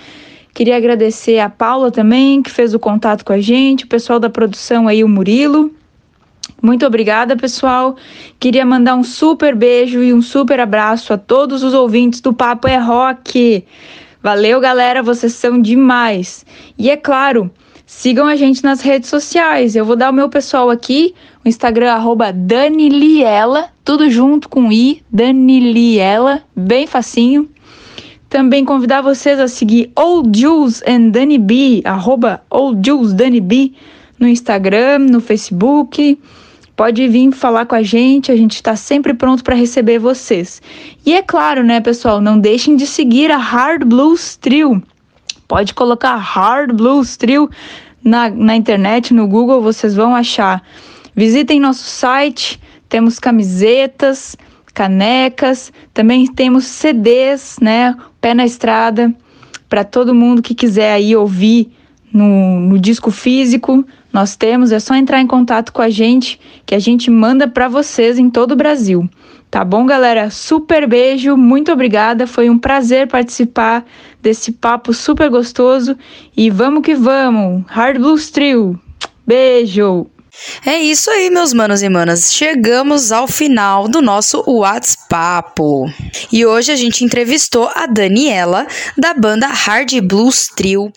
Queria 0.55 0.75
agradecer 0.75 1.39
a 1.39 1.51
Paula 1.51 1.91
também, 1.91 2.41
que 2.41 2.51
fez 2.51 2.73
o 2.73 2.79
contato 2.79 3.23
com 3.23 3.35
a 3.35 3.41
gente, 3.41 3.85
o 3.85 3.89
pessoal 3.89 4.19
da 4.19 4.31
produção 4.31 4.89
aí, 4.89 5.05
o 5.05 5.09
Murilo. 5.09 5.71
Muito 6.63 6.87
obrigada, 6.87 7.37
pessoal. 7.37 7.95
Queria 8.41 8.65
mandar 8.65 8.95
um 8.95 9.05
super 9.05 9.55
beijo 9.55 10.03
e 10.03 10.15
um 10.15 10.23
super 10.23 10.61
abraço 10.61 11.13
a 11.13 11.19
todos 11.19 11.63
os 11.63 11.75
ouvintes 11.75 12.23
do 12.23 12.33
Papo 12.33 12.67
é 12.67 12.79
Rock. 12.79 13.67
Valeu, 14.23 14.61
galera, 14.61 15.03
vocês 15.03 15.35
são 15.35 15.61
demais. 15.61 16.45
E 16.77 16.91
é 16.91 16.97
claro, 16.97 17.51
sigam 17.87 18.27
a 18.27 18.35
gente 18.35 18.65
nas 18.65 18.81
redes 18.81 19.09
sociais. 19.09 19.77
Eu 19.77 19.85
vou 19.85 19.95
dar 19.95 20.11
o 20.11 20.13
meu 20.13 20.29
pessoal 20.29 20.71
aqui, 20.71 21.15
o 21.45 21.49
Instagram 21.49 21.93
arroba 21.93 22.33
Daniliela, 22.33 23.71
tudo 23.85 24.11
junto 24.11 24.49
com 24.49 24.73
I, 24.73 25.03
Daniliela, 25.11 26.43
bem 26.55 26.87
facinho. 26.87 27.49
Também 28.29 28.65
convidar 28.65 29.01
vocês 29.01 29.39
a 29.39 29.49
seguir 29.49 29.91
Old 29.97 30.39
Jules 30.39 30.83
and 30.87 31.11
Danny 31.11 31.39
B, 31.39 31.81
arroba 31.85 32.43
Old 32.51 32.87
Jules 32.87 33.15
Danny 33.15 33.41
B, 33.41 33.73
no 34.19 34.27
Instagram, 34.27 34.99
no 34.99 35.21
Facebook. 35.21 36.19
Pode 36.79 37.09
vir 37.09 37.33
falar 37.33 37.67
com 37.67 37.75
a 37.75 37.83
gente, 37.83 38.31
a 38.31 38.37
gente 38.37 38.55
está 38.55 38.77
sempre 38.77 39.13
pronto 39.13 39.43
para 39.43 39.57
receber 39.57 39.99
vocês. 39.99 40.63
E 41.05 41.13
é 41.13 41.21
claro, 41.21 41.65
né, 41.65 41.81
pessoal, 41.81 42.21
não 42.21 42.39
deixem 42.39 42.77
de 42.77 42.87
seguir 42.87 43.33
a 43.33 43.37
Hard 43.37 43.83
Blues 43.83 44.37
Trio. 44.37 44.81
Pode 45.49 45.75
colocar 45.75 46.15
Hard 46.15 46.73
Blues 46.73 47.17
Trio 47.17 47.51
na, 48.01 48.31
na 48.31 48.55
internet, 48.55 49.13
no 49.13 49.27
Google, 49.27 49.61
vocês 49.61 49.97
vão 49.97 50.15
achar. 50.15 50.63
Visitem 51.17 51.59
nosso 51.59 51.83
site, 51.83 52.61
temos 52.89 53.19
camisetas, 53.19 54.37
canecas, 54.73 55.73
também 55.93 56.29
temos 56.29 56.65
CDs, 56.65 57.57
né? 57.61 57.93
Pé 58.21 58.35
na 58.35 58.47
estrada, 58.47 59.13
para 59.69 59.83
todo 59.83 60.15
mundo 60.15 60.41
que 60.41 60.55
quiser 60.55 60.93
aí 60.93 61.17
ouvir 61.17 61.73
no, 62.13 62.61
no 62.61 62.79
disco 62.79 63.11
físico 63.11 63.85
nós 64.19 64.35
temos, 64.35 64.73
é 64.73 64.81
só 64.81 64.97
entrar 64.97 65.21
em 65.21 65.29
contato 65.29 65.73
com 65.73 65.81
a 65.81 65.89
gente 65.89 66.41
que 66.67 66.75
a 66.75 66.79
gente 66.81 67.09
manda 67.09 67.47
para 67.47 67.69
vocês 67.69 68.19
em 68.19 68.29
todo 68.29 68.51
o 68.51 68.57
Brasil. 68.57 69.09
Tá 69.49 69.65
bom, 69.65 69.87
galera? 69.87 70.29
Super 70.29 70.89
beijo, 70.89 71.37
muito 71.37 71.71
obrigada. 71.71 72.27
Foi 72.27 72.51
um 72.51 72.59
prazer 72.59 73.07
participar 73.07 73.87
desse 74.21 74.51
papo 74.51 74.93
super 74.93 75.31
gostoso 75.31 75.97
e 76.37 76.51
vamos 76.51 76.83
que 76.83 76.97
vamos. 76.97 77.63
Hard 77.69 77.99
Blues 77.99 78.29
Trio. 78.29 78.77
Beijo. 79.25 80.09
É 80.67 80.77
isso 80.83 81.09
aí, 81.13 81.31
meus 81.31 81.53
manos 81.53 81.81
e 81.81 81.89
manas. 81.89 82.33
Chegamos 82.33 83.13
ao 83.13 83.29
final 83.29 83.87
do 83.87 84.03
nosso 84.03 84.43
WhatsApp. 84.49 85.63
E 86.33 86.45
hoje 86.45 86.73
a 86.73 86.77
gente 86.77 87.05
entrevistou 87.05 87.71
a 87.73 87.87
Daniela 87.87 88.67
da 88.97 89.15
banda 89.15 89.47
Hard 89.47 89.93
Blues 90.01 90.49
Trio. 90.49 90.91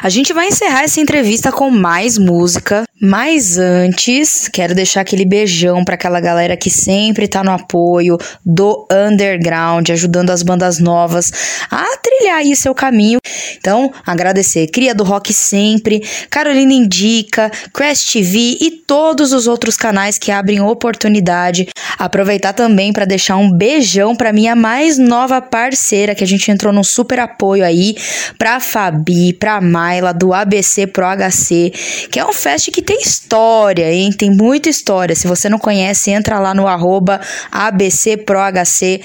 A 0.00 0.08
gente 0.08 0.32
vai 0.32 0.46
encerrar 0.46 0.84
essa 0.84 1.00
entrevista 1.00 1.50
com 1.50 1.70
mais 1.70 2.18
música, 2.18 2.84
mas 3.00 3.58
antes 3.58 4.46
quero 4.46 4.72
deixar 4.72 5.00
aquele 5.00 5.24
beijão 5.24 5.84
para 5.84 5.96
aquela 5.96 6.20
galera 6.20 6.56
que 6.56 6.70
sempre 6.70 7.26
tá 7.26 7.42
no 7.42 7.50
apoio 7.50 8.16
do 8.44 8.86
underground, 8.92 9.90
ajudando 9.90 10.30
as 10.30 10.42
bandas 10.44 10.78
novas 10.78 11.32
a 11.68 11.84
trilhar 11.96 12.38
aí 12.38 12.54
seu 12.54 12.74
caminho. 12.74 13.18
Então, 13.56 13.92
agradecer 14.06 14.68
Cria 14.68 14.94
do 14.94 15.02
Rock 15.02 15.32
sempre, 15.32 16.00
Carolina 16.30 16.72
Indica, 16.72 17.50
Crash 17.72 18.04
TV 18.04 18.56
e 18.60 18.70
todos 18.70 19.32
os 19.32 19.48
outros 19.48 19.76
canais 19.76 20.16
que 20.16 20.30
abrem 20.30 20.60
oportunidade. 20.60 21.68
Aproveitar 21.98 22.52
também 22.52 22.92
para 22.92 23.04
deixar 23.04 23.36
um 23.36 23.50
beijão 23.50 24.14
para 24.14 24.32
minha 24.32 24.54
mais 24.54 24.96
nova 24.96 25.40
parceira 25.40 26.14
que 26.14 26.22
a 26.22 26.26
gente 26.26 26.50
entrou 26.50 26.72
num 26.72 26.84
super 26.84 27.18
apoio 27.18 27.64
aí, 27.64 27.96
para 28.38 28.60
Fabi, 28.60 29.32
para 29.32 29.60
Mai 29.60 29.87
Naila 29.88 30.12
do 30.12 30.34
ABC 30.34 30.86
Pro 30.86 31.06
HC, 31.06 31.72
que 32.10 32.20
é 32.20 32.24
um 32.24 32.32
fest 32.32 32.70
que 32.70 32.82
tem 32.82 33.00
história, 33.00 33.90
hein? 33.90 34.12
Tem 34.12 34.30
muita 34.30 34.68
história. 34.68 35.16
Se 35.16 35.26
você 35.26 35.48
não 35.48 35.58
conhece, 35.58 36.10
entra 36.10 36.38
lá 36.38 36.52
no 36.52 36.66
arroba 36.66 37.20
ABC 37.50 38.18
Pro 38.18 38.38
HC. 38.38 39.00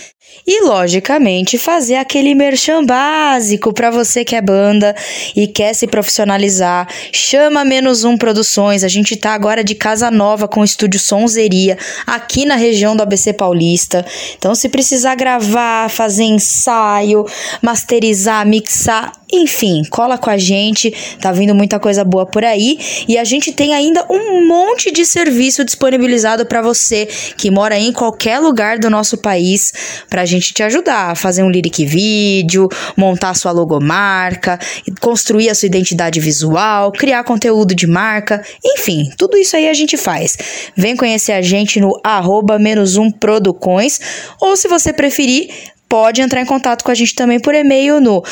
E, 0.45 0.61
logicamente, 0.65 1.57
fazer 1.57 1.95
aquele 1.95 2.35
merchan 2.35 2.85
básico 2.85 3.71
para 3.71 3.89
você 3.89 4.25
que 4.25 4.35
é 4.35 4.41
banda 4.41 4.93
e 5.35 5.47
quer 5.47 5.73
se 5.73 5.87
profissionalizar. 5.87 6.87
Chama 7.13 7.63
Menos 7.63 8.03
Um 8.03 8.17
Produções. 8.17 8.83
A 8.83 8.89
gente 8.89 9.15
tá 9.15 9.33
agora 9.33 9.63
de 9.63 9.73
casa 9.73 10.11
nova 10.11 10.47
com 10.47 10.59
o 10.59 10.65
estúdio 10.65 10.99
Sonzeria, 10.99 11.77
aqui 12.05 12.45
na 12.45 12.55
região 12.55 12.95
do 12.95 13.03
ABC 13.03 13.31
Paulista. 13.31 14.05
Então, 14.37 14.53
se 14.53 14.67
precisar 14.67 15.15
gravar, 15.15 15.89
fazer 15.89 16.23
ensaio, 16.23 17.25
masterizar, 17.61 18.45
mixar, 18.45 19.13
enfim, 19.33 19.81
cola 19.89 20.15
com 20.15 20.29
a 20.29 20.37
gente, 20.37 20.93
tá 21.19 21.31
vindo 21.31 21.55
muita 21.55 21.79
coisa 21.79 22.03
boa 22.03 22.23
por 22.23 22.43
aí 22.43 22.77
e 23.07 23.17
a 23.17 23.23
gente 23.23 23.51
tem 23.51 23.73
ainda 23.73 24.05
um 24.07 24.47
monte 24.47 24.91
de 24.91 25.03
serviço 25.05 25.65
disponibilizado 25.65 26.45
para 26.45 26.61
você 26.61 27.07
que 27.35 27.49
mora 27.49 27.77
em 27.79 27.91
qualquer 27.91 28.37
lugar 28.37 28.77
do 28.77 28.91
nosso 28.91 29.17
país, 29.17 29.73
pra 30.07 30.22
gente 30.25 30.53
te 30.53 30.63
ajudar 30.63 31.11
a 31.11 31.15
fazer 31.15 31.43
um 31.43 31.49
lyric 31.49 31.85
vídeo, 31.85 32.67
montar 32.95 33.33
sua 33.33 33.51
logomarca, 33.51 34.59
construir 34.99 35.49
a 35.49 35.55
sua 35.55 35.67
identidade 35.67 36.19
visual, 36.19 36.91
criar 36.91 37.23
conteúdo 37.23 37.75
de 37.75 37.87
marca, 37.87 38.43
enfim, 38.63 39.09
tudo 39.17 39.37
isso 39.37 39.55
aí 39.55 39.69
a 39.69 39.73
gente 39.73 39.97
faz. 39.97 40.37
Vem 40.75 40.95
conhecer 40.95 41.33
a 41.33 41.41
gente 41.41 41.79
no 41.79 41.99
arroba 42.03 42.59
menos 42.59 42.97
um 42.97 43.11
Producões, 43.11 43.99
ou 44.41 44.55
se 44.57 44.67
você 44.67 44.91
preferir, 44.91 45.49
pode 45.93 46.21
entrar 46.21 46.41
em 46.41 46.45
contato 46.45 46.83
com 46.83 46.89
a 46.89 46.95
gente 46.95 47.13
também 47.13 47.39
por 47.39 47.53
e-mail 47.53 48.01
no 48.01 48.23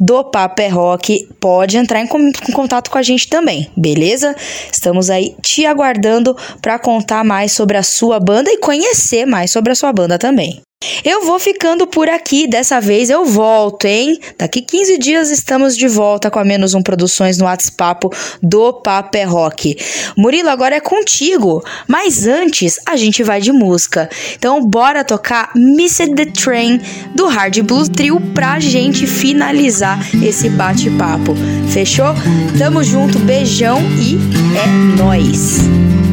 do 0.00 0.24
Papo 0.24 0.62
é 0.62 0.68
Rock, 0.68 1.28
pode 1.38 1.76
entrar 1.76 2.00
em 2.00 2.08
contato 2.54 2.90
com 2.90 2.96
a 2.96 3.02
gente 3.02 3.28
também, 3.28 3.70
beleza? 3.76 4.34
Estamos 4.72 5.10
aí 5.10 5.36
te 5.42 5.66
aguardando 5.66 6.34
para 6.62 6.78
contar 6.78 7.22
mais 7.22 7.52
sobre 7.52 7.76
a 7.76 7.82
sua 7.82 8.18
banda 8.18 8.50
e 8.50 8.56
conhecer 8.56 9.26
mais 9.26 9.50
sobre 9.50 9.72
a 9.72 9.74
sua 9.74 9.92
banda 9.92 10.18
também. 10.18 10.62
Eu 11.04 11.24
vou 11.24 11.38
ficando 11.38 11.86
por 11.86 12.08
aqui, 12.08 12.46
dessa 12.46 12.80
vez 12.80 13.10
eu 13.10 13.24
volto, 13.24 13.86
hein? 13.86 14.18
Daqui 14.38 14.62
15 14.62 14.98
dias 14.98 15.30
estamos 15.30 15.76
de 15.76 15.88
volta 15.88 16.30
com 16.30 16.38
a 16.38 16.44
Menos 16.44 16.74
Um 16.74 16.82
Produções 16.82 17.38
no 17.38 17.44
WhatsApp 17.44 18.08
do 18.42 18.72
Papo 18.72 19.16
é 19.16 19.24
Rock. 19.24 19.76
Murilo, 20.16 20.48
agora 20.48 20.76
é 20.76 20.80
contigo, 20.80 21.62
mas 21.88 22.26
antes 22.26 22.78
a 22.86 22.96
gente 22.96 23.22
vai 23.22 23.40
de 23.40 23.52
música. 23.52 24.08
Então 24.36 24.64
bora 24.64 25.04
tocar 25.04 25.50
Missed 25.54 26.14
the 26.14 26.26
Train 26.26 26.80
do 27.14 27.26
Hard 27.26 27.60
Blues 27.62 27.88
Trio 27.88 28.20
pra 28.34 28.60
gente 28.60 29.06
finalizar 29.06 29.98
esse 30.22 30.48
bate-papo. 30.48 31.34
Fechou? 31.72 32.14
Tamo 32.58 32.82
junto, 32.82 33.18
beijão 33.18 33.80
e 33.98 34.16
é 34.58 34.66
nóis! 34.96 36.03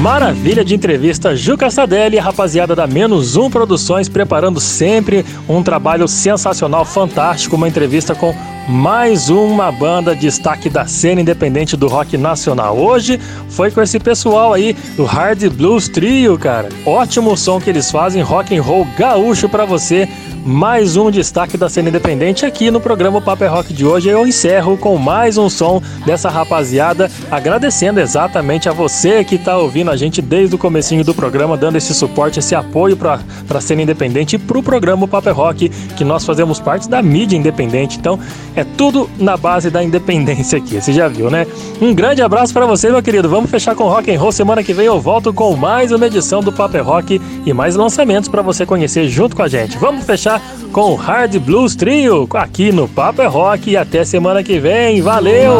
Maravilha 0.00 0.62
de 0.62 0.74
entrevista, 0.74 1.34
Ju 1.34 1.56
Castadelli, 1.56 2.18
rapaziada 2.18 2.76
da 2.76 2.86
Menos 2.86 3.34
Um 3.34 3.48
Produções, 3.48 4.10
preparando 4.10 4.60
sempre 4.60 5.24
um 5.48 5.62
trabalho 5.62 6.06
sensacional, 6.06 6.84
fantástico, 6.84 7.56
uma 7.56 7.66
entrevista 7.66 8.14
com 8.14 8.34
mais 8.68 9.30
uma 9.30 9.72
banda 9.72 10.14
de 10.14 10.22
destaque 10.22 10.68
da 10.68 10.86
cena 10.86 11.22
independente 11.22 11.78
do 11.78 11.88
rock 11.88 12.18
nacional. 12.18 12.76
Hoje 12.76 13.18
foi 13.48 13.70
com 13.70 13.80
esse 13.80 13.98
pessoal 13.98 14.52
aí 14.52 14.74
do 14.96 15.04
Hard 15.04 15.48
Blues 15.48 15.88
Trio, 15.88 16.36
cara. 16.36 16.68
Ótimo 16.84 17.34
som 17.34 17.58
que 17.58 17.70
eles 17.70 17.90
fazem, 17.90 18.20
rock 18.20 18.54
and 18.54 18.62
roll 18.62 18.86
gaúcho 18.98 19.48
para 19.48 19.64
você 19.64 20.06
mais 20.46 20.96
um 20.96 21.10
destaque 21.10 21.56
da 21.56 21.68
cena 21.68 21.88
independente 21.88 22.46
aqui 22.46 22.70
no 22.70 22.80
programa 22.80 23.20
Paper 23.20 23.48
é 23.48 23.50
Rock 23.50 23.74
de 23.74 23.84
hoje. 23.84 24.08
Eu 24.08 24.24
encerro 24.24 24.78
com 24.78 24.96
mais 24.96 25.36
um 25.36 25.50
som 25.50 25.82
dessa 26.06 26.30
rapaziada, 26.30 27.10
agradecendo 27.28 27.98
exatamente 27.98 28.68
a 28.68 28.72
você 28.72 29.24
que 29.24 29.34
está 29.34 29.58
ouvindo 29.58 29.85
a 29.90 29.96
gente 29.96 30.20
desde 30.22 30.54
o 30.54 30.58
comecinho 30.58 31.04
do 31.04 31.14
programa, 31.14 31.56
dando 31.56 31.76
esse 31.76 31.94
suporte, 31.94 32.38
esse 32.38 32.54
apoio 32.54 32.96
para 32.96 33.20
a 33.48 33.60
cena 33.60 33.82
independente 33.82 34.36
e 34.36 34.38
para 34.38 34.58
o 34.58 34.62
programa 34.62 35.06
Paper 35.06 35.30
é 35.30 35.34
Rock, 35.34 35.68
que 35.96 36.04
nós 36.04 36.24
fazemos 36.24 36.60
parte 36.60 36.88
da 36.88 37.02
mídia 37.02 37.36
independente. 37.36 37.98
Então, 37.98 38.18
é 38.54 38.64
tudo 38.64 39.08
na 39.18 39.36
base 39.36 39.70
da 39.70 39.82
independência 39.82 40.58
aqui, 40.58 40.80
você 40.80 40.92
já 40.92 41.08
viu, 41.08 41.30
né? 41.30 41.46
Um 41.80 41.94
grande 41.94 42.22
abraço 42.22 42.52
para 42.52 42.66
você, 42.66 42.90
meu 42.90 43.02
querido. 43.02 43.28
Vamos 43.28 43.50
fechar 43.50 43.74
com 43.74 43.84
rock 43.84 44.10
and 44.12 44.18
roll. 44.18 44.32
Semana 44.32 44.62
que 44.62 44.72
vem 44.72 44.86
eu 44.86 45.00
volto 45.00 45.32
com 45.32 45.54
mais 45.56 45.92
uma 45.92 46.06
edição 46.06 46.40
do 46.40 46.52
Paper 46.52 46.80
é 46.80 46.82
Rock 46.82 47.20
e 47.44 47.52
mais 47.52 47.76
lançamentos 47.76 48.28
para 48.28 48.42
você 48.42 48.66
conhecer 48.66 49.08
junto 49.08 49.34
com 49.36 49.42
a 49.42 49.48
gente. 49.48 49.78
Vamos 49.78 50.04
fechar 50.04 50.40
com 50.72 50.92
o 50.92 50.94
Hard 50.94 51.38
Blues 51.38 51.74
Trio 51.74 52.28
aqui 52.34 52.72
no 52.72 52.88
Papo 52.88 53.22
é 53.22 53.26
Rock 53.26 53.70
e 53.70 53.76
até 53.76 54.04
semana 54.04 54.42
que 54.42 54.58
vem. 54.58 55.00
Valeu! 55.00 55.56